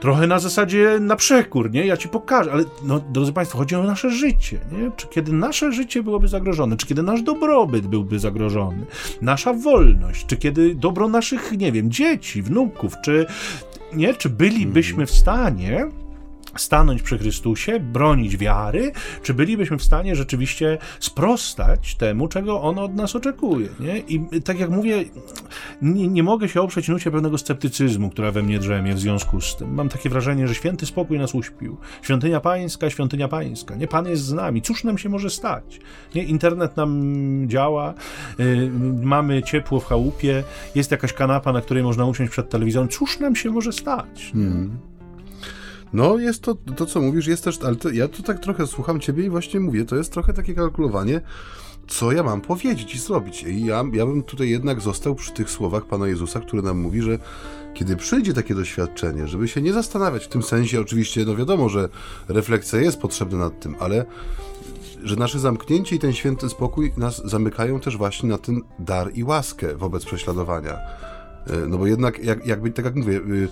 trochę 0.00 0.26
na 0.26 0.38
zasadzie 0.38 0.98
na 1.00 1.16
przekór, 1.16 1.70
nie? 1.70 1.86
Ja 1.86 1.96
ci 1.96 2.08
pokażę, 2.08 2.52
ale 2.52 2.64
no, 2.82 3.00
drodzy 3.12 3.32
Państwo, 3.32 3.58
chodzi 3.58 3.74
o 3.74 3.82
nasze 3.82 4.10
życie, 4.10 4.58
nie? 4.72 4.90
Czy 4.96 5.06
kiedy 5.06 5.32
nasze 5.32 5.72
życie 5.72 6.02
byłoby 6.02 6.28
zagrożone, 6.28 6.76
czy 6.76 6.86
kiedy 6.86 7.02
nasz 7.02 7.22
dobrobyt 7.22 7.86
byłby 7.86 8.18
zagrożony, 8.18 8.86
nasza 9.22 9.52
wolność, 9.52 10.26
czy 10.26 10.36
kiedy 10.36 10.74
dobro 10.74 11.08
naszych, 11.08 11.52
nie 11.58 11.72
wiem, 11.72 11.90
dzieci, 11.90 12.42
wnuków, 12.42 12.94
czy 13.04 13.26
nie, 13.92 14.14
czy 14.14 14.28
bylibyśmy 14.28 15.06
w 15.06 15.10
stanie 15.10 15.88
stanąć 16.56 17.02
przy 17.02 17.18
Chrystusie, 17.18 17.80
bronić 17.80 18.36
wiary, 18.36 18.92
czy 19.22 19.34
bylibyśmy 19.34 19.78
w 19.78 19.82
stanie 19.82 20.16
rzeczywiście 20.16 20.78
sprostać 21.00 21.94
temu, 21.94 22.28
czego 22.28 22.62
On 22.62 22.78
od 22.78 22.94
nas 22.94 23.16
oczekuje. 23.16 23.68
Nie? 23.80 23.98
I 23.98 24.42
tak 24.42 24.60
jak 24.60 24.70
mówię, 24.70 25.04
nie, 25.82 26.08
nie, 26.08 26.22
mogę 26.22 26.48
się 26.48 26.60
oprzeć 26.60 26.88
nucie 26.88 27.10
pewnego 27.10 27.38
sceptycyzmu, 27.38 28.10
która 28.10 28.30
we 28.32 28.42
mnie 28.42 28.58
drzemie 28.58 28.94
w 28.94 29.00
związku 29.00 29.40
z 29.40 29.56
tym. 29.56 29.74
Mam 29.74 29.88
takie 29.88 30.10
wrażenie, 30.10 30.48
że 30.48 30.54
święty 30.54 30.86
spokój 30.86 31.18
nas 31.18 31.34
uśpił. 31.34 31.76
Świątynia 32.02 32.40
pańska, 32.40 32.90
świątynia 32.90 33.28
pańska. 33.28 33.74
Nie, 33.74 33.86
Pan 33.86 34.06
jest 34.06 34.22
z 34.22 34.32
nami. 34.32 34.62
Cóż 34.62 34.84
nam 34.84 34.98
się 34.98 35.08
może 35.08 35.30
stać? 35.30 35.80
Nie? 36.14 36.22
Internet 36.24 36.76
nam 36.76 37.02
działa, 37.46 37.94
yy, 38.38 38.70
mamy 39.02 39.42
ciepło 39.42 39.80
w 39.80 39.84
chałupie, 39.84 40.44
jest 40.74 40.90
jakaś 40.90 41.12
kanapa, 41.12 41.52
na 41.52 41.60
której 41.60 41.82
można 41.82 42.06
usiąść 42.06 42.32
przed 42.32 42.50
telewizorem. 42.50 42.88
Cóż 42.88 43.18
nam 43.18 43.36
się 43.36 43.50
może 43.50 43.72
stać? 43.72 44.30
Hmm. 44.32 44.89
No, 45.92 46.18
jest 46.18 46.42
to, 46.42 46.54
to 46.54 46.86
co 46.86 47.00
mówisz, 47.00 47.26
jest 47.26 47.44
też, 47.44 47.58
ale 47.62 47.76
to, 47.76 47.90
ja 47.90 48.08
tu 48.08 48.22
tak 48.22 48.40
trochę 48.40 48.66
słucham 48.66 49.00
ciebie 49.00 49.24
i 49.24 49.30
właśnie 49.30 49.60
mówię, 49.60 49.84
to 49.84 49.96
jest 49.96 50.12
trochę 50.12 50.32
takie 50.32 50.54
kalkulowanie, 50.54 51.20
co 51.88 52.12
ja 52.12 52.22
mam 52.22 52.40
powiedzieć 52.40 52.94
i 52.94 52.98
zrobić. 52.98 53.42
I 53.42 53.64
ja, 53.64 53.84
ja 53.92 54.06
bym 54.06 54.22
tutaj 54.22 54.50
jednak 54.50 54.80
został 54.80 55.14
przy 55.14 55.32
tych 55.32 55.50
słowach 55.50 55.84
Pana 55.84 56.08
Jezusa, 56.08 56.40
który 56.40 56.62
nam 56.62 56.80
mówi, 56.80 57.02
że 57.02 57.18
kiedy 57.74 57.96
przyjdzie 57.96 58.34
takie 58.34 58.54
doświadczenie, 58.54 59.26
żeby 59.26 59.48
się 59.48 59.62
nie 59.62 59.72
zastanawiać 59.72 60.24
w 60.24 60.28
tym 60.28 60.42
sensie, 60.42 60.80
oczywiście, 60.80 61.24
no 61.24 61.36
wiadomo, 61.36 61.68
że 61.68 61.88
refleksja 62.28 62.80
jest 62.80 63.00
potrzebna 63.00 63.38
nad 63.38 63.60
tym, 63.60 63.76
ale 63.80 64.04
że 65.02 65.16
nasze 65.16 65.38
zamknięcie 65.38 65.96
i 65.96 65.98
ten 65.98 66.12
święty 66.12 66.48
spokój 66.48 66.92
nas 66.96 67.22
zamykają 67.24 67.80
też 67.80 67.96
właśnie 67.96 68.28
na 68.28 68.38
ten 68.38 68.60
dar 68.78 69.10
i 69.14 69.24
łaskę 69.24 69.76
wobec 69.76 70.04
prześladowania. 70.04 70.72
E, 71.46 71.66
no 71.68 71.78
bo 71.78 71.86
jednak, 71.86 72.24
jak, 72.24 72.46
jakby, 72.46 72.70
tak 72.70 72.84
jak 72.84 72.94
mówię, 72.96 73.16
y, 73.16 73.48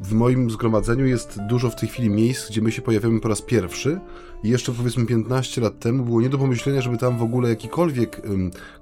w 0.00 0.12
moim 0.12 0.50
zgromadzeniu 0.50 1.06
jest 1.06 1.38
dużo 1.48 1.70
w 1.70 1.76
tej 1.76 1.88
chwili 1.88 2.10
miejsc, 2.10 2.50
gdzie 2.50 2.62
my 2.62 2.72
się 2.72 2.82
pojawiamy 2.82 3.20
po 3.20 3.28
raz 3.28 3.42
pierwszy. 3.42 4.00
I 4.44 4.48
jeszcze 4.48 4.72
powiedzmy 4.72 5.06
15 5.06 5.60
lat 5.60 5.78
temu 5.78 6.04
było 6.04 6.20
nie 6.20 6.28
do 6.28 6.38
pomyślenia, 6.38 6.80
żeby 6.80 6.98
tam 6.98 7.18
w 7.18 7.22
ogóle 7.22 7.48
jakikolwiek 7.48 8.22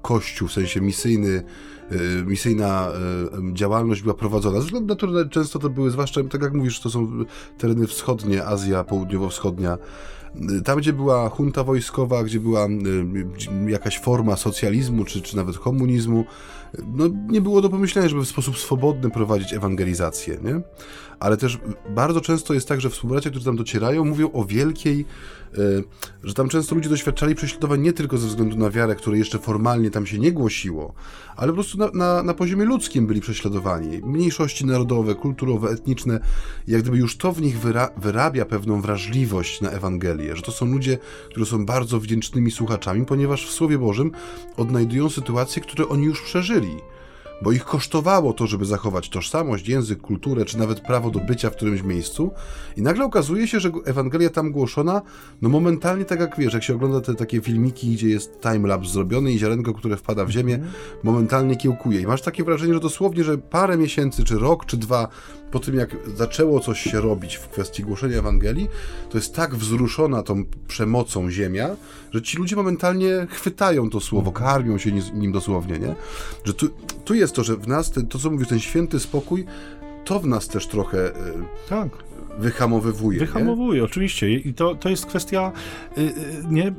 kościół, 0.02 0.48
w 0.48 0.52
sensie 0.52 0.80
misyjny, 0.80 1.42
y, 1.92 2.24
misyjna 2.26 2.88
y, 3.50 3.54
działalność 3.54 4.02
była 4.02 4.14
prowadzona. 4.14 4.60
Ze 4.60 4.64
względu 4.64 4.94
na 4.94 5.00
to, 5.00 5.28
często 5.30 5.58
to 5.58 5.70
były, 5.70 5.90
zwłaszcza 5.90 6.24
tak 6.24 6.42
jak 6.42 6.54
mówisz, 6.54 6.80
to 6.80 6.90
są 6.90 7.24
tereny 7.58 7.86
wschodnie, 7.86 8.44
Azja 8.44 8.84
południowo-wschodnia. 8.84 9.78
Tam, 10.64 10.78
gdzie 10.78 10.92
była 10.92 11.30
junta 11.38 11.64
wojskowa, 11.64 12.24
gdzie 12.24 12.40
była 12.40 12.68
jakaś 13.66 14.00
forma 14.00 14.36
socjalizmu, 14.36 15.04
czy, 15.04 15.22
czy 15.22 15.36
nawet 15.36 15.58
komunizmu, 15.58 16.24
no, 16.86 17.04
nie 17.28 17.40
było 17.40 17.60
do 17.60 17.68
pomyślenia, 17.68 18.08
żeby 18.08 18.24
w 18.24 18.28
sposób 18.28 18.58
swobodny 18.58 19.10
prowadzić 19.10 19.52
ewangelizację, 19.52 20.38
nie? 20.42 20.60
Ale 21.20 21.36
też 21.36 21.58
bardzo 21.90 22.20
często 22.20 22.54
jest 22.54 22.68
tak, 22.68 22.80
że 22.80 22.90
współbracia, 22.90 23.30
którzy 23.30 23.44
tam 23.44 23.56
docierają, 23.56 24.04
mówią 24.04 24.32
o 24.32 24.44
wielkiej 24.44 25.04
Y, 25.58 25.84
że 26.24 26.34
tam 26.34 26.48
często 26.48 26.74
ludzie 26.74 26.88
doświadczali 26.88 27.34
prześladowań 27.34 27.80
nie 27.80 27.92
tylko 27.92 28.18
ze 28.18 28.26
względu 28.26 28.56
na 28.56 28.70
wiarę, 28.70 28.94
której 28.94 29.18
jeszcze 29.18 29.38
formalnie 29.38 29.90
tam 29.90 30.06
się 30.06 30.18
nie 30.18 30.32
głosiło, 30.32 30.94
ale 31.36 31.48
po 31.48 31.54
prostu 31.54 31.78
na, 31.78 31.90
na, 31.94 32.22
na 32.22 32.34
poziomie 32.34 32.64
ludzkim 32.64 33.06
byli 33.06 33.20
prześladowani. 33.20 34.00
Mniejszości 34.04 34.66
narodowe, 34.66 35.14
kulturowe, 35.14 35.68
etniczne, 35.70 36.20
jak 36.68 36.82
gdyby 36.82 36.98
już 36.98 37.16
to 37.16 37.32
w 37.32 37.42
nich 37.42 37.60
wyra 37.60 37.90
wyrabia 37.96 38.44
pewną 38.44 38.80
wrażliwość 38.80 39.60
na 39.60 39.70
Ewangelię, 39.70 40.36
że 40.36 40.42
to 40.42 40.52
są 40.52 40.66
ludzie, 40.66 40.98
którzy 41.30 41.46
są 41.46 41.66
bardzo 41.66 42.00
wdzięcznymi 42.00 42.50
słuchaczami, 42.50 43.06
ponieważ 43.06 43.46
w 43.46 43.50
Słowie 43.50 43.78
Bożym 43.78 44.10
odnajdują 44.56 45.10
sytuacje, 45.10 45.62
które 45.62 45.88
oni 45.88 46.04
już 46.04 46.22
przeżyli 46.22 46.76
bo 47.44 47.52
ich 47.52 47.64
kosztowało 47.64 48.32
to, 48.32 48.46
żeby 48.46 48.64
zachować 48.64 49.08
tożsamość, 49.08 49.68
język, 49.68 50.00
kulturę, 50.00 50.44
czy 50.44 50.58
nawet 50.58 50.80
prawo 50.80 51.10
do 51.10 51.20
bycia 51.20 51.50
w 51.50 51.56
którymś 51.56 51.82
miejscu. 51.82 52.30
I 52.76 52.82
nagle 52.82 53.04
okazuje 53.04 53.48
się, 53.48 53.60
że 53.60 53.70
Ewangelia 53.84 54.30
tam 54.30 54.52
głoszona, 54.52 55.02
no 55.42 55.48
momentalnie 55.48 56.04
tak 56.04 56.20
jak 56.20 56.38
wiesz, 56.38 56.54
jak 56.54 56.62
się 56.62 56.74
ogląda 56.74 57.00
te 57.00 57.14
takie 57.14 57.40
filmiki, 57.40 57.92
gdzie 57.92 58.08
jest 58.08 58.40
timelapse 58.40 58.92
zrobiony 58.92 59.32
i 59.32 59.38
ziarenko, 59.38 59.74
które 59.74 59.96
wpada 59.96 60.24
w 60.24 60.30
ziemię, 60.30 60.58
momentalnie 61.02 61.56
kiełkuje. 61.56 62.00
I 62.00 62.06
masz 62.06 62.22
takie 62.22 62.44
wrażenie, 62.44 62.74
że 62.74 62.80
dosłownie, 62.80 63.24
że 63.24 63.38
parę 63.38 63.76
miesięcy, 63.76 64.24
czy 64.24 64.38
rok, 64.38 64.66
czy 64.66 64.76
dwa 64.76 65.08
po 65.54 65.60
tym, 65.60 65.74
jak 65.74 65.96
zaczęło 66.16 66.60
coś 66.60 66.80
się 66.80 67.00
robić 67.00 67.36
w 67.36 67.48
kwestii 67.48 67.82
głoszenia 67.82 68.18
Ewangelii, 68.18 68.68
to 69.10 69.18
jest 69.18 69.34
tak 69.34 69.54
wzruszona 69.54 70.22
tą 70.22 70.44
przemocą 70.68 71.30
ziemia, 71.30 71.76
że 72.12 72.22
ci 72.22 72.36
ludzie 72.36 72.56
momentalnie 72.56 73.26
chwytają 73.30 73.90
to 73.90 74.00
słowo, 74.00 74.32
karmią 74.32 74.78
się 74.78 74.92
nim 74.92 75.32
dosłownie, 75.32 75.78
nie? 75.78 75.94
Że 76.44 76.54
tu, 76.54 76.68
tu 77.04 77.14
jest 77.14 77.34
to, 77.34 77.44
że 77.44 77.56
w 77.56 77.68
nas, 77.68 77.92
to 78.10 78.18
co 78.18 78.30
mówisz, 78.30 78.48
ten 78.48 78.60
święty 78.60 79.00
spokój, 79.00 79.46
to 80.04 80.20
w 80.20 80.26
nas 80.26 80.48
też 80.48 80.66
trochę... 80.66 81.08
Y, 81.08 81.12
tak 81.68 81.88
wyhamowywuje. 82.38 83.18
Wyhamowuje, 83.18 83.78
nie? 83.78 83.84
oczywiście. 83.84 84.30
I 84.32 84.54
to, 84.54 84.74
to 84.74 84.88
jest 84.88 85.06
kwestia 85.06 85.52
y, 85.98 86.00
y, 86.00 86.12
nie, 86.50 86.72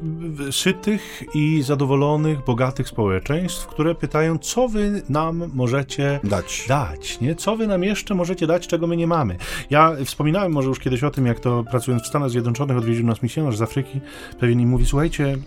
sytych 0.51 1.24
i 1.34 1.62
zadowolonych, 1.62 2.45
bogatych 2.45 2.88
społeczeństw, 2.88 3.68
które 3.68 3.95
pytają, 3.95 4.38
co 4.38 4.68
wy 4.68 5.01
nam 5.10 5.51
możecie 5.53 6.20
dać. 6.24 6.66
dać 6.68 7.22
nie? 7.22 7.36
Co 7.36 7.58
wy 7.58 7.68
nam 7.68 7.84
jeszcze 7.84 8.16
możecie 8.16 8.47
dać, 8.47 8.68
czego 8.68 8.88
my 8.88 8.97
nie 8.97 9.08
mamy. 9.08 9.38
Ja 9.70 9.95
wspominałem 10.06 10.51
może 10.51 10.70
już 10.70 10.80
kiedyś 10.80 11.03
o 11.03 11.12
tym, 11.12 11.26
jak 11.26 11.39
to 11.39 11.64
pracując 11.64 12.03
w 12.03 12.08
Stanach 12.08 12.30
Zjednoczonych 12.30 12.78
odwiedził 12.78 13.06
nas 13.06 13.24
misjonarz 13.24 13.58
z 13.58 13.62
Afryki, 13.62 14.01
pewien 14.39 14.60
i 14.60 14.66
mówi, 14.66 14.86
słuchajcie, 14.86 15.38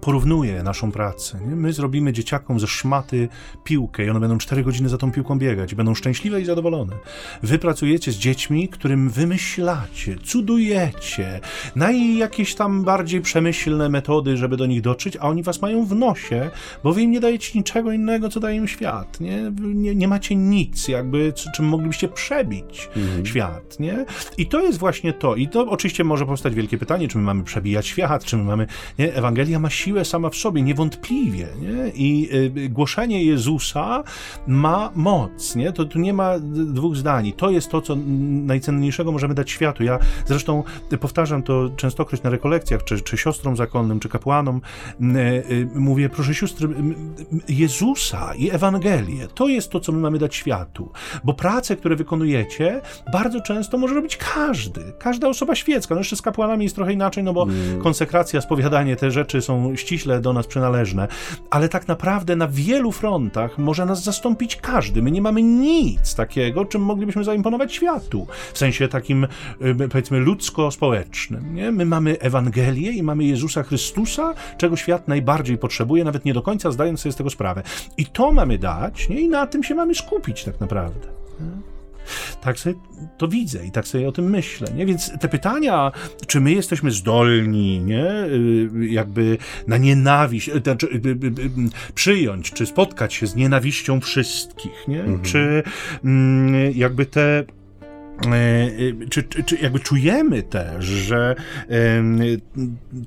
porównuje 0.00 0.62
naszą 0.62 0.92
pracę. 0.92 1.40
Nie? 1.48 1.56
My 1.56 1.72
zrobimy 1.72 2.12
dzieciakom 2.12 2.60
ze 2.60 2.66
szmaty 2.66 3.28
piłkę 3.64 4.04
i 4.04 4.10
one 4.10 4.20
będą 4.20 4.38
4 4.38 4.64
godziny 4.64 4.88
za 4.88 4.98
tą 4.98 5.12
piłką 5.12 5.38
biegać 5.38 5.74
będą 5.74 5.94
szczęśliwe 5.94 6.40
i 6.40 6.44
zadowolone. 6.44 6.96
Wy 7.42 7.58
pracujecie 7.58 8.12
z 8.12 8.16
dziećmi, 8.16 8.68
którym 8.68 9.10
wymyślacie, 9.10 10.16
cudujecie, 10.24 11.40
na 11.76 11.90
jakieś 11.92 12.54
tam 12.54 12.84
bardziej 12.84 13.20
przemyślne 13.20 13.88
metody, 13.88 14.36
żeby 14.36 14.56
do 14.56 14.66
nich 14.66 14.80
dotrzeć, 14.80 15.16
a 15.16 15.20
oni 15.20 15.42
was 15.42 15.62
mają 15.62 15.86
w 15.86 15.94
nosie, 15.94 16.50
bo 16.84 16.92
wy 16.92 17.02
im 17.02 17.10
nie 17.10 17.20
dajecie 17.20 17.58
niczego 17.58 17.92
innego, 17.92 18.28
co 18.28 18.40
daje 18.40 18.56
im 18.56 18.68
świat. 18.68 19.20
Nie, 19.20 19.52
nie, 19.58 19.94
nie 19.94 20.08
macie 20.08 20.36
nic, 20.36 20.88
jakby 20.88 21.32
czym 21.54 21.64
moglibyście 21.64 22.08
przebić 22.08 22.88
mhm. 22.96 23.26
świat. 23.26 23.80
Nie? 23.80 24.04
I 24.38 24.46
to 24.46 24.60
jest 24.60 24.78
właśnie 24.78 25.12
to. 25.12 25.34
I 25.34 25.48
to 25.48 25.66
oczywiście 25.70 26.04
może 26.04 26.26
powstać 26.26 26.54
wielkie 26.54 26.78
pytanie, 26.78 27.08
czy 27.08 27.18
my 27.18 27.24
mamy 27.24 27.44
przebijać 27.44 27.86
świat, 27.86 28.24
czy 28.24 28.36
my 28.36 28.44
mamy... 28.44 28.66
Nie? 28.98 29.14
Ewangelia 29.14 29.58
ma 29.58 29.70
siłę 29.70 29.87
siłę 29.88 30.04
sama 30.04 30.30
w 30.30 30.36
sobie, 30.36 30.62
niewątpliwie. 30.62 31.46
Nie? 31.60 31.92
I 31.94 32.28
y, 32.56 32.68
głoszenie 32.68 33.24
Jezusa 33.24 34.04
ma 34.46 34.90
moc. 34.94 35.56
Nie? 35.56 35.72
To 35.72 35.84
tu 35.84 35.98
nie 35.98 36.12
ma 36.12 36.38
dwóch 36.38 36.96
zdań. 36.96 37.32
To 37.36 37.50
jest 37.50 37.70
to, 37.70 37.80
co 37.80 37.96
najcenniejszego 38.46 39.12
możemy 39.12 39.34
dać 39.34 39.50
światu. 39.50 39.84
Ja 39.84 39.98
zresztą 40.26 40.62
powtarzam 41.00 41.42
to 41.42 41.68
częstokroć 41.76 42.22
na 42.22 42.30
rekolekcjach, 42.30 42.84
czy, 42.84 43.00
czy 43.00 43.16
siostrom 43.16 43.56
zakonnym, 43.56 44.00
czy 44.00 44.08
kapłanom. 44.08 44.60
Y, 45.00 45.04
y, 45.50 45.68
mówię, 45.74 46.08
proszę 46.08 46.34
siostry, 46.34 46.68
Jezusa 47.48 48.34
i 48.34 48.50
Ewangelię. 48.50 49.28
To 49.34 49.48
jest 49.48 49.70
to, 49.70 49.80
co 49.80 49.92
my 49.92 49.98
mamy 49.98 50.18
dać 50.18 50.34
światu. 50.34 50.92
Bo 51.24 51.34
prace, 51.34 51.76
które 51.76 51.96
wykonujecie, 51.96 52.80
bardzo 53.12 53.40
często 53.40 53.78
może 53.78 53.94
robić 53.94 54.16
każdy. 54.16 54.80
Każda 54.98 55.28
osoba 55.28 55.54
świecka. 55.54 55.94
No 55.94 56.00
jeszcze 56.00 56.16
z 56.16 56.22
kapłanami 56.22 56.64
jest 56.64 56.76
trochę 56.76 56.92
inaczej, 56.92 57.24
no 57.24 57.32
bo 57.32 57.42
mm. 57.42 57.82
konsekracja, 57.82 58.40
spowiadanie, 58.40 58.96
te 58.96 59.10
rzeczy 59.10 59.42
są 59.42 59.76
ściśle 59.78 60.20
do 60.20 60.32
nas 60.32 60.46
przynależne. 60.46 61.08
Ale 61.50 61.68
tak 61.68 61.88
naprawdę 61.88 62.36
na 62.36 62.48
wielu 62.48 62.92
frontach 62.92 63.58
może 63.58 63.86
nas 63.86 64.04
zastąpić 64.04 64.56
każdy. 64.56 65.02
My 65.02 65.10
nie 65.10 65.22
mamy 65.22 65.42
nic 65.42 66.14
takiego, 66.14 66.64
czym 66.64 66.82
moglibyśmy 66.82 67.24
zaimponować 67.24 67.74
światu. 67.74 68.26
W 68.52 68.58
sensie 68.58 68.88
takim, 68.88 69.24
y, 69.62 69.88
powiedzmy, 69.90 70.18
ludzko-społecznym. 70.18 71.54
Nie? 71.54 71.72
My 71.72 71.84
mamy 71.84 72.18
Ewangelię 72.20 72.92
i 72.92 73.02
mamy 73.02 73.24
Jezusa 73.24 73.62
Chrystusa, 73.62 74.34
czego 74.58 74.76
świat 74.76 75.08
najbardziej 75.08 75.58
potrzebuje, 75.58 76.04
nawet 76.04 76.24
nie 76.24 76.34
do 76.34 76.42
końca 76.42 76.70
zdając 76.70 77.00
sobie 77.00 77.12
z 77.12 77.16
tego 77.16 77.30
sprawę. 77.30 77.62
I 77.96 78.06
to 78.06 78.32
mamy 78.32 78.58
dać, 78.58 79.08
nie? 79.08 79.20
i 79.20 79.28
na 79.28 79.46
tym 79.46 79.64
się 79.64 79.74
mamy 79.74 79.94
skupić 79.94 80.44
tak 80.44 80.60
naprawdę. 80.60 81.08
Tak 82.40 82.58
sobie 82.58 82.74
to 83.18 83.28
widzę 83.28 83.66
i 83.66 83.70
tak 83.70 83.88
sobie 83.88 84.08
o 84.08 84.12
tym 84.12 84.30
myślę, 84.30 84.68
nie? 84.74 84.86
Więc 84.86 85.18
te 85.20 85.28
pytania, 85.28 85.92
czy 86.26 86.40
my 86.40 86.52
jesteśmy 86.52 86.90
zdolni, 86.90 87.80
nie? 87.80 88.24
Y, 88.24 88.70
jakby 88.88 89.38
na 89.66 89.76
nienawiść, 89.76 90.48
y, 90.48 90.60
znaczy, 90.64 90.86
y, 90.86 91.92
przyjąć, 91.94 92.52
czy 92.52 92.66
spotkać 92.66 93.14
się 93.14 93.26
z 93.26 93.36
nienawiścią 93.36 94.00
wszystkich, 94.00 94.88
nie? 94.88 95.00
Mhm. 95.00 95.22
Czy 95.22 95.62
mm, 96.04 96.72
jakby 96.74 97.06
te 97.06 97.44
E, 98.26 98.30
e, 98.30 99.08
czy, 99.10 99.22
czy, 99.22 99.56
jakby 99.62 99.80
czujemy 99.80 100.42
też, 100.42 100.84
że 100.84 101.34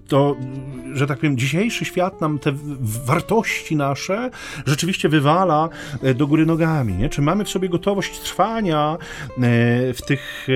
to, 0.07 0.35
że 0.93 1.07
tak 1.07 1.17
powiem, 1.17 1.37
dzisiejszy 1.37 1.85
świat 1.85 2.21
nam 2.21 2.39
te 2.39 2.51
wartości 3.05 3.75
nasze 3.75 4.29
rzeczywiście 4.65 5.09
wywala 5.09 5.69
do 6.15 6.27
góry 6.27 6.45
nogami, 6.45 6.93
nie? 6.93 7.09
Czy 7.09 7.21
mamy 7.21 7.45
w 7.45 7.49
sobie 7.49 7.69
gotowość 7.69 8.19
trwania 8.19 8.97
w 9.93 9.99
tych, 10.07 10.47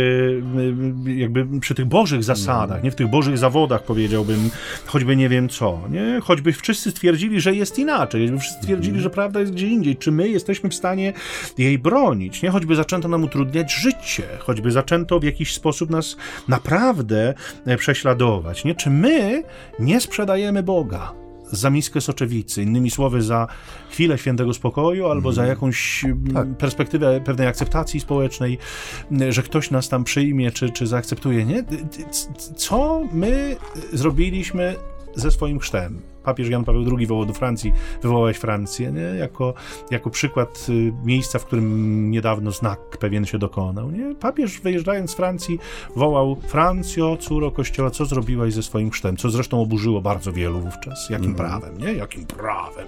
jakby 1.05 1.59
przy 1.59 1.75
tych 1.75 1.85
bożych 1.85 2.23
zasadach, 2.23 2.83
nie? 2.83 2.91
W 2.91 2.95
tych 2.95 3.07
bożych 3.07 3.37
zawodach, 3.37 3.83
powiedziałbym, 3.83 4.49
choćby 4.85 5.15
nie 5.15 5.29
wiem 5.29 5.49
co, 5.49 5.81
nie? 5.89 6.19
Choćby 6.23 6.53
wszyscy 6.53 6.91
stwierdzili, 6.91 7.41
że 7.41 7.55
jest 7.55 7.79
inaczej, 7.79 8.21
choćby 8.21 8.39
wszyscy 8.39 8.61
stwierdzili, 8.61 8.99
że 8.99 9.09
prawda 9.09 9.39
jest 9.39 9.51
gdzie 9.51 9.67
indziej. 9.67 9.97
Czy 9.97 10.11
my 10.11 10.29
jesteśmy 10.29 10.69
w 10.69 10.75
stanie 10.75 11.13
jej 11.57 11.79
bronić, 11.79 12.41
nie? 12.41 12.49
Choćby 12.49 12.75
zaczęto 12.75 13.07
nam 13.07 13.23
utrudniać 13.23 13.73
życie, 13.73 14.23
choćby 14.45 14.71
zaczęto 14.71 15.19
w 15.19 15.23
jakiś 15.23 15.53
sposób 15.53 15.89
nas 15.89 16.17
naprawdę 16.47 17.33
e, 17.65 17.77
prześladować. 17.77 18.65
Nie? 18.65 18.75
Czy 18.75 18.89
my 18.89 19.43
nie 19.79 20.01
sprzedajemy 20.01 20.63
Boga? 20.63 21.25
za 21.51 21.69
miskę 21.69 22.01
soczewicy, 22.01 22.63
innymi 22.63 22.91
słowy, 22.91 23.21
za 23.21 23.47
chwilę 23.89 24.17
świętego 24.17 24.53
spokoju 24.53 25.07
albo 25.07 25.33
za 25.33 25.41
mhm. 25.41 25.57
jakąś 25.57 26.05
tak. 26.33 26.47
perspektywę 26.57 27.21
pewnej 27.21 27.47
akceptacji 27.47 27.99
społecznej, 27.99 28.57
że 29.29 29.43
ktoś 29.43 29.71
nas 29.71 29.89
tam 29.89 30.03
przyjmie 30.03 30.51
czy, 30.51 30.69
czy 30.69 30.87
zaakceptuje. 30.87 31.45
Nie? 31.45 31.63
Co 32.55 33.03
my 33.11 33.55
zrobiliśmy 33.93 34.75
ze 35.15 35.31
swoim 35.31 35.59
chrztem? 35.59 36.14
Papież 36.25 36.49
Jan 36.49 36.63
Paweł 36.63 36.97
II 36.97 37.07
wołał 37.07 37.25
do 37.25 37.33
Francji, 37.33 37.73
wywołać 38.01 38.37
Francję, 38.37 38.91
nie? 38.91 39.01
Jako, 39.01 39.53
jako 39.91 40.09
przykład 40.09 40.67
y, 40.69 40.93
miejsca, 41.03 41.39
w 41.39 41.45
którym 41.45 42.11
niedawno 42.11 42.51
znak 42.51 42.79
pewien 42.99 43.25
się 43.25 43.37
dokonał. 43.37 43.91
Nie? 43.91 44.15
Papież 44.15 44.59
wyjeżdżając 44.59 45.11
z 45.11 45.13
Francji 45.13 45.59
wołał 45.95 46.35
Francjo, 46.47 47.17
córo 47.17 47.51
kościoła, 47.51 47.91
co 47.91 48.05
zrobiłaś 48.05 48.53
ze 48.53 48.63
swoim 48.63 48.89
chrztem? 48.89 49.17
Co 49.17 49.29
zresztą 49.29 49.61
oburzyło 49.61 50.01
bardzo 50.01 50.31
wielu 50.31 50.59
wówczas. 50.59 51.09
Jakim 51.09 51.25
mm. 51.25 51.37
prawem, 51.37 51.77
nie? 51.77 51.93
Jakim 51.93 52.25
prawem? 52.25 52.87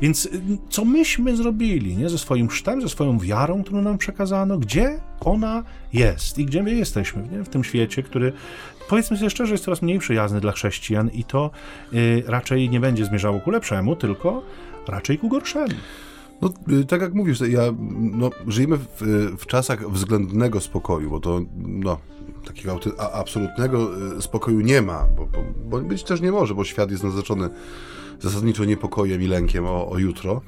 Więc 0.00 0.26
y, 0.26 0.40
co 0.70 0.84
myśmy 0.84 1.36
zrobili, 1.36 1.96
nie? 1.96 2.08
Ze 2.08 2.18
swoim 2.18 2.48
chrztem, 2.48 2.82
ze 2.82 2.88
swoją 2.88 3.18
wiarą, 3.18 3.62
którą 3.62 3.82
nam 3.82 3.98
przekazano? 3.98 4.58
Gdzie 4.58 5.00
ona 5.20 5.64
jest 5.92 6.38
i 6.38 6.44
gdzie 6.44 6.62
my 6.62 6.74
jesteśmy 6.74 7.28
nie? 7.32 7.44
w 7.44 7.48
tym 7.48 7.64
świecie, 7.64 8.02
który 8.02 8.32
powiedzmy 8.88 9.16
sobie 9.16 9.30
szczerze, 9.30 9.52
jest 9.52 9.64
coraz 9.64 9.82
mniej 9.82 9.98
przyjazny 9.98 10.40
dla 10.40 10.52
chrześcijan 10.52 11.10
i 11.10 11.24
to 11.24 11.50
y, 11.92 12.22
raczej 12.26 12.70
nie 12.70 12.80
będzie 12.80 13.04
zmierzało 13.04 13.40
ku 13.40 13.50
lepszemu, 13.50 13.96
tylko 13.96 14.42
raczej 14.88 15.18
ku 15.18 15.28
gorszemu. 15.28 15.74
No, 16.42 16.50
y, 16.72 16.84
tak 16.84 17.00
jak 17.00 17.14
mówisz, 17.14 17.40
ja, 17.40 17.62
no, 17.98 18.30
żyjemy 18.46 18.76
w, 18.76 18.86
w, 19.38 19.46
czasach 19.46 19.90
względnego 19.90 20.60
spokoju, 20.60 21.10
bo 21.10 21.20
to 21.20 21.40
no, 21.56 21.98
takiego 22.46 22.78
absolutnego 23.12 23.90
y, 24.18 24.22
spokoju 24.22 24.60
nie 24.60 24.82
ma, 24.82 25.06
bo, 25.16 25.26
bo, 25.26 25.38
bo, 25.64 25.78
być 25.80 26.04
też 26.04 26.20
nie 26.20 26.32
może, 26.32 26.54
bo 26.54 26.64
świat 26.64 26.90
jest 26.90 27.04
naznaczony 27.04 27.48
zasadniczo 28.20 28.64
niepokojem 28.64 29.22
i 29.22 29.26
lękiem 29.26 29.66
o, 29.66 29.90
o 29.90 29.98
jutro. 29.98 30.42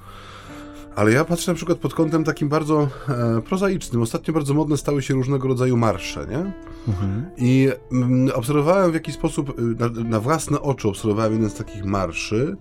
Ale 1.01 1.13
ja 1.13 1.25
patrzę 1.25 1.51
na 1.51 1.57
przykład 1.57 1.79
pod 1.79 1.95
kątem 1.95 2.25
takim 2.25 2.49
bardzo 2.49 2.89
e, 3.09 3.43
prozaicznym. 3.43 4.03
Ostatnio 4.03 4.35
bardzo 4.35 4.55
modne 4.55 4.77
stały 4.77 5.03
się 5.03 5.15
różnego 5.15 5.49
rodzaju 5.49 5.77
marsze, 5.77 6.27
nie? 6.31 6.53
Mhm. 6.89 7.31
I 7.37 7.69
m, 7.93 8.03
mm, 8.03 8.35
obserwowałem 8.35 8.91
w 8.91 8.95
jakiś 8.95 9.15
sposób, 9.15 9.59
y, 9.59 9.63
na, 9.63 9.89
na, 10.09 10.21
własne 10.21 10.61
oczy 10.61 10.89
obserwowałem 10.89 11.33
jeden 11.33 11.51
z 11.51 11.55
takich 11.55 11.85
marszy 11.85 12.57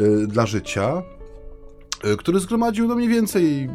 y, 0.00 0.26
dla 0.26 0.46
życia, 0.46 1.02
y, 2.04 2.16
który 2.16 2.40
zgromadził 2.40 2.88
no 2.88 2.94
mniej 2.94 3.08
więcej 3.08 3.68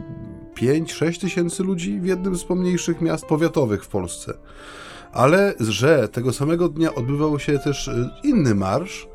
5-6 0.56 1.22
tysięcy 1.22 1.64
ludzi 1.64 2.00
w 2.00 2.06
jednym 2.06 2.38
z 2.38 2.44
pomniejszych 2.44 3.02
miast 3.02 3.26
powiatowych 3.26 3.84
w 3.84 3.88
Polsce. 3.88 4.34
Ale 5.14 5.54
że 5.60 6.08
tego 6.08 6.34
samego 6.34 6.70
dnia 6.70 6.96
odbywał 6.96 7.40
się 7.40 7.60
też 7.60 7.88
y, 7.88 8.10
inny 8.24 8.56
marsz 8.56 9.08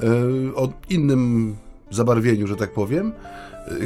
y, 0.00 0.56
o 0.56 0.68
innym 0.90 1.56
zabarwieniu, 1.90 2.46
że 2.46 2.56
tak 2.56 2.72
powiem, 2.72 3.12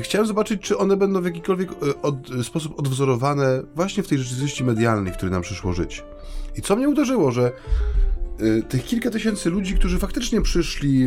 chciałem 0.03 0.27
zobaczyć, 0.27 0.63
czy 0.63 0.79
one 0.79 0.97
będą 0.97 1.21
w 1.21 1.25
jakikolwiek 1.25 1.71
e, 1.71 2.03
od, 2.03 2.17
sposób 2.43 2.79
odwzorowane 2.79 3.63
właśnie 3.75 4.03
w 4.03 4.09
tej 4.09 4.19
rzeczywistości 4.19 4.65
medialnej, 4.65 5.13
w 5.13 5.17
której 5.17 5.33
nam 5.33 5.43
przyszło 5.43 5.73
żyć. 5.73 6.05
I 6.57 6.63
co 6.63 6.77
mnie 6.77 6.89
uderzyło, 6.89 7.31
że 7.31 7.53
tych 8.69 8.85
kilka 8.85 9.11
tysięcy 9.11 9.51
ludzi, 9.51 9.75
którzy 9.75 9.99
faktycznie 9.99 10.43
przyszli, 10.43 11.07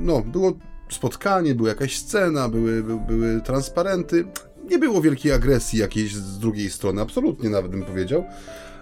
no, 0.00 0.20
było 0.20 0.52
spotkanie, 0.88 1.54
była 1.54 1.68
jakaś 1.68 1.96
scena, 1.98 2.48
były, 2.48 2.82
by, 2.82 2.98
były 2.98 3.40
transparenty. 3.40 4.24
Nie 4.70 4.78
było 4.78 5.00
wielkiej 5.00 5.32
agresji 5.32 5.78
jakiejś 5.78 6.14
z 6.14 6.38
drugiej 6.38 6.70
strony, 6.70 7.02
absolutnie 7.02 7.50
nawet 7.50 7.70
bym 7.70 7.82
powiedział, 7.82 8.24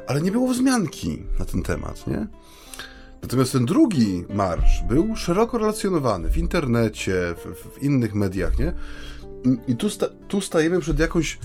ale 0.06 0.20
nie 0.20 0.32
było 0.32 0.48
wzmianki 0.48 1.22
na 1.38 1.44
ten 1.44 1.62
temat, 1.62 2.06
nie? 2.06 2.26
Natomiast 3.22 3.52
ten 3.52 3.66
drugi 3.66 4.24
marsz 4.34 4.82
był 4.88 5.16
szeroko 5.16 5.58
relacjonowany 5.58 6.30
w 6.30 6.38
internecie, 6.38 7.34
w, 7.36 7.78
w 7.78 7.82
innych 7.82 8.14
mediach, 8.14 8.58
nie? 8.58 8.72
I 9.68 9.76
tu, 9.76 9.90
sta, 9.90 10.06
tu 10.28 10.40
stajemy 10.40 10.80
przed 10.80 10.98
jakąś 10.98 11.38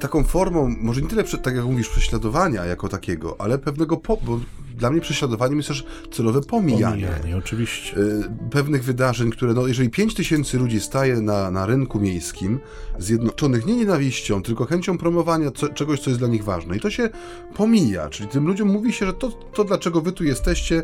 taką 0.00 0.24
formą, 0.24 0.74
może 0.80 1.02
nie 1.02 1.08
tyle, 1.08 1.24
tak 1.24 1.56
jak 1.56 1.64
mówisz, 1.64 1.88
prześladowania 1.88 2.64
jako 2.64 2.88
takiego, 2.88 3.36
ale 3.40 3.58
pewnego, 3.58 3.96
po, 3.96 4.16
bo 4.16 4.40
dla 4.76 4.90
mnie 4.90 5.00
prześladowaniem 5.00 5.56
jest 5.56 5.68
też 5.68 5.84
celowe 6.12 6.40
pomijanie. 6.40 7.06
Pomijanie, 7.06 7.36
oczywiście. 7.36 7.96
Y, 7.96 8.28
pewnych 8.50 8.84
wydarzeń, 8.84 9.30
które, 9.30 9.54
no, 9.54 9.66
jeżeli 9.66 9.90
5 9.90 10.14
tysięcy 10.14 10.58
ludzi 10.58 10.80
staje 10.80 11.20
na, 11.20 11.50
na 11.50 11.66
rynku 11.66 12.00
miejskim, 12.00 12.60
zjednoczonych 12.98 13.66
nie 13.66 13.76
nienawiścią, 13.76 14.42
tylko 14.42 14.64
chęcią 14.64 14.98
promowania 14.98 15.50
co, 15.50 15.68
czegoś, 15.68 16.00
co 16.00 16.10
jest 16.10 16.20
dla 16.20 16.28
nich 16.28 16.44
ważne, 16.44 16.76
i 16.76 16.80
to 16.80 16.90
się 16.90 17.10
pomija, 17.54 18.08
czyli 18.08 18.28
tym 18.28 18.46
ludziom 18.46 18.68
mówi 18.68 18.92
się, 18.92 19.06
że 19.06 19.12
to, 19.12 19.30
to 19.30 19.64
dlaczego 19.64 20.00
wy 20.00 20.12
tu 20.12 20.24
jesteście, 20.24 20.82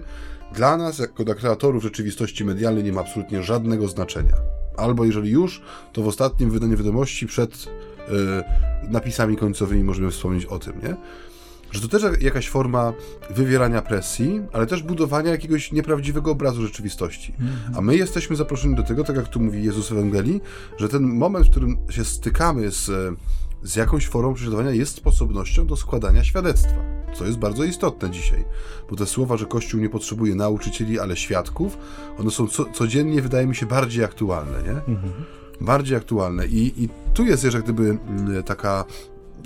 dla 0.55 0.76
nas, 0.76 0.99
jako 0.99 1.24
dla 1.24 1.34
kreatorów 1.34 1.82
rzeczywistości 1.82 2.45
medialnej, 2.45 2.84
nie 2.84 2.93
ma 2.93 3.01
absolutnie 3.01 3.43
żadnego 3.43 3.88
znaczenia. 3.88 4.34
Albo 4.76 5.05
jeżeli 5.05 5.30
już, 5.30 5.62
to 5.93 6.03
w 6.03 6.09
ostatnim 6.09 6.51
wydaniu 6.51 6.76
wiadomości 6.76 7.26
przed 7.26 7.66
napisami 8.82 9.36
końcowymi 9.36 9.84
możemy 9.84 10.11
wspomnieć 10.11 10.46
o 10.46 10.58
tym, 10.58 10.80
nie? 10.82 10.96
że 11.72 11.80
to 11.80 11.88
też 11.88 12.02
jakaś 12.20 12.48
forma 12.48 12.92
wywierania 13.30 13.82
presji, 13.82 14.40
ale 14.52 14.66
też 14.66 14.82
budowania 14.82 15.30
jakiegoś 15.30 15.72
nieprawdziwego 15.72 16.30
obrazu 16.30 16.62
rzeczywistości. 16.62 17.32
-hmm. 17.32 17.78
A 17.78 17.80
my 17.80 17.96
jesteśmy 17.96 18.36
zaproszeni 18.36 18.74
do 18.74 18.82
tego, 18.82 19.04
tak 19.04 19.16
jak 19.16 19.28
tu 19.28 19.40
mówi 19.40 19.64
Jezus 19.64 19.88
w 19.88 19.92
Ewangelii, 19.92 20.40
że 20.78 20.88
ten 20.88 21.02
moment, 21.02 21.46
w 21.46 21.50
którym 21.50 21.76
się 21.90 22.04
stykamy 22.04 22.70
z, 22.70 22.90
z 23.62 23.76
jakąś 23.76 24.08
formą 24.08 24.34
prześladowania, 24.34 24.70
jest 24.70 24.96
sposobnością 24.96 25.66
do 25.66 25.76
składania 25.76 26.24
świadectwa. 26.24 27.00
Co 27.14 27.26
jest 27.26 27.38
bardzo 27.38 27.64
istotne 27.64 28.11
dzisiaj, 28.11 28.44
bo 28.90 28.96
te 28.96 29.06
słowa, 29.06 29.36
że 29.36 29.46
Kościół 29.46 29.80
nie 29.80 29.88
potrzebuje 29.88 30.34
nauczycieli, 30.34 31.00
ale 31.00 31.16
świadków, 31.16 31.78
one 32.18 32.30
są 32.30 32.46
co, 32.46 32.64
codziennie, 32.64 33.22
wydaje 33.22 33.46
mi 33.46 33.56
się, 33.56 33.66
bardziej 33.66 34.04
aktualne, 34.04 34.62
nie? 34.62 34.94
-hmm. 34.94 35.39
Bardziej 35.61 35.96
aktualne. 35.96 36.46
I, 36.46 36.84
I 36.84 36.88
tu 37.14 37.24
jest 37.24 37.44
jak 37.44 37.62
gdyby 37.62 37.98
taka 38.44 38.84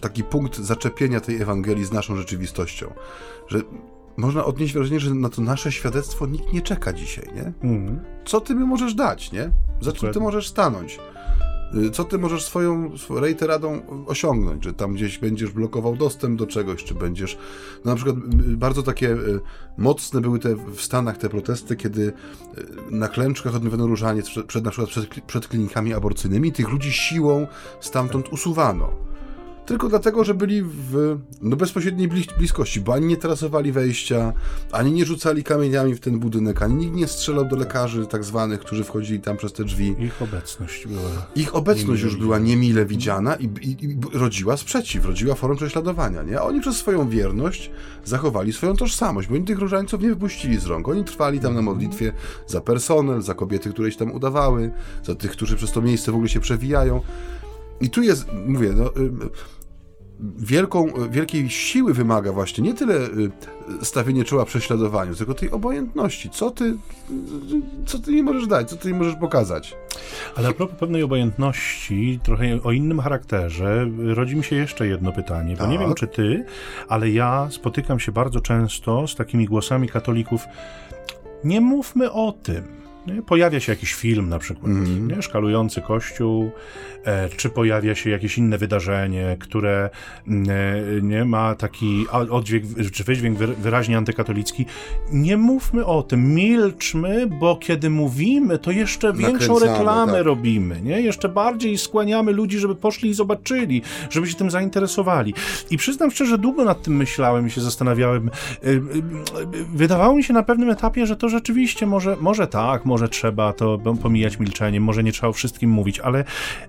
taki 0.01 0.25
punkt 0.25 0.59
zaczepienia 0.59 1.21
tej 1.21 1.43
Ewangelii 1.43 1.85
z 1.85 1.93
naszą 1.93 2.17
rzeczywistością. 2.17 2.95
Że 3.49 3.59
można 4.17 4.45
odnieść 4.45 4.75
wrażenie, 4.75 5.01
że 5.01 5.15
na 5.15 5.29
to 5.29 5.43
nasze 5.43 5.73
świadectwo 5.73 6.27
nikt 6.27 6.53
nie 6.53 6.63
czeka 6.63 6.93
dzisiaj, 6.93 7.29
nie? 7.35 7.71
Mhm. 7.71 8.01
Co 8.25 8.41
ty 8.41 8.55
mi 8.55 8.65
możesz 8.65 8.95
dać, 8.95 9.33
nie? 9.33 9.51
Za 9.81 9.93
czym 9.93 10.13
ty 10.13 10.21
możesz 10.21 10.49
stanąć? 10.49 10.99
Y, 11.77 11.91
Co 11.91 12.05
ty 12.05 12.19
możesz 12.19 12.45
swoją 12.45 12.91
swo- 12.97 13.21
rejteradą 13.21 13.81
osiągnąć? 14.07 14.63
Czy 14.63 14.73
tam 14.73 14.95
gdzieś 14.95 15.19
będziesz 15.19 15.51
blokował 15.51 15.97
dostęp 15.97 16.39
do 16.39 16.47
czegoś, 16.47 16.85
czy 16.85 16.95
będziesz... 16.95 17.39
No 17.85 17.91
na 17.91 17.97
przykład 17.97 18.17
y, 18.17 18.57
bardzo 18.57 18.83
takie 18.83 19.13
y, 19.13 19.41
mocne 19.79 20.21
były 20.21 20.39
te 20.39 20.57
w 20.57 20.81
Stanach 20.81 21.19
te 21.19 21.29
protesty, 21.29 21.77
kiedy 21.77 22.03
y, 22.03 22.13
na 22.91 23.09
klęczkach 23.09 23.55
odmawiano 23.55 23.87
różaniec 23.87 24.27
przed, 24.31 24.47
przed, 24.47 24.65
na 24.65 24.71
przykład 24.71 24.91
przed, 24.91 25.25
przed 25.27 25.49
klinikami 25.49 25.95
aborcyjnymi. 25.95 26.53
Tych 26.53 26.69
ludzi 26.69 26.93
siłą 26.93 27.47
stamtąd 27.81 28.29
usuwano. 28.33 29.14
Tylko 29.67 29.89
dlatego, 29.89 30.25
że 30.25 30.35
byli 30.35 30.63
w 30.63 31.19
no, 31.43 31.57
bezpośredniej 31.57 32.09
blis- 32.09 32.39
bliskości, 32.39 32.81
bo 32.81 32.95
ani 32.95 33.07
nie 33.07 33.17
trasowali 33.17 33.73
wejścia, 33.73 34.33
ani 34.73 34.93
nie 34.93 35.05
rzucali 35.05 35.45
kamieniami 35.45 35.95
w 35.95 36.01
ten 36.01 36.19
budynek, 36.19 36.63
ani 36.63 36.75
nikt 36.75 36.97
nie 36.97 37.09
strzelał 37.09 37.45
do 37.45 37.57
lekarzy 37.57 38.07
tak 38.07 38.25
zwanych, 38.25 38.61
którzy 38.61 38.85
wchodzili 38.85 39.21
tam 39.21 39.37
przez 39.37 39.53
te 39.53 39.65
drzwi. 39.65 39.95
Ich 39.99 40.23
obecność 40.23 40.87
była. 40.87 41.27
Ich 41.37 41.55
obecność 41.55 42.03
już 42.03 42.17
była 42.17 42.39
niemile 42.39 42.87
widziana 42.87 43.35
i, 43.37 43.45
i, 43.45 43.85
i 43.85 43.99
rodziła 44.13 44.57
sprzeciw, 44.57 45.05
rodziła 45.05 45.35
formę 45.35 45.57
prześladowania, 45.57 46.23
nie? 46.23 46.41
A 46.41 46.43
oni 46.43 46.61
przez 46.61 46.77
swoją 46.77 47.09
wierność 47.09 47.71
zachowali 48.05 48.53
swoją 48.53 48.77
tożsamość, 48.77 49.29
bo 49.29 49.35
oni 49.35 49.45
tych 49.45 49.59
różańców 49.59 50.03
nie 50.03 50.09
wypuścili 50.09 50.59
z 50.59 50.67
rąk. 50.67 50.89
Oni 50.89 51.05
trwali 51.05 51.41
tam 51.41 51.55
na 51.55 51.63
modlitwie 51.63 52.13
za 52.47 52.61
personel, 52.61 53.23
za 53.23 53.35
kobiety, 53.35 53.71
które 53.71 53.93
się 53.93 53.99
tam 53.99 54.13
udawały, 54.13 54.71
za 55.05 55.15
tych, 55.15 55.31
którzy 55.31 55.57
przez 55.57 55.73
to 55.73 55.83
miejsce 55.83 56.13
w 56.13 56.15
ogóle 56.15 56.29
się 56.29 56.41
przewijają. 56.41 57.01
I 57.81 57.91
tu 57.91 58.03
jest, 58.03 58.27
mówię, 58.47 58.73
no, 58.77 58.87
y, 58.87 59.11
wielką, 60.39 60.87
wielkiej 61.11 61.51
siły 61.51 61.95
wymaga 61.95 62.33
właśnie 62.33 62.65
nie 62.65 62.75
tyle 62.75 62.95
y, 62.95 63.31
stawienie 63.83 64.25
czoła 64.25 64.45
prześladowaniu, 64.45 65.15
tylko 65.15 65.35
tej 65.35 65.51
obojętności. 65.51 66.31
Co 66.31 66.51
ty, 66.51 66.77
co 67.87 67.99
ty 67.99 68.13
nie 68.13 68.23
możesz 68.23 68.47
dać, 68.47 68.71
co 68.71 68.77
ty 68.77 68.89
nie 68.93 68.99
możesz 68.99 69.17
pokazać? 69.17 69.77
Ale 70.37 70.49
a 70.49 70.53
propos 70.53 70.79
pewnej 70.79 71.03
obojętności, 71.03 72.21
trochę 72.23 72.63
o 72.63 72.73
innym 72.73 73.01
charakterze, 73.01 73.87
rodzi 73.99 74.37
mi 74.37 74.45
się 74.45 74.57
jeszcze 74.57 74.87
jedno 74.87 75.13
pytanie, 75.13 75.57
bo 75.57 75.67
nie 75.67 75.79
Tak. 75.79 75.87
wiem 75.87 75.95
czy 75.95 76.07
ty, 76.07 76.45
ale 76.89 77.11
ja 77.11 77.49
spotykam 77.51 78.01
się 78.01 78.13
bardzo 78.13 78.41
często 78.41 79.09
z 79.09 79.15
takimi 79.17 79.47
głosami 79.47 79.89
katolików. 79.89 80.45
Nie 81.45 81.61
mówmy 81.61 82.13
o 82.13 82.33
tym. 82.33 82.84
Nie? 83.07 83.23
Pojawia 83.23 83.61
się 83.61 83.73
jakiś 83.73 83.95
film 83.95 84.29
na 84.29 84.39
przykład, 84.39 84.67
Mhm. 84.67 85.09
nie? 85.09 85.23
szkalujący 85.23 85.81
kościół, 85.81 86.51
e, 87.05 87.29
czy 87.29 87.51
pojawia 87.51 87.95
się 87.95 88.11
jakieś 88.11 88.39
inne 88.39 88.59
wydarzenie, 88.59 89.37
które 89.41 89.91
mm, 90.29 90.47
e, 90.51 91.03
nie 91.03 91.25
ma 91.25 91.55
taki 91.55 92.07
oddźwięk, 92.31 92.65
czy 92.93 93.05
wydźwięk 93.05 93.39
wyra- 93.39 93.55
wyraźnie 93.55 93.97
antykatolicki. 93.99 94.67
Nie 95.13 95.37
mówmy 95.37 95.87
o 95.87 96.03
tym, 96.03 96.35
milczmy, 96.35 97.27
bo 97.27 97.57
kiedy 97.57 97.91
mówimy, 97.91 98.59
to 98.59 98.71
jeszcze 98.71 99.13
większą 99.13 99.33
Nakręcamy, 99.55 99.73
reklamę 99.79 100.13
tak. 100.13 100.25
robimy, 100.25 100.81
nie? 100.83 101.01
Jeszcze 101.01 101.29
bardziej 101.29 101.79
skłaniamy 101.79 102.33
ludzi, 102.33 102.59
żeby 102.59 102.75
poszli 102.75 103.11
i 103.11 103.15
zobaczyli, 103.15 103.83
żeby 104.11 104.27
się 104.27 104.35
tym 104.35 104.51
zainteresowali. 104.51 105.35
I 105.71 105.77
przyznam 105.77 106.11
szczerze, 106.11 106.39
długo 106.39 106.65
nad 106.65 106.83
tym 106.83 106.97
myślałem 106.97 107.47
i 107.47 107.51
się 107.51 107.61
zastanawiałem. 107.61 108.31
Y, 108.65 108.69
y, 108.69 108.73
y, 108.73 109.65
Wydawało 109.75 110.17
mi 110.17 110.25
się 110.25 110.35
na 110.35 110.43
pewnym 110.43 110.71
etapie, 110.71 111.07
że 111.07 111.17
to 111.17 111.29
rzeczywiście 111.29 111.87
może, 111.87 112.17
może 112.21 112.47
tak, 112.47 112.85
może 112.85 112.94
trzeba 113.09 113.53
to 113.53 113.79
pomijać 114.03 114.39
milczeniem, 114.39 114.83
może 114.83 115.03
nie 115.03 115.13
trzeba 115.13 115.29
o 115.29 115.33
wszystkim 115.33 115.71
mówić, 115.71 116.01
ale 116.01 116.25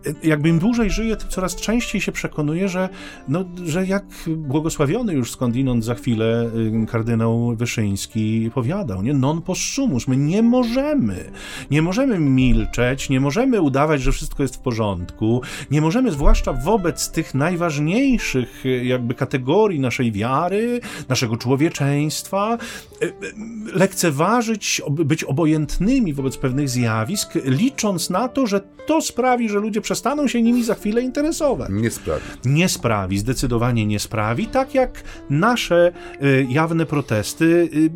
y, 0.07 0.15
jakby 0.23 0.49
im 0.49 0.59
dłużej 0.59 0.89
żyję, 0.89 1.15
tym 1.15 1.29
coraz 1.29 1.55
częściej 1.55 2.01
się 2.01 2.11
przekonuję, 2.11 2.69
że, 2.69 2.89
no, 3.27 3.45
że 3.65 3.85
jak 3.85 4.05
błogosławiony 4.27 5.13
już 5.13 5.31
skądinąd 5.31 5.83
za 5.83 5.95
chwilę 5.95 6.49
y, 6.83 6.85
kardynał 6.91 7.55
Wyszyński 7.55 8.51
powiadał, 8.53 9.03
nie? 9.03 9.13
Non 9.13 9.41
possumus. 9.41 10.07
My 10.07 10.17
nie 10.17 10.43
możemy, 10.43 11.31
nie 11.71 11.81
możemy 11.81 12.19
milczeć, 12.19 13.09
nie 13.09 13.19
możemy 13.19 13.61
udawać, 13.61 14.01
że 14.01 14.11
wszystko 14.11 14.43
jest 14.43 14.55
w 14.55 14.59
porządku, 14.59 15.41
nie 15.71 15.81
możemy, 15.81 16.11
zwłaszcza 16.11 16.53
wobec 16.53 17.11
tych 17.11 17.33
najważniejszych 17.33 18.65
y, 18.65 18.85
jakby 18.85 19.13
kategorii 19.13 19.79
naszej 19.79 20.11
wiary, 20.11 20.79
naszego 21.09 21.37
człowieczeństwa, 21.37 22.57
y, 23.01 23.13
lekceważyć, 23.73 24.81
być 24.89 25.23
obojętnymi 25.23 26.13
wobec 26.15 26.37
pewnych 26.37 26.69
zjawisk, 26.69 27.33
licząc 27.45 28.09
na 28.09 28.27
to, 28.27 28.47
że 28.47 28.61
to 28.85 29.01
sprawi, 29.01 29.49
że 29.49 29.59
ludzie 29.59 29.81
przestaną 29.81 30.27
się 30.27 30.41
nimi 30.41 30.63
za 30.63 30.75
chwilę 30.75 31.01
interesować 31.01 31.69
Nie 31.71 31.91
sprawi. 31.91 32.21
nie 32.45 32.69
sprawi, 32.69 33.17
zdecydowanie 33.17 33.85
nie 33.85 33.99
sprawi, 33.99 34.47
tak 34.47 34.73
jak 34.75 35.03
nasze 35.29 35.91
y, 36.23 36.47
jawne 36.49 36.85
protesty 36.85 37.45
y, 37.73 37.89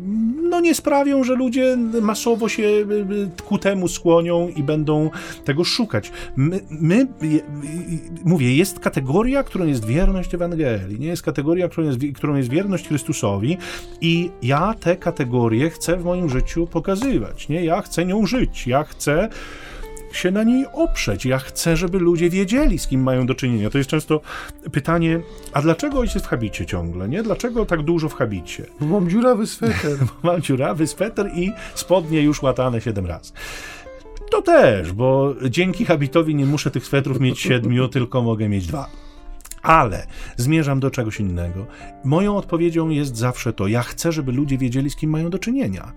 no 0.50 0.60
nie 0.60 0.74
sprawią, 0.74 1.24
że 1.24 1.34
ludzie 1.34 1.76
masowo 2.02 2.48
się 2.48 2.62
y, 2.62 2.86
y, 3.38 3.42
ku 3.48 3.58
temu 3.58 3.88
skłonią 3.88 4.48
i 4.48 4.62
będą 4.62 5.10
tego 5.44 5.64
szukać. 5.64 6.12
My, 6.36 6.60
my 6.70 7.06
y, 7.22 7.42
mówię, 8.24 8.56
jest 8.56 8.78
kategoria, 8.78 9.42
którą 9.42 9.66
jest 9.66 9.84
wierność 9.84 10.34
Ewangelii, 10.34 11.00
nie 11.00 11.06
jest 11.06 11.22
kategoria, 11.22 11.68
którą 11.68 11.86
jest, 11.86 11.98
którą 12.14 12.36
jest 12.36 12.50
wierność 12.50 12.88
Chrystusowi 12.88 13.56
i 14.00 14.30
ja 14.42 14.74
tę 14.80 14.96
kategorię 14.96 15.70
chcę 15.70 15.96
w 15.96 16.04
moim 16.04 16.28
życiu 16.28 16.66
pokazywać, 16.66 17.48
nie? 17.48 17.64
Ja 17.64 17.82
chcę 17.82 18.04
nią 18.06 18.26
żyć, 18.26 18.66
ja 18.66 18.84
chcę 18.84 19.28
się 20.12 20.30
na 20.30 20.42
niej 20.42 20.66
oprzeć. 20.72 21.24
Ja 21.24 21.38
chcę, 21.38 21.76
żeby 21.76 21.98
ludzie 21.98 22.30
wiedzieli, 22.30 22.78
z 22.78 22.86
kim 22.86 23.02
mają 23.02 23.26
do 23.26 23.34
czynienia. 23.34 23.70
To 23.70 23.78
jest 23.78 23.90
często 23.90 24.20
pytanie, 24.72 25.20
a 25.52 25.62
dlaczego 25.62 25.98
ojciec 25.98 26.22
w 26.22 26.26
habicie 26.26 26.66
ciągle, 26.66 27.08
nie? 27.08 27.22
Dlaczego 27.22 27.66
tak 27.66 27.82
dużo 27.82 28.08
w 28.08 28.14
habicie? 28.14 28.66
Bo 28.80 28.86
mam 28.86 29.10
dziurawy 29.10 29.46
sweter. 29.46 29.98
Mam 30.22 30.42
dziurawy 30.42 30.86
sweter 30.86 31.30
i 31.34 31.52
spodnie 31.74 32.22
już 32.22 32.42
łatane 32.42 32.80
siedem 32.80 33.06
razy. 33.06 33.32
To 34.30 34.42
też, 34.42 34.92
bo 34.92 35.34
dzięki 35.50 35.84
habitowi 35.84 36.34
nie 36.34 36.46
muszę 36.46 36.70
tych 36.70 36.86
swetrów 36.86 37.20
mieć 37.20 37.40
siedmiu, 37.40 37.88
tylko 37.88 38.22
mogę 38.22 38.48
mieć 38.48 38.66
dwa. 38.66 39.09
Ale 39.62 40.06
zmierzam 40.36 40.80
do 40.80 40.90
czegoś 40.90 41.20
innego. 41.20 41.66
Moją 42.04 42.36
odpowiedzią 42.36 42.88
jest 42.88 43.16
zawsze 43.16 43.52
to: 43.52 43.68
ja 43.68 43.82
chcę, 43.82 44.12
żeby 44.12 44.32
ludzie 44.32 44.58
wiedzieli, 44.58 44.90
z 44.90 44.96
kim 44.96 45.10
mają 45.10 45.30
do 45.30 45.38
czynienia. 45.38 45.92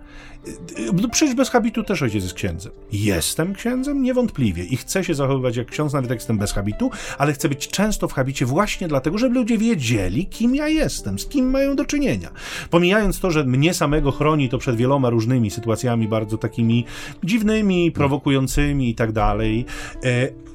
No 0.94 1.10
przecież 1.10 1.36
bez 1.36 1.50
habitu 1.50 1.84
też 1.84 2.02
ojciec 2.02 2.24
jest 2.24 2.36
księdzem. 2.36 2.72
Jestem 2.92 3.54
księdzem? 3.54 4.04
Niewątpliwie. 4.04 4.64
I 4.64 4.78
chcę 4.78 5.04
się 5.04 5.16
zachowywać 5.16 5.56
jak 5.56 5.68
ksiądz, 5.68 5.94
nawet 5.94 6.10
jak 6.10 6.20
jestem 6.20 6.38
bez 6.38 6.54
habitu, 6.54 6.92
ale 7.18 7.34
chcę 7.34 7.50
być 7.50 7.68
często 7.68 8.08
w 8.08 8.14
habicie 8.14 8.46
właśnie 8.46 8.88
dlatego, 8.88 9.18
żeby 9.18 9.36
ludzie 9.36 9.58
wiedzieli, 9.58 10.26
kim 10.26 10.56
ja 10.56 10.68
jestem, 10.68 11.20
z 11.20 11.26
kim 11.26 11.50
mają 11.50 11.76
do 11.76 11.86
czynienia. 11.86 12.30
Pomijając 12.70 13.20
to, 13.20 13.32
że 13.32 13.44
mnie 13.44 13.74
samego 13.74 14.12
chroni 14.12 14.50
to 14.50 14.58
przed 14.58 14.76
wieloma 14.76 15.10
różnymi 15.10 15.52
sytuacjami 15.52 16.08
bardzo 16.08 16.38
takimi 16.38 16.86
dziwnymi, 17.24 17.92
prowokującymi 17.92 18.90
i 18.90 18.96
tak 18.96 19.12
dalej. 19.12 19.66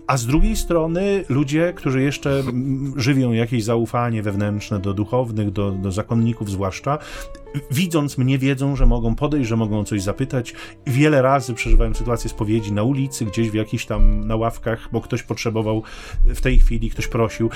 A 0.09 0.17
z 0.17 0.27
drugiej 0.27 0.57
strony 0.57 1.25
ludzie, 1.29 1.73
którzy 1.77 2.03
jeszcze 2.03 2.43
żywią 2.97 3.33
jakieś 3.33 3.65
zaufanie 3.65 4.23
wewnętrzne 4.23 4.79
do 4.79 4.95
duchownych, 4.95 5.51
do, 5.51 5.71
do 5.71 5.93
zakonników 5.93 6.51
zwłaszcza, 6.51 6.99
widząc 7.71 8.19
mnie, 8.19 8.39
wiedzą, 8.39 8.77
że 8.77 8.87
mogą 8.87 9.15
podejść, 9.15 9.49
że 9.49 9.57
mogą 9.57 9.85
coś 9.85 10.03
zapytać. 10.03 10.55
Wiele 10.87 11.23
razy 11.23 11.55
przeżywałem 11.55 11.95
sytuację 11.95 12.31
spowiedzi 12.31 12.73
na 12.73 12.83
ulicy, 12.83 13.25
gdzieś 13.25 13.51
w 13.51 13.55
jakichś 13.55 13.87
tam 13.87 14.27
na 14.27 14.37
ławkach, 14.37 14.89
bo 14.93 15.01
ktoś 15.01 15.23
potrzebował 15.23 15.83
w 16.25 16.41
tej 16.41 16.59
chwili, 16.59 16.91
ktoś 16.91 17.07
prosił. 17.07 17.51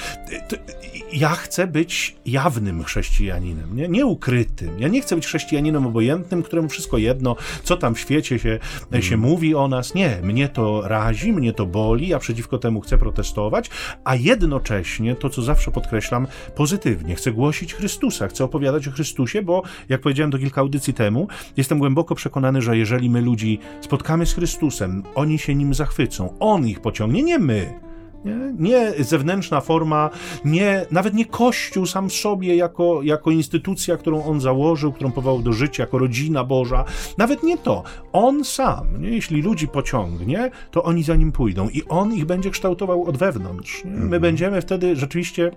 Ja 1.12 1.28
chcę 1.28 1.66
być 1.66 2.16
jawnym 2.26 2.84
chrześcijaninem, 2.84 3.76
nie, 3.76 3.88
nie 3.88 4.07
ukrytym. 4.07 4.78
Ja 4.78 4.88
nie 4.88 5.01
chcę 5.01 5.16
być 5.16 5.26
chrześcijaninem 5.26 5.86
obojętnym, 5.86 6.43
któremu 6.43 6.68
wszystko 6.68 6.99
jedno, 6.99 7.36
co 7.62 7.76
tam 7.76 7.95
w 7.95 8.01
świecie 8.01 8.38
się, 8.38 8.59
się 9.01 9.16
mówi 9.16 9.55
o 9.55 9.68
nas. 9.68 9.95
Nie, 9.95 10.20
mnie 10.22 10.49
to 10.49 10.88
razi, 10.88 11.32
mnie 11.32 11.53
to 11.53 11.66
boli, 11.66 12.09
ja 12.09 12.18
przeciwko 12.18 12.59
temu 12.59 12.80
chcę 12.80 12.99
protestować, 12.99 13.70
a 14.05 14.14
jednocześnie 14.14 15.14
to, 15.14 15.30
co 15.30 15.43
zawsze 15.43 15.70
podkreślam, 15.70 16.26
pozytywnie. 16.55 17.14
Chcę 17.14 17.32
głosić 17.32 17.74
Chrystusa, 17.74 18.28
chcę 18.28 18.45
opowiadać 18.45 18.88
o 18.88 18.90
Chrystusie, 18.90 19.43
bo 19.43 19.62
jak 19.89 20.01
powiedziałem 20.01 20.30
to 20.30 20.39
kilka 20.39 20.61
audycji 20.61 20.95
temu, 20.95 21.28
jestem 21.57 21.78
głęboko 21.78 22.14
przekonany, 22.14 22.62
że 22.62 22.76
jeżeli 22.76 23.11
my 23.11 23.20
ludzi 23.20 23.59
spotkamy 23.80 24.26
z 24.26 24.35
Chrystusem, 24.35 25.03
oni 25.14 25.39
się 25.39 25.55
nim 25.55 25.74
zachwycą, 25.74 26.35
On 26.41 26.68
ich 26.68 26.80
pociągnie, 26.80 27.22
nie 27.22 27.39
my. 27.39 27.83
Nie, 28.24 28.35
nie 28.59 29.05
zewnętrzna 29.05 29.61
forma, 29.61 30.11
nie, 30.45 30.87
nawet 30.91 31.14
nie 31.14 31.26
Kościół 31.26 31.87
sam 31.87 32.09
w 32.09 32.12
sobie 32.12 32.57
jako, 32.57 33.03
jako 33.03 33.30
instytucja, 33.30 33.97
którą 33.97 34.24
on 34.24 34.41
założył, 34.41 34.93
którą 34.93 35.12
powołał 35.12 35.43
do 35.43 35.53
życia, 35.53 35.83
jako 35.83 35.99
rodzina 35.99 36.45
Boża. 36.45 36.85
Nawet 37.18 37.43
nie 37.43 37.59
to. 37.59 37.83
On 38.12 38.45
sam, 38.45 39.03
nie? 39.03 39.11
jeśli 39.11 39.43
ludzi 39.43 39.68
pociągnie, 39.68 40.51
to 40.70 40.83
oni 40.83 41.03
za 41.03 41.16
nim 41.16 41.33
pójdą 41.33 41.68
i 41.68 41.83
on 41.89 42.14
ich 42.14 42.24
będzie 42.24 42.51
kształtował 42.51 43.05
od 43.05 43.16
wewnątrz. 43.16 43.85
Nie? 43.85 43.91
My 43.91 44.20
będziemy 44.20 44.61
wtedy 44.61 44.97
rzeczywiście 44.97 45.51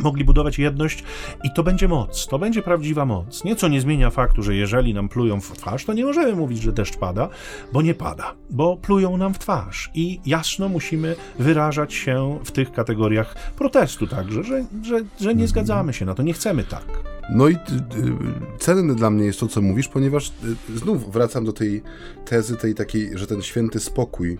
mogli 0.00 0.24
budować 0.24 0.58
jedność 0.58 1.04
i 1.44 1.50
to 1.54 1.62
będzie 1.62 1.88
moc, 1.88 2.26
to 2.26 2.38
będzie 2.38 2.62
prawdziwa 2.62 3.04
moc. 3.04 3.44
Nieco 3.44 3.68
nie 3.68 3.80
zmienia 3.80 4.10
faktu, 4.10 4.42
że 4.42 4.54
jeżeli 4.54 4.94
nam 4.94 5.08
plują 5.08 5.40
w 5.40 5.52
twarz, 5.52 5.84
to 5.84 5.92
nie 5.92 6.04
możemy 6.04 6.32
mówić, 6.36 6.62
że 6.62 6.72
deszcz 6.72 6.96
pada, 6.96 7.28
bo 7.72 7.82
nie 7.82 7.94
pada, 7.94 8.34
bo 8.50 8.76
plują 8.76 9.16
nam 9.16 9.34
w 9.34 9.38
twarz 9.38 9.90
i 9.94 10.20
jasno 10.26 10.68
musimy 10.68 11.16
wyrażać 11.38 11.94
się 11.94 12.38
w 12.44 12.50
tych 12.50 12.72
kategoriach 12.72 13.34
protestu 13.56 14.06
także, 14.06 14.44
że, 14.44 14.64
że, 14.82 15.00
że 15.20 15.34
nie 15.34 15.48
zgadzamy 15.48 15.92
się 15.92 16.04
na 16.04 16.14
to, 16.14 16.22
nie 16.22 16.32
chcemy 16.32 16.64
tak. 16.64 16.84
No 17.30 17.48
i 17.48 17.54
y, 17.54 17.56
y, 17.56 18.58
cenne 18.58 18.94
dla 18.94 19.10
mnie 19.10 19.24
jest 19.24 19.40
to, 19.40 19.48
co 19.48 19.62
mówisz, 19.62 19.88
ponieważ 19.88 20.32
y, 20.70 20.78
znów 20.78 21.12
wracam 21.12 21.44
do 21.44 21.52
tej 21.52 21.82
tezy, 22.24 22.56
tej 22.56 22.74
takiej, 22.74 23.18
że 23.18 23.26
ten 23.26 23.42
święty 23.42 23.80
spokój 23.80 24.38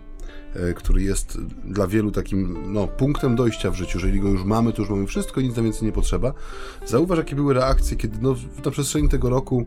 który 0.77 1.03
jest 1.03 1.39
dla 1.65 1.87
wielu 1.87 2.11
takim 2.11 2.73
no, 2.73 2.87
punktem 2.87 3.37
dojścia 3.37 3.71
w 3.71 3.75
życiu. 3.75 3.99
Jeżeli 3.99 4.21
go 4.21 4.29
już 4.29 4.45
mamy, 4.45 4.73
to 4.73 4.83
już 4.83 4.91
mamy 4.91 5.07
wszystko, 5.07 5.41
nic 5.41 5.57
nam 5.57 5.65
więcej 5.65 5.87
nie 5.87 5.93
potrzeba. 5.93 6.33
Zauważ, 6.87 7.19
jakie 7.19 7.37
były 7.37 7.55
reakcje, 7.55 7.97
kiedy 7.97 8.19
no, 8.21 8.35
na 8.65 8.71
przestrzeni 8.71 9.09
tego 9.09 9.31
roku 9.31 9.67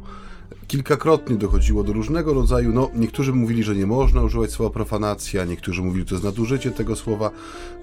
kilkakrotnie 0.68 1.36
dochodziło 1.36 1.84
do 1.84 1.94
różnego 1.94 2.34
rodzaju, 2.34 2.74
no 2.74 2.90
niektórzy 2.96 3.34
mówili, 3.34 3.64
że 3.64 3.76
nie 3.76 3.86
można 3.86 4.22
używać 4.22 4.52
słowa 4.52 4.74
profanacja, 4.74 5.46
niektórzy 5.46 5.82
mówili, 5.82 6.00
że 6.00 6.10
to 6.10 6.16
jest 6.16 6.26
nadużycie 6.26 6.72
tego 6.72 6.96
słowa, 6.96 7.32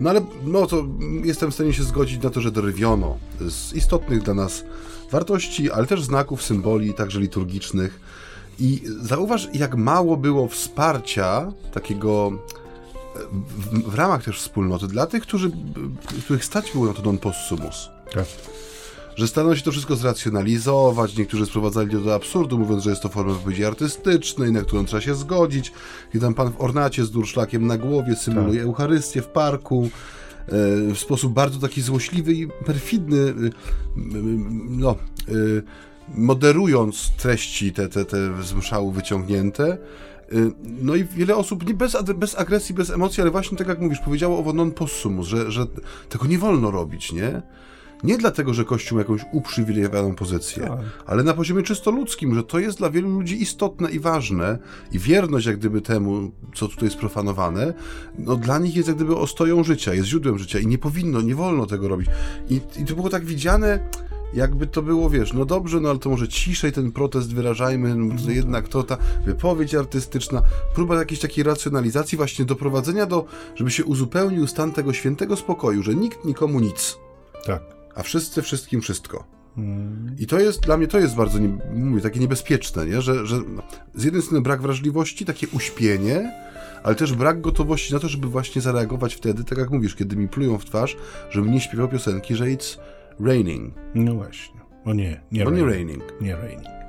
no 0.00 0.10
ale 0.10 0.20
no 0.44 0.66
to 0.66 0.86
jestem 1.24 1.50
w 1.50 1.54
stanie 1.54 1.72
się 1.72 1.82
zgodzić 1.82 2.22
na 2.22 2.30
to, 2.30 2.40
że 2.40 2.50
drewiono 2.50 3.18
z 3.40 3.74
istotnych 3.74 4.22
dla 4.22 4.34
nas 4.34 4.64
wartości, 5.10 5.70
ale 5.70 5.86
też 5.86 6.02
znaków, 6.02 6.42
symboli, 6.42 6.94
także 6.94 7.20
liturgicznych. 7.20 8.00
I 8.58 8.82
zauważ, 9.02 9.48
jak 9.54 9.76
mało 9.76 10.16
było 10.16 10.48
wsparcia 10.48 11.52
takiego 11.72 12.32
w, 13.32 13.90
w, 13.90 13.94
ramach 13.94 14.24
też 14.24 14.38
wspólnoty 14.38 14.86
dla 14.86 15.06
tych, 15.06 15.22
którzy, 15.22 15.50
których 16.24 16.44
stać 16.44 16.72
było 16.72 16.86
na 16.86 16.92
to 16.92 17.02
non 17.02 17.18
possumus. 17.18 17.88
Tak. 18.14 18.24
Że 19.16 19.28
starano 19.28 19.56
się 19.56 19.62
to 19.62 19.72
wszystko 19.72 19.96
zracjonalizować, 19.96 21.16
niektórzy 21.16 21.46
sprowadzali 21.46 21.90
to 21.90 22.00
do 22.00 22.14
absurdu, 22.14 22.58
mówiąc, 22.58 22.84
że 22.84 22.90
jest 22.90 23.02
to 23.02 23.08
forma 23.08 23.32
wypowiedzi 23.32 23.64
artystycznej, 23.64 24.52
na 24.52 24.62
którą 24.62 24.84
trzeba 24.84 25.02
się 25.02 25.14
zgodzić. 25.14 25.72
I 26.14 26.20
tam 26.20 26.34
pan 26.34 26.52
w 26.52 26.60
ornacie 26.60 27.04
z 27.04 27.10
durszlakiem 27.10 27.66
na 27.66 27.78
głowie 27.78 28.16
symuluje 28.16 28.58
tak. 28.58 28.66
Eucharystię 28.66 29.22
w 29.22 29.26
parku 29.26 29.90
e, 30.46 30.50
w 30.94 30.98
sposób 30.98 31.32
bardzo 31.32 31.58
taki 31.58 31.82
złośliwy 31.82 32.32
i 32.32 32.48
perfidny, 32.48 33.18
e, 33.18 33.32
no, 34.68 34.90
e, 34.90 35.32
moderując 36.14 37.10
treści 37.16 37.72
te, 37.72 37.88
te, 37.88 38.04
te 38.04 38.42
z 38.42 38.52
mszału 38.52 38.92
wyciągnięte, 38.92 39.78
no 40.64 40.94
i 40.94 41.04
wiele 41.04 41.36
osób, 41.36 41.66
nie 41.66 41.74
bez, 41.74 41.96
bez 42.14 42.38
agresji, 42.38 42.74
bez 42.74 42.90
emocji, 42.90 43.20
ale 43.20 43.30
właśnie 43.30 43.58
tak 43.58 43.68
jak 43.68 43.80
mówisz, 43.80 43.98
powiedziało 43.98 44.38
owo 44.38 44.52
non 44.52 44.72
possumus, 44.72 45.26
że, 45.26 45.50
że 45.50 45.66
tego 46.08 46.26
nie 46.26 46.38
wolno 46.38 46.70
robić, 46.70 47.12
nie? 47.12 47.42
Nie 48.04 48.18
dlatego, 48.18 48.54
że 48.54 48.64
Kościół 48.64 48.96
ma 48.96 49.00
jakąś 49.00 49.20
uprzywilejowaną 49.32 50.14
pozycję, 50.14 50.62
tak. 50.62 50.78
ale 51.06 51.22
na 51.22 51.34
poziomie 51.34 51.62
czysto 51.62 51.90
ludzkim, 51.90 52.34
że 52.34 52.44
to 52.44 52.58
jest 52.58 52.78
dla 52.78 52.90
wielu 52.90 53.10
ludzi 53.10 53.42
istotne 53.42 53.90
i 53.90 54.00
ważne 54.00 54.58
i 54.92 54.98
wierność 54.98 55.46
jak 55.46 55.58
gdyby 55.58 55.80
temu, 55.80 56.30
co 56.54 56.68
tutaj 56.68 56.84
jest 56.84 56.96
profanowane, 56.96 57.74
no 58.18 58.36
dla 58.36 58.58
nich 58.58 58.76
jest 58.76 58.88
jak 58.88 58.96
gdyby 58.96 59.16
ostoją 59.16 59.64
życia, 59.64 59.94
jest 59.94 60.08
źródłem 60.08 60.38
życia 60.38 60.58
i 60.58 60.66
nie 60.66 60.78
powinno, 60.78 61.20
nie 61.20 61.34
wolno 61.34 61.66
tego 61.66 61.88
robić. 61.88 62.08
I, 62.50 62.60
i 62.80 62.84
to 62.84 62.94
było 62.94 63.08
tak 63.08 63.24
widziane 63.24 63.88
jakby 64.34 64.66
to 64.66 64.82
było, 64.82 65.10
wiesz, 65.10 65.32
no 65.32 65.44
dobrze, 65.44 65.80
no 65.80 65.90
ale 65.90 65.98
to 65.98 66.10
może 66.10 66.28
ciszej 66.28 66.72
ten 66.72 66.92
protest 66.92 67.34
wyrażajmy, 67.34 67.94
no, 67.94 68.14
to 68.24 68.30
jednak 68.30 68.68
to 68.68 68.82
ta 68.82 68.96
wypowiedź 69.24 69.74
artystyczna, 69.74 70.42
próba 70.74 70.96
jakiejś 70.96 71.20
takiej 71.20 71.44
racjonalizacji, 71.44 72.16
właśnie 72.16 72.44
doprowadzenia 72.44 73.06
do, 73.06 73.24
żeby 73.54 73.70
się 73.70 73.84
uzupełnił 73.84 74.46
stan 74.46 74.72
tego 74.72 74.92
świętego 74.92 75.36
spokoju, 75.36 75.82
że 75.82 75.94
nikt 75.94 76.24
nikomu 76.24 76.60
nic. 76.60 76.96
Tak. 77.46 77.62
A 77.94 78.02
wszyscy 78.02 78.42
wszystkim 78.42 78.80
wszystko. 78.80 79.24
I 80.18 80.26
to 80.26 80.40
jest, 80.40 80.60
dla 80.60 80.76
mnie 80.76 80.86
to 80.86 80.98
jest 80.98 81.14
bardzo, 81.14 81.38
nie, 81.38 81.48
mówię, 81.74 82.02
takie 82.02 82.20
niebezpieczne, 82.20 82.86
nie? 82.86 83.02
Że, 83.02 83.26
że 83.26 83.40
z 83.94 84.04
jednej 84.04 84.22
strony 84.22 84.42
brak 84.42 84.62
wrażliwości, 84.62 85.24
takie 85.24 85.48
uśpienie, 85.48 86.32
ale 86.82 86.94
też 86.94 87.12
brak 87.12 87.40
gotowości 87.40 87.94
na 87.94 88.00
to, 88.00 88.08
żeby 88.08 88.28
właśnie 88.28 88.62
zareagować 88.62 89.14
wtedy, 89.14 89.44
tak 89.44 89.58
jak 89.58 89.70
mówisz, 89.70 89.94
kiedy 89.94 90.16
mi 90.16 90.28
plują 90.28 90.58
w 90.58 90.64
twarz, 90.64 90.96
żebym 91.30 91.52
nie 91.52 91.60
śpiewał 91.60 91.88
piosenki, 91.88 92.36
że 92.36 92.44
it's 92.44 92.78
raining. 93.24 93.74
No 93.94 94.14
właśnie. 94.14 94.60
O 94.84 94.94
nie, 94.94 95.20
nie, 95.32 95.44
nie 95.44 95.64
raining. 95.64 96.02
Nie 96.20 96.36
raining. 96.36 96.79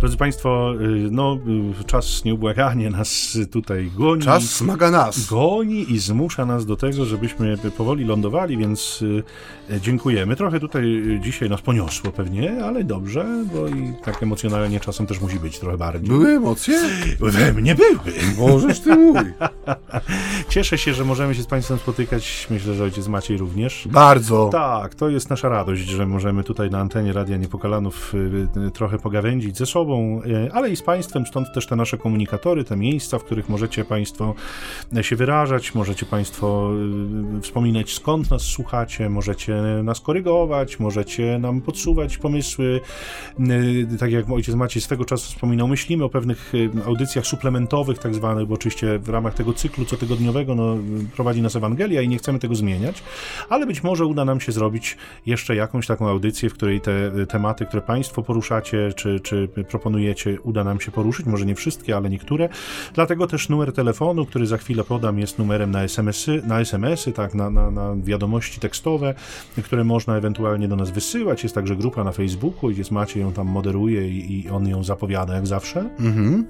Drodzy 0.00 0.16
Państwo, 0.16 0.74
y, 0.80 1.08
no, 1.10 1.38
y, 1.80 1.84
czas 1.84 2.24
nieubłaganie 2.24 2.90
nas 2.90 3.38
tutaj 3.52 3.90
goni. 3.96 4.22
Czas 4.22 4.42
smaga 4.42 4.90
nas. 4.90 5.26
Goni 5.26 5.92
i 5.92 5.98
zmusza 5.98 6.46
nas 6.46 6.66
do 6.66 6.76
tego, 6.76 7.04
żebyśmy 7.04 7.58
powoli 7.76 8.04
lądowali, 8.04 8.56
więc 8.56 9.02
y, 9.02 9.80
dziękujemy. 9.80 10.36
Trochę 10.36 10.60
tutaj 10.60 11.02
dzisiaj 11.20 11.50
nas 11.50 11.60
poniosło 11.60 12.12
pewnie, 12.12 12.64
ale 12.64 12.84
dobrze, 12.84 13.44
bo 13.54 13.68
i 13.68 13.92
tak 14.04 14.22
emocjonalnie 14.22 14.80
czasem 14.80 15.06
też 15.06 15.20
musi 15.20 15.40
być 15.40 15.58
trochę 15.58 15.78
bardziej. 15.78 16.08
Były 16.08 16.28
emocje? 16.28 16.80
We 17.20 17.52
mnie 17.52 17.74
były. 17.74 17.98
Możesz 18.38 18.80
ty 18.80 18.96
mój. 18.96 19.14
Cieszę 20.48 20.78
się, 20.78 20.94
że 20.94 21.04
możemy 21.04 21.34
się 21.34 21.42
z 21.42 21.46
Państwem 21.46 21.78
spotykać. 21.78 22.46
Myślę, 22.50 22.74
że 22.74 22.84
ojciec 22.84 23.08
Maciej 23.08 23.36
również. 23.36 23.88
Bardzo. 23.90 24.48
Tak, 24.52 24.94
to 24.94 25.08
jest 25.08 25.30
nasza 25.30 25.48
radość, 25.48 25.82
że 25.82 26.06
możemy 26.06 26.44
tutaj 26.44 26.70
na 26.70 26.78
antenie 26.78 27.12
Radia 27.12 27.36
Niepokalanów 27.36 28.12
trochę 28.74 28.98
pogawędzić 28.98 29.37
ze 29.40 29.66
sobą, 29.66 30.22
e, 30.22 30.52
ale 30.52 30.70
i 30.70 30.76
z 30.76 30.82
Państwem, 30.82 31.26
stąd 31.26 31.52
też 31.54 31.66
te 31.66 31.76
nasze 31.76 31.98
komunikatory, 31.98 32.64
te 32.64 32.76
miejsca, 32.76 33.18
w 33.18 33.24
których 33.24 33.48
możecie 33.48 33.84
Państwo 33.84 34.34
e, 34.96 35.04
się 35.04 35.16
wyrażać, 35.16 35.74
możecie 35.74 36.06
Państwo 36.06 36.70
e, 37.38 37.40
wspominać 37.40 37.94
skąd 37.94 38.30
nas 38.30 38.42
słuchacie, 38.42 39.08
możecie 39.08 39.54
nas 39.84 40.00
korygować, 40.00 40.80
możecie 40.80 41.38
nam 41.38 41.60
podsuwać 41.60 42.18
pomysły. 42.18 42.80
Tak 43.98 44.12
jak 44.12 44.30
ojciec 44.30 44.54
Maciej 44.54 44.82
swego 44.82 45.04
czasu 45.04 45.32
wspominał, 45.32 45.68
myślimy 45.68 46.04
o 46.04 46.08
pewnych 46.08 46.52
audycjach 46.86 47.26
suplementowych, 47.26 47.98
tak 47.98 48.14
zwanych, 48.14 48.46
bo 48.46 48.54
oczywiście 48.54 48.98
w 48.98 49.08
ramach 49.08 49.34
tego 49.34 49.52
cyklu 49.52 49.84
cotygodniowego 49.84 50.54
no, 50.54 50.76
prowadzi 51.16 51.42
nas 51.42 51.56
Ewangelia 51.56 52.02
i 52.02 52.08
nie 52.08 52.18
chcemy 52.18 52.38
tego 52.38 52.54
zmieniać, 52.54 53.02
ale 53.48 53.66
być 53.66 53.82
może 53.82 54.06
uda 54.06 54.24
nam 54.24 54.40
się 54.40 54.52
zrobić 54.52 54.96
jeszcze 55.26 55.56
jakąś 55.56 55.86
taką 55.86 56.08
audycję, 56.08 56.50
w 56.50 56.54
której 56.54 56.80
te 56.80 57.26
tematy, 57.26 57.66
które 57.66 57.82
Państwo 57.82 58.22
poruszacie, 58.22 58.92
czy, 58.96 59.20
czy 59.28 59.48
proponujecie, 59.68 60.40
uda 60.40 60.64
nam 60.64 60.80
się 60.80 60.90
poruszyć, 60.90 61.26
może 61.26 61.46
nie 61.46 61.54
wszystkie, 61.54 61.96
ale 61.96 62.10
niektóre. 62.10 62.48
Dlatego 62.94 63.26
też 63.26 63.48
numer 63.48 63.72
telefonu, 63.72 64.26
który 64.26 64.46
za 64.46 64.58
chwilę 64.58 64.84
podam, 64.84 65.18
jest 65.18 65.38
numerem 65.38 65.70
na 65.70 65.82
SMS-y, 65.82 66.42
na 66.46 66.60
SMS-y 66.60 67.12
tak, 67.12 67.34
na, 67.34 67.50
na, 67.50 67.70
na 67.70 67.96
wiadomości 67.96 68.60
tekstowe, 68.60 69.14
które 69.64 69.84
można 69.84 70.16
ewentualnie 70.16 70.68
do 70.68 70.76
nas 70.76 70.90
wysyłać. 70.90 71.42
Jest 71.42 71.54
także 71.54 71.76
grupa 71.76 72.04
na 72.04 72.12
Facebooku, 72.12 72.70
jest 72.70 72.90
Maciej 72.90 73.22
ją 73.22 73.32
tam 73.32 73.46
moderuje 73.46 74.08
i, 74.08 74.40
i 74.40 74.50
on 74.50 74.68
ją 74.68 74.84
zapowiada 74.84 75.34
jak 75.34 75.46
zawsze. 75.46 75.90
Mhm. 76.00 76.44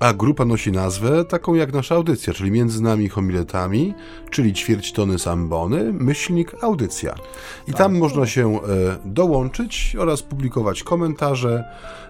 A 0.00 0.12
grupa 0.12 0.44
nosi 0.44 0.72
nazwę 0.72 1.24
taką 1.24 1.54
jak 1.54 1.72
nasza 1.72 1.94
audycja, 1.94 2.32
czyli 2.32 2.50
między 2.50 2.82
nami 2.82 3.08
homiletami, 3.08 3.94
czyli 4.30 4.52
ćwierć 4.52 4.92
tony 4.92 5.18
sambony, 5.18 5.92
myślnik 5.92 6.64
audycja. 6.64 7.14
I 7.68 7.70
tak. 7.70 7.78
tam 7.78 7.98
można 7.98 8.26
się 8.26 8.54
e, 8.54 8.58
dołączyć 9.04 9.96
oraz 9.98 10.22
publikować 10.22 10.82
komentarze, 10.82 11.64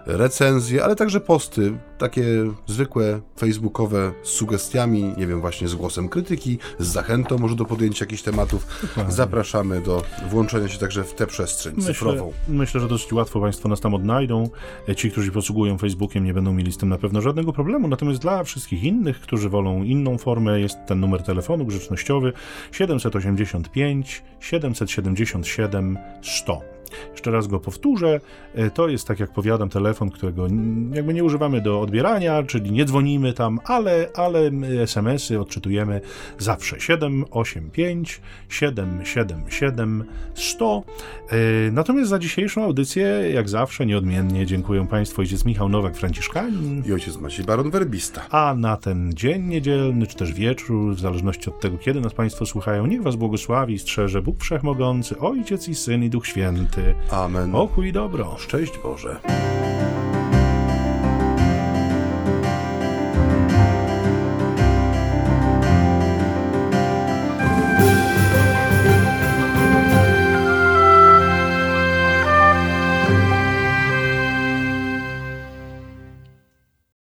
recenzje, 0.06 0.84
ale 0.84 0.96
także 0.96 1.20
posty, 1.20 1.78
takie 1.98 2.24
zwykłe 2.66 3.20
facebookowe 3.38 4.12
z 4.22 4.28
sugestiami, 4.28 5.14
nie 5.16 5.26
wiem, 5.26 5.40
właśnie 5.40 5.68
z 5.68 5.74
głosem 5.74 6.08
krytyki, 6.08 6.58
z 6.78 6.86
zachętą 6.86 7.38
może 7.38 7.56
do 7.56 7.64
podjęcia 7.64 8.04
jakichś 8.04 8.22
tematów. 8.22 8.66
Dokładnie. 8.82 9.12
Zapraszamy 9.12 9.80
do 9.80 10.02
włączenia 10.30 10.68
się 10.68 10.78
także 10.78 11.04
w 11.04 11.14
tę 11.14 11.26
przestrzeń 11.26 11.74
myślę, 11.76 11.92
cyfrową. 11.92 12.32
Myślę, 12.48 12.80
że 12.80 12.88
dosyć 12.88 13.12
łatwo 13.12 13.40
Państwo 13.40 13.68
nas 13.68 13.80
tam 13.80 13.94
odnajdą. 13.94 14.48
Ci, 14.96 15.10
którzy 15.10 15.32
posługują 15.32 15.78
Facebookiem, 15.78 16.24
nie 16.24 16.34
będą 16.34 16.52
mieli 16.52 16.72
z 16.72 16.76
tym 16.76 16.88
na 16.88 16.98
pewno 16.98 17.20
żadnego 17.20 17.52
problemu, 17.52 17.79
natomiast 17.88 18.20
dla 18.20 18.44
wszystkich 18.44 18.84
innych, 18.84 19.20
którzy 19.20 19.48
wolą 19.48 19.82
inną 19.82 20.18
formę, 20.18 20.60
jest 20.60 20.78
ten 20.86 21.00
numer 21.00 21.22
telefonu 21.22 21.64
grzecznościowy 21.64 22.32
785 22.72 24.22
777 24.40 25.98
100. 26.22 26.69
Jeszcze 27.12 27.30
raz 27.30 27.46
go 27.46 27.60
powtórzę. 27.60 28.20
E, 28.54 28.70
to 28.70 28.88
jest, 28.88 29.06
tak 29.06 29.20
jak 29.20 29.32
powiadam, 29.32 29.68
telefon, 29.68 30.10
którego 30.10 30.46
jakby 30.92 31.14
nie 31.14 31.24
używamy 31.24 31.60
do 31.60 31.80
odbierania, 31.80 32.42
czyli 32.42 32.72
nie 32.72 32.84
dzwonimy 32.84 33.32
tam, 33.32 33.60
ale, 33.64 34.08
ale 34.14 34.50
SMS-y 34.82 35.40
odczytujemy 35.40 36.00
zawsze 36.38 36.80
785 36.80 38.20
777 38.48 40.04
100. 40.34 40.82
Natomiast 41.72 42.10
za 42.10 42.18
dzisiejszą 42.18 42.64
audycję, 42.64 43.04
jak 43.34 43.48
zawsze, 43.48 43.86
nieodmiennie 43.86 44.46
dziękuję 44.46 44.86
Państwu 44.86 45.20
ojciec 45.20 45.44
Michał 45.44 45.68
Nowak-Franciszkanin 45.68 46.88
i 46.88 46.92
ojciec 46.92 47.16
Maciej 47.16 47.44
Baron 47.44 47.70
Werbista. 47.70 48.26
A 48.30 48.54
na 48.54 48.76
ten 48.76 49.12
dzień 49.14 49.42
niedzielny, 49.46 50.06
czy 50.06 50.16
też 50.16 50.32
wieczór, 50.32 50.94
w 50.94 51.00
zależności 51.00 51.50
od 51.50 51.60
tego, 51.60 51.78
kiedy 51.78 52.00
nas 52.00 52.14
Państwo 52.14 52.46
słuchają, 52.46 52.86
niech 52.86 53.02
Was 53.02 53.16
błogosławi 53.16 53.74
i 53.74 53.78
strzeże 53.78 54.22
Bóg 54.22 54.40
Wszechmogący, 54.42 55.18
Ojciec 55.18 55.68
i 55.68 55.74
Syn 55.74 56.04
i 56.04 56.10
Duch 56.10 56.26
Święty. 56.26 56.79
Amen. 57.10 57.54
O 57.54 57.66
chuj 57.66 57.92
dobro. 57.92 58.36
Szczęść 58.38 58.78
Boże. 58.82 59.20